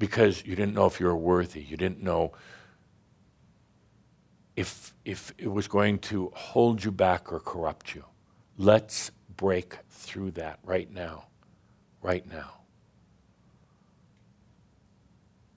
[0.00, 1.62] Because you didn't know if you were worthy.
[1.62, 2.32] You didn't know
[4.56, 8.04] if, if it was going to hold you back or corrupt you.
[8.56, 11.26] Let's break through that right now.
[12.02, 12.52] Right now.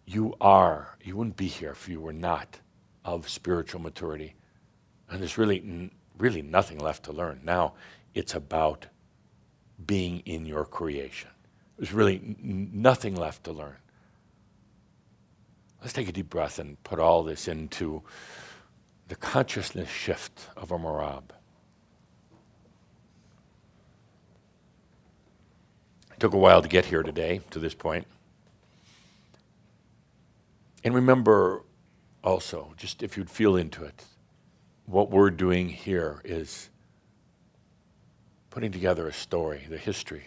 [0.05, 2.59] You are, you wouldn't be here if you were not
[3.05, 4.35] of spiritual maturity.
[5.09, 7.41] And there's really, really nothing left to learn.
[7.43, 7.73] Now
[8.13, 8.87] it's about
[9.85, 11.29] being in your creation.
[11.77, 13.77] There's really n- nothing left to learn.
[15.81, 18.03] Let's take a deep breath and put all this into
[19.09, 21.23] the consciousness shift of a Merabh.
[26.13, 28.05] It took a while to get here today, to this point.
[30.83, 31.63] And remember
[32.23, 34.05] also, just if you'd feel into it,
[34.85, 36.69] what we're doing here is
[38.51, 40.25] putting together a story, the history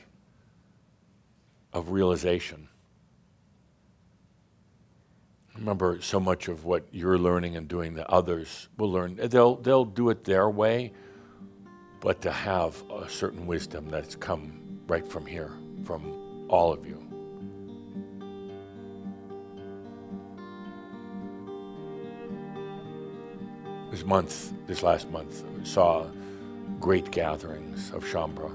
[1.73, 2.69] of realization.
[5.57, 9.17] Remember, so much of what you're learning and doing, the others will learn.
[9.17, 10.93] They'll, they'll do it their way,
[12.01, 15.53] but to have a certain wisdom that's come right from here,
[15.85, 16.99] from all of you.
[23.91, 26.07] This month, this last month, saw
[26.81, 28.51] great gatherings of Shaumbra,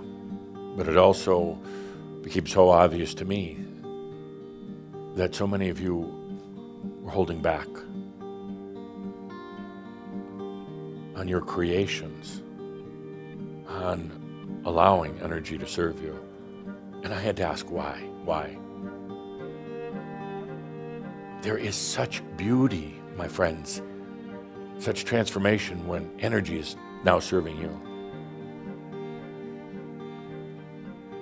[0.75, 1.59] but it also
[2.23, 3.63] became so obvious to me
[5.15, 6.26] that so many of you
[7.07, 7.67] were holding back
[11.15, 12.43] on your creations,
[13.65, 16.19] on allowing energy to serve you.
[17.03, 18.01] And I had to ask why?
[18.25, 18.57] Why?
[21.41, 23.81] There is such beauty, my friends,
[24.77, 26.75] such transformation when energy is
[27.05, 27.69] now serving you.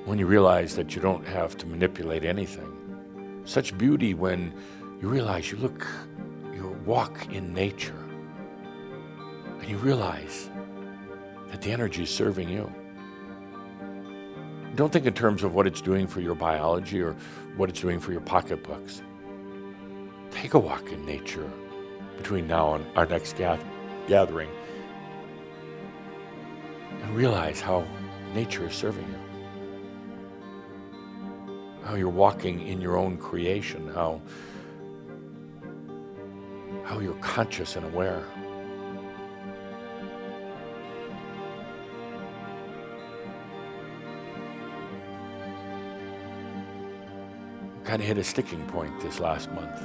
[0.06, 2.72] When you realize that you don't have to manipulate anything.
[3.46, 4.52] Such beauty when
[5.02, 5.88] you realize you look,
[6.54, 8.04] you walk in nature,
[9.60, 10.50] and you realize
[11.52, 12.72] that the energy is serving you.
[14.76, 17.16] Don't think in terms of what it's doing for your biology or
[17.56, 19.02] what it's doing for your pocketbooks.
[20.32, 21.50] Take a walk in nature
[22.18, 23.64] between now and our next gath-
[24.08, 24.50] gathering
[27.02, 27.86] and realize how
[28.34, 29.20] nature is serving you.
[31.84, 34.22] How you're walking in your own creation, how,
[36.86, 38.24] how you're conscious and aware.
[47.84, 49.82] Kind of hit a sticking point this last month.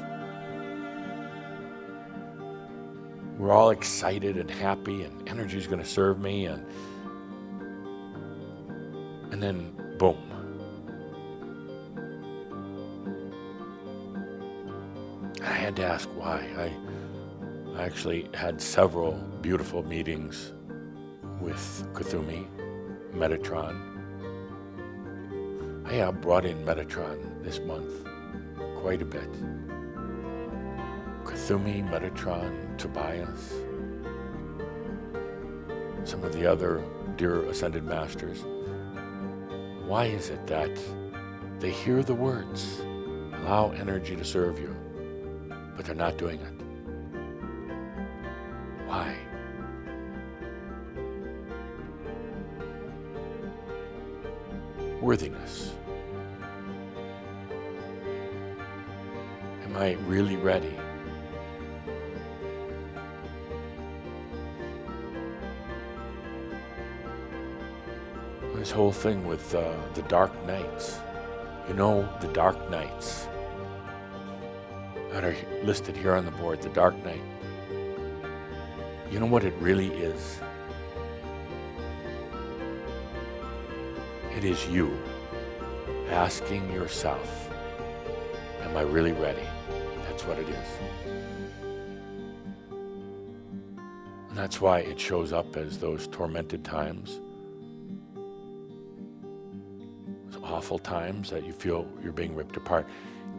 [3.40, 6.62] we're all excited and happy and energy is going to serve me and
[9.32, 10.18] and then boom
[15.42, 16.89] i had to ask why i,
[17.80, 20.52] I actually had several beautiful meetings
[21.40, 21.56] with
[21.94, 22.46] Kuthumi,
[23.14, 23.74] Metatron.
[25.86, 27.90] I have brought in Metatron this month
[28.82, 29.32] quite a bit.
[31.24, 33.54] Kuthumi, Metatron, Tobias,
[36.04, 36.84] some of the other
[37.16, 38.44] dear ascended masters.
[39.86, 40.78] Why is it that
[41.60, 42.82] they hear the words,
[43.38, 44.76] allow energy to serve you,
[45.74, 46.59] but they're not doing it?
[55.10, 55.72] Worthiness.
[59.64, 60.76] Am I really ready?
[68.54, 71.00] this whole thing with uh, the dark nights.
[71.66, 73.26] You know, the dark nights
[75.10, 75.34] that are
[75.64, 77.24] listed here on the board, the dark night.
[79.10, 80.38] You know what it really is?
[84.40, 84.90] It is you
[86.08, 87.50] asking yourself,
[88.62, 89.46] Am I really ready?
[90.04, 90.66] That's what it is.
[94.30, 97.20] And that's why it shows up as those tormented times,
[100.30, 102.88] those awful times that you feel you're being ripped apart.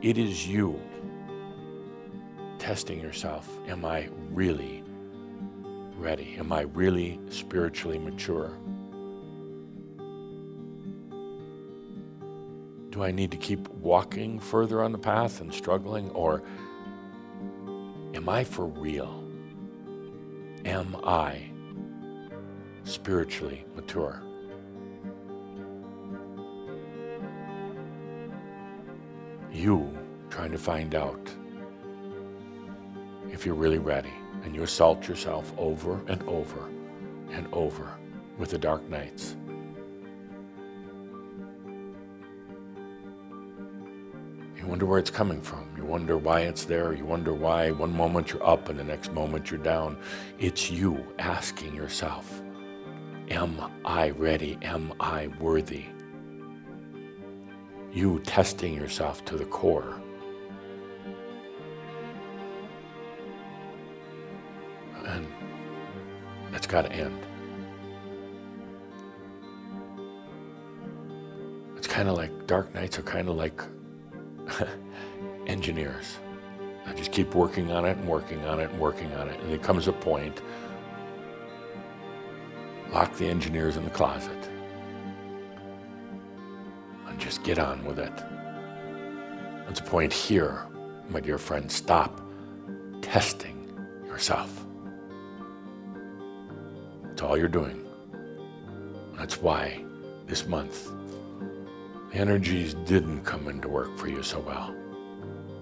[0.03, 0.79] It is you
[2.59, 3.49] testing yourself.
[3.67, 4.83] Am I really
[5.97, 6.35] ready?
[6.37, 8.55] Am I really spiritually mature?
[12.91, 16.09] Do I need to keep walking further on the path and struggling?
[16.09, 16.43] Or
[18.13, 19.23] am I for real?
[20.65, 21.49] Am I
[22.83, 24.21] spiritually mature?
[29.53, 29.97] You
[30.29, 31.29] trying to find out
[33.31, 34.13] if you're really ready
[34.43, 36.69] and you assault yourself over and over
[37.31, 37.97] and over
[38.37, 39.37] with the dark nights.
[44.71, 45.67] Wonder where it's coming from.
[45.75, 46.93] You wonder why it's there.
[46.93, 49.97] You wonder why one moment you're up and the next moment you're down.
[50.39, 52.41] It's you asking yourself,
[53.29, 54.57] Am I ready?
[54.61, 55.83] Am I worthy?
[57.91, 60.01] You testing yourself to the core.
[65.05, 65.27] And
[66.53, 67.19] that's got to end.
[71.75, 73.61] It's kind of like dark nights are kind of like
[75.47, 76.17] engineers.
[76.85, 79.39] I just keep working on it and working on it and working on it.
[79.39, 80.41] And there comes a point,
[82.91, 84.49] lock the engineers in the closet
[87.07, 88.15] and just get on with it.
[89.65, 90.65] There's a point here,
[91.09, 92.21] my dear friend, stop
[93.01, 93.69] testing
[94.05, 94.65] yourself.
[97.03, 97.85] That's all you're doing.
[99.17, 99.83] That's why
[100.25, 100.89] this month
[102.13, 104.75] energies didn't come into work for you so well.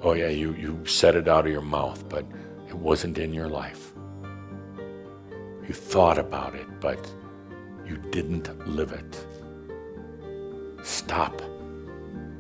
[0.02, 2.26] Oh yeah, you, you said it out of your mouth, but
[2.68, 3.92] it wasn't in your life.
[5.68, 7.00] You thought about it, but
[7.86, 9.26] you didn't live it.
[10.84, 11.42] Stop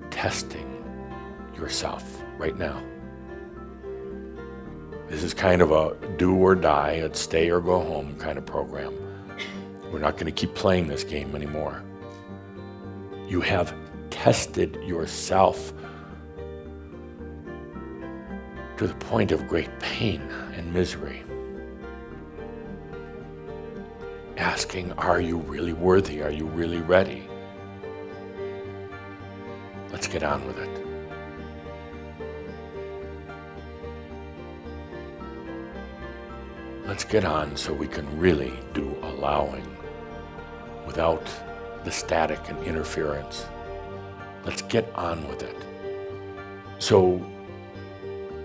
[0.10, 0.84] testing
[1.56, 2.81] yourself right now.
[5.07, 8.45] This is kind of a do or die, a stay or go home kind of
[8.45, 8.94] program.
[9.91, 11.84] We're not going to keep playing this game anymore.
[13.27, 13.73] You have
[14.24, 15.72] tested yourself
[18.76, 20.20] to the point of great pain
[20.56, 21.24] and misery.
[24.36, 26.22] Asking, are you really worthy?
[26.22, 27.30] Are you really ready?
[29.90, 30.86] Let's get on with it.
[36.86, 39.78] Let's get on so we can really do allowing
[40.86, 41.26] without
[41.86, 43.46] the static and interference.
[44.45, 45.56] Let's get on with it.
[46.80, 47.22] So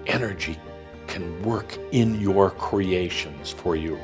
[0.06, 0.58] energy
[1.06, 3.98] can work in your creations for you.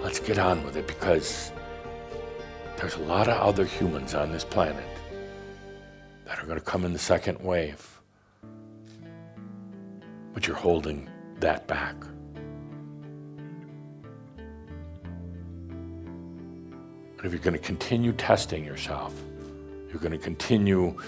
[0.00, 1.52] Let's get on with it because
[2.76, 4.84] there's a lot of other humans on this planet
[6.24, 8.00] that are going to come in the second wave.
[10.34, 11.08] But you're holding
[11.38, 11.94] that back.
[17.22, 19.14] But if you're going to continue testing yourself,
[19.88, 20.98] you're going to continue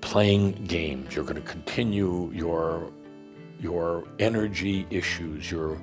[0.00, 2.90] playing games, you're going to continue your,
[3.60, 5.78] your energy issues, your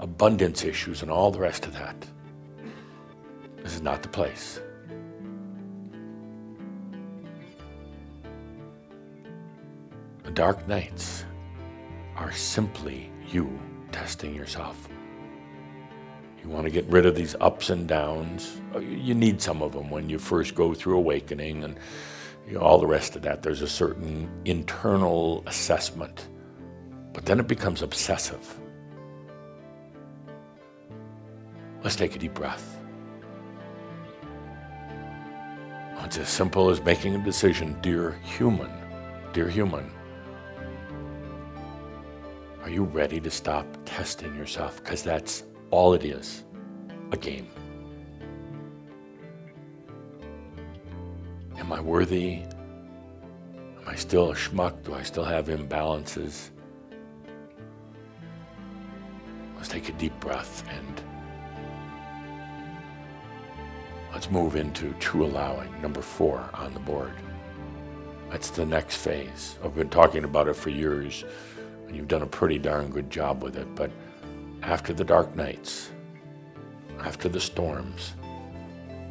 [0.00, 1.94] abundance issues, and all the rest of that.
[3.62, 4.60] This is not the place.
[10.24, 11.24] The dark nights
[12.16, 13.60] are simply you
[13.92, 14.88] testing yourself.
[16.42, 18.60] You want to get rid of these ups and downs.
[18.74, 21.78] Uh, you need some of them when you first go through awakening and
[22.48, 23.42] you know, all the rest of that.
[23.42, 26.28] There's a certain internal assessment,
[27.12, 28.58] but then it becomes obsessive.
[31.84, 32.78] Let's take a deep breath.
[36.04, 38.70] It's as simple as making a decision, dear human,
[39.32, 39.90] dear human.
[42.62, 44.76] Are you ready to stop testing yourself?
[44.82, 46.44] Because that's all it is
[47.12, 47.48] a game.
[51.56, 52.42] Am I worthy?
[53.54, 54.84] Am I still a schmuck?
[54.84, 56.50] Do I still have imbalances?
[59.56, 61.02] Let's take a deep breath and
[64.12, 67.14] let's move into true allowing, number four on the board.
[68.28, 69.58] That's the next phase.
[69.64, 71.24] I've been talking about it for years,
[71.86, 73.90] and you've done a pretty darn good job with it, but
[74.62, 75.90] after the dark nights,
[77.00, 78.14] after the storms,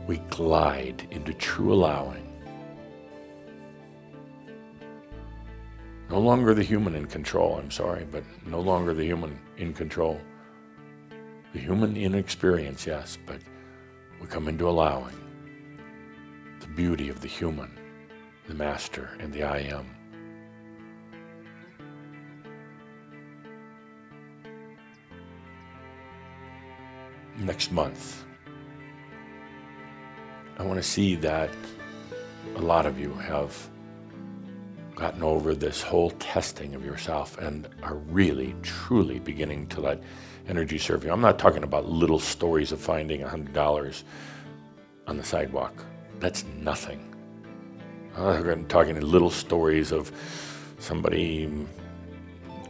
[0.07, 2.27] we glide into true allowing.
[6.09, 10.19] No longer the human in control, I'm sorry, but no longer the human in control.
[11.53, 13.39] The human in experience, yes, but
[14.19, 15.15] we come into allowing
[16.59, 17.77] the beauty of the human,
[18.47, 20.00] the master, and the I am.
[27.37, 28.23] Next month,
[30.57, 31.49] I want to see that
[32.55, 33.69] a lot of you have
[34.95, 40.03] gotten over this whole testing of yourself and are really, truly beginning to let
[40.47, 41.11] energy serve you.
[41.11, 44.03] I'm not talking about little stories of finding $100
[45.07, 45.83] on the sidewalk.
[46.19, 47.07] That's nothing.
[48.15, 50.11] I'm talking little stories of
[50.77, 51.49] somebody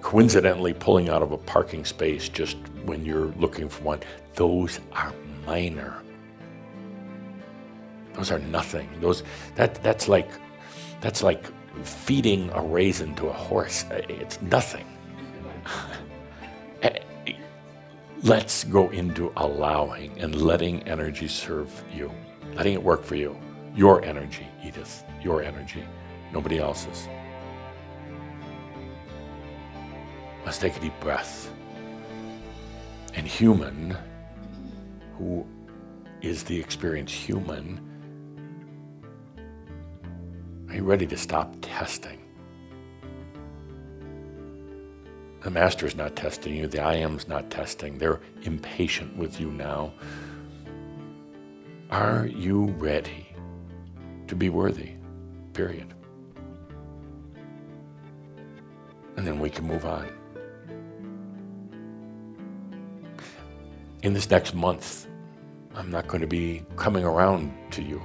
[0.02, 4.00] coincidentally pulling out of a parking space just when you're looking for one.
[4.36, 5.14] Those are
[5.46, 6.02] minor.
[8.14, 8.90] Those are nothing.
[9.00, 9.24] Those
[9.56, 10.30] that that's like
[11.00, 11.46] that's like
[11.84, 13.86] feeding a raisin to a horse.
[13.92, 14.86] It's nothing.
[18.24, 22.12] Let's go into allowing and letting energy serve you,
[22.54, 23.36] letting it work for you.
[23.76, 25.84] Your energy, Edith, your energy,
[26.32, 27.08] nobody else's.
[30.46, 31.52] Let's take a deep breath.
[33.16, 33.98] And human,
[35.22, 35.46] who
[36.22, 37.80] is the experienced human,
[40.68, 42.20] are you ready to stop testing?
[45.44, 46.68] The master is not testing you.
[46.68, 47.98] The I am is not testing.
[47.98, 49.94] They're impatient with you now.
[51.92, 53.28] Are you ready
[54.28, 54.92] to be worthy?
[55.54, 55.94] Period.
[59.18, 60.10] And then we can move on.
[64.04, 65.08] In this next month,
[65.76, 68.02] I'm not going to be coming around to you.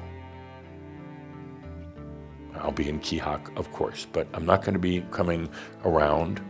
[2.55, 5.48] I'll be in Keahak, of course, but I'm not going to be coming
[5.84, 6.40] around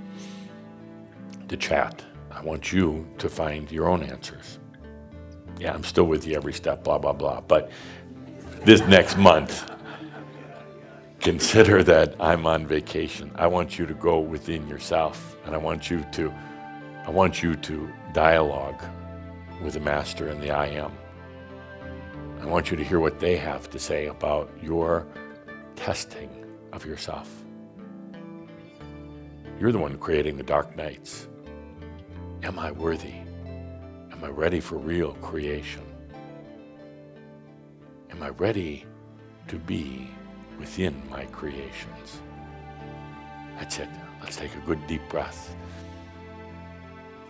[1.48, 2.04] to chat.
[2.30, 4.58] I want you to find your own answers.
[5.58, 7.40] Yeah, I'm still with you every step, blah, blah, blah.
[7.40, 7.70] But
[8.64, 9.70] this next month,
[11.20, 13.32] consider that I'm on vacation.
[13.34, 16.32] I want you to go within yourself and I want you to
[17.06, 18.82] I want you to dialogue
[19.62, 20.92] with the master and the I am.
[22.46, 25.04] I want you to hear what they have to say about your
[25.74, 26.30] testing
[26.72, 27.28] of yourself.
[29.58, 31.26] You're the one creating the dark nights.
[32.44, 33.14] Am I worthy?
[34.12, 35.82] Am I ready for real creation?
[38.12, 38.86] Am I ready
[39.48, 40.08] to be
[40.56, 42.20] within my creations?
[43.58, 43.88] That's it.
[44.22, 45.56] Let's take a good deep breath.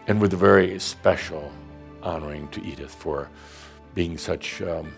[0.09, 1.51] And with a very special
[2.03, 3.31] honoring to Edith for
[3.95, 4.93] being such um,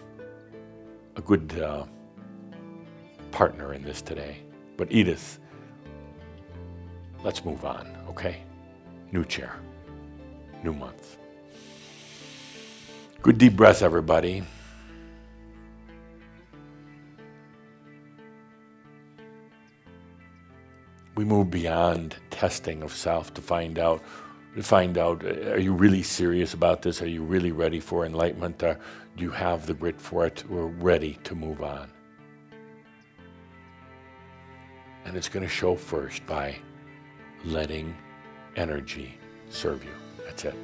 [1.19, 1.85] a good uh,
[3.31, 4.39] partner in this today.
[4.79, 5.39] But Edith,
[7.23, 8.39] let's move on, okay?
[9.13, 9.61] New chair
[10.63, 11.19] new month.
[13.23, 14.43] Good deep breath, everybody.
[21.15, 24.03] We move beyond testing of self to find out
[24.57, 27.03] to find out uh, are you really serious about this?
[27.03, 28.63] Are you really ready for enlightenment?
[28.63, 28.79] Or do
[29.21, 30.45] you have the grit for it?
[30.49, 31.91] We're ready to move on.
[35.05, 36.57] And it's going to show first by
[37.45, 37.97] letting
[38.57, 39.19] energy
[39.49, 39.93] serve you.
[40.25, 40.55] That's it.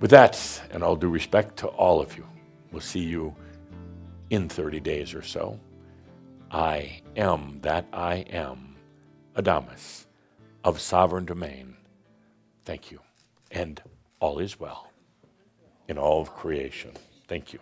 [0.00, 2.26] With that, and all due respect to all of you,
[2.70, 3.34] we'll see you
[4.30, 5.58] in 30 days or so.
[6.50, 8.76] I am that I am,
[9.36, 10.06] Adamus
[10.64, 11.76] of sovereign domain.
[12.64, 13.00] Thank you.
[13.50, 13.82] And
[14.20, 14.87] all is well
[15.88, 16.92] in all of creation.
[17.26, 17.58] Thank you.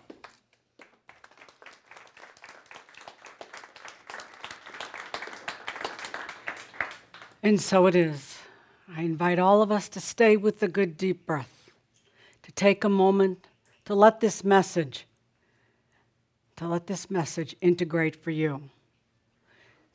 [7.41, 8.37] And so it is.
[8.93, 11.71] I invite all of us to stay with the good deep breath,
[12.43, 13.47] to take a moment
[13.85, 15.07] to let this message,
[16.57, 18.69] to let this message integrate for you,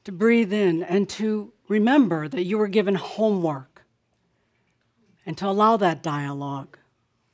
[0.05, 3.83] to breathe in and to remember that you were given homework,
[5.27, 6.79] and to allow that dialogue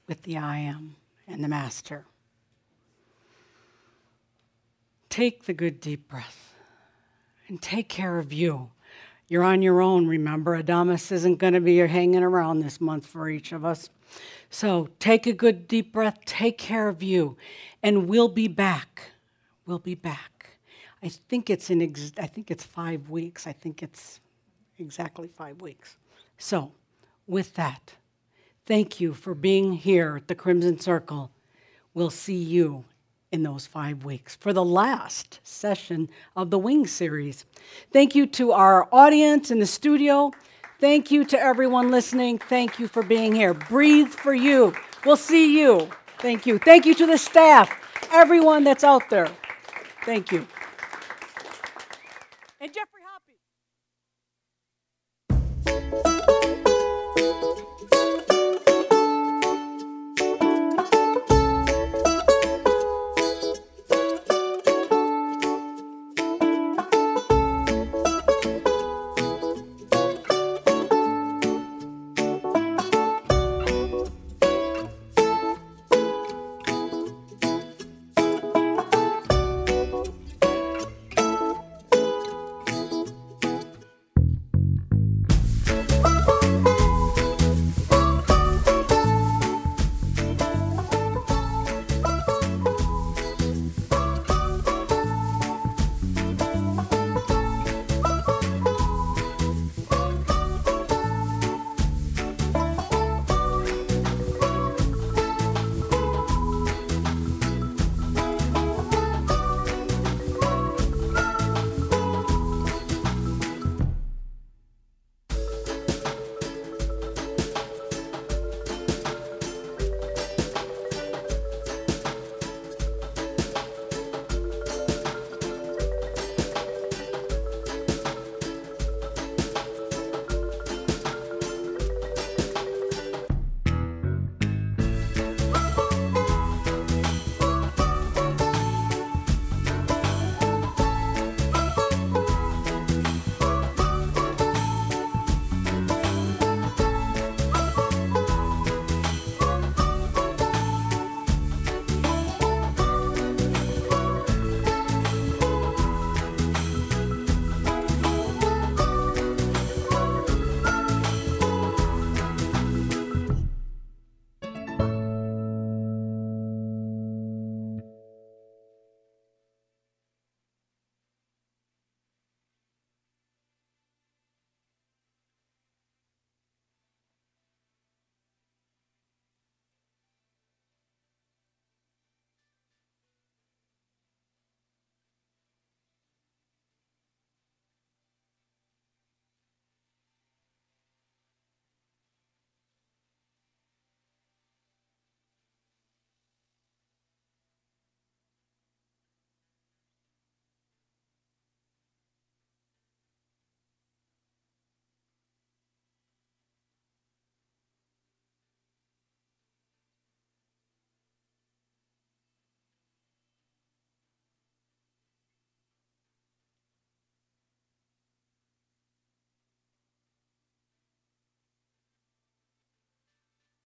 [0.08, 0.96] with the I am
[1.28, 2.06] and the Master.
[5.08, 6.54] Take the good deep breath
[7.46, 8.70] and take care of you
[9.28, 10.60] you're on your own, remember.
[10.60, 13.90] Adamus isn't going to be hanging around this month for each of us.
[14.48, 17.36] So take a good deep breath, take care of you,
[17.82, 19.10] and we'll be back.
[19.66, 20.58] We'll be back.
[21.02, 23.46] I think it's in ex- I think it's 5 weeks.
[23.46, 24.20] I think it's
[24.78, 25.96] exactly 5 weeks.
[26.38, 26.72] So,
[27.26, 27.92] with that,
[28.68, 31.30] Thank you for being here at the Crimson Circle.
[31.94, 32.84] We'll see you
[33.32, 37.46] in those five weeks for the last session of the Wing series.
[37.94, 40.32] Thank you to our audience in the studio.
[40.80, 42.36] Thank you to everyone listening.
[42.36, 43.54] Thank you for being here.
[43.54, 44.74] Breathe for you.
[45.06, 45.88] We'll see you.
[46.18, 46.58] Thank you.
[46.58, 47.70] Thank you to the staff,
[48.12, 49.30] everyone that's out there.
[50.04, 50.46] Thank you.
[52.60, 53.00] And Geoffrey
[55.96, 56.17] Hoppe.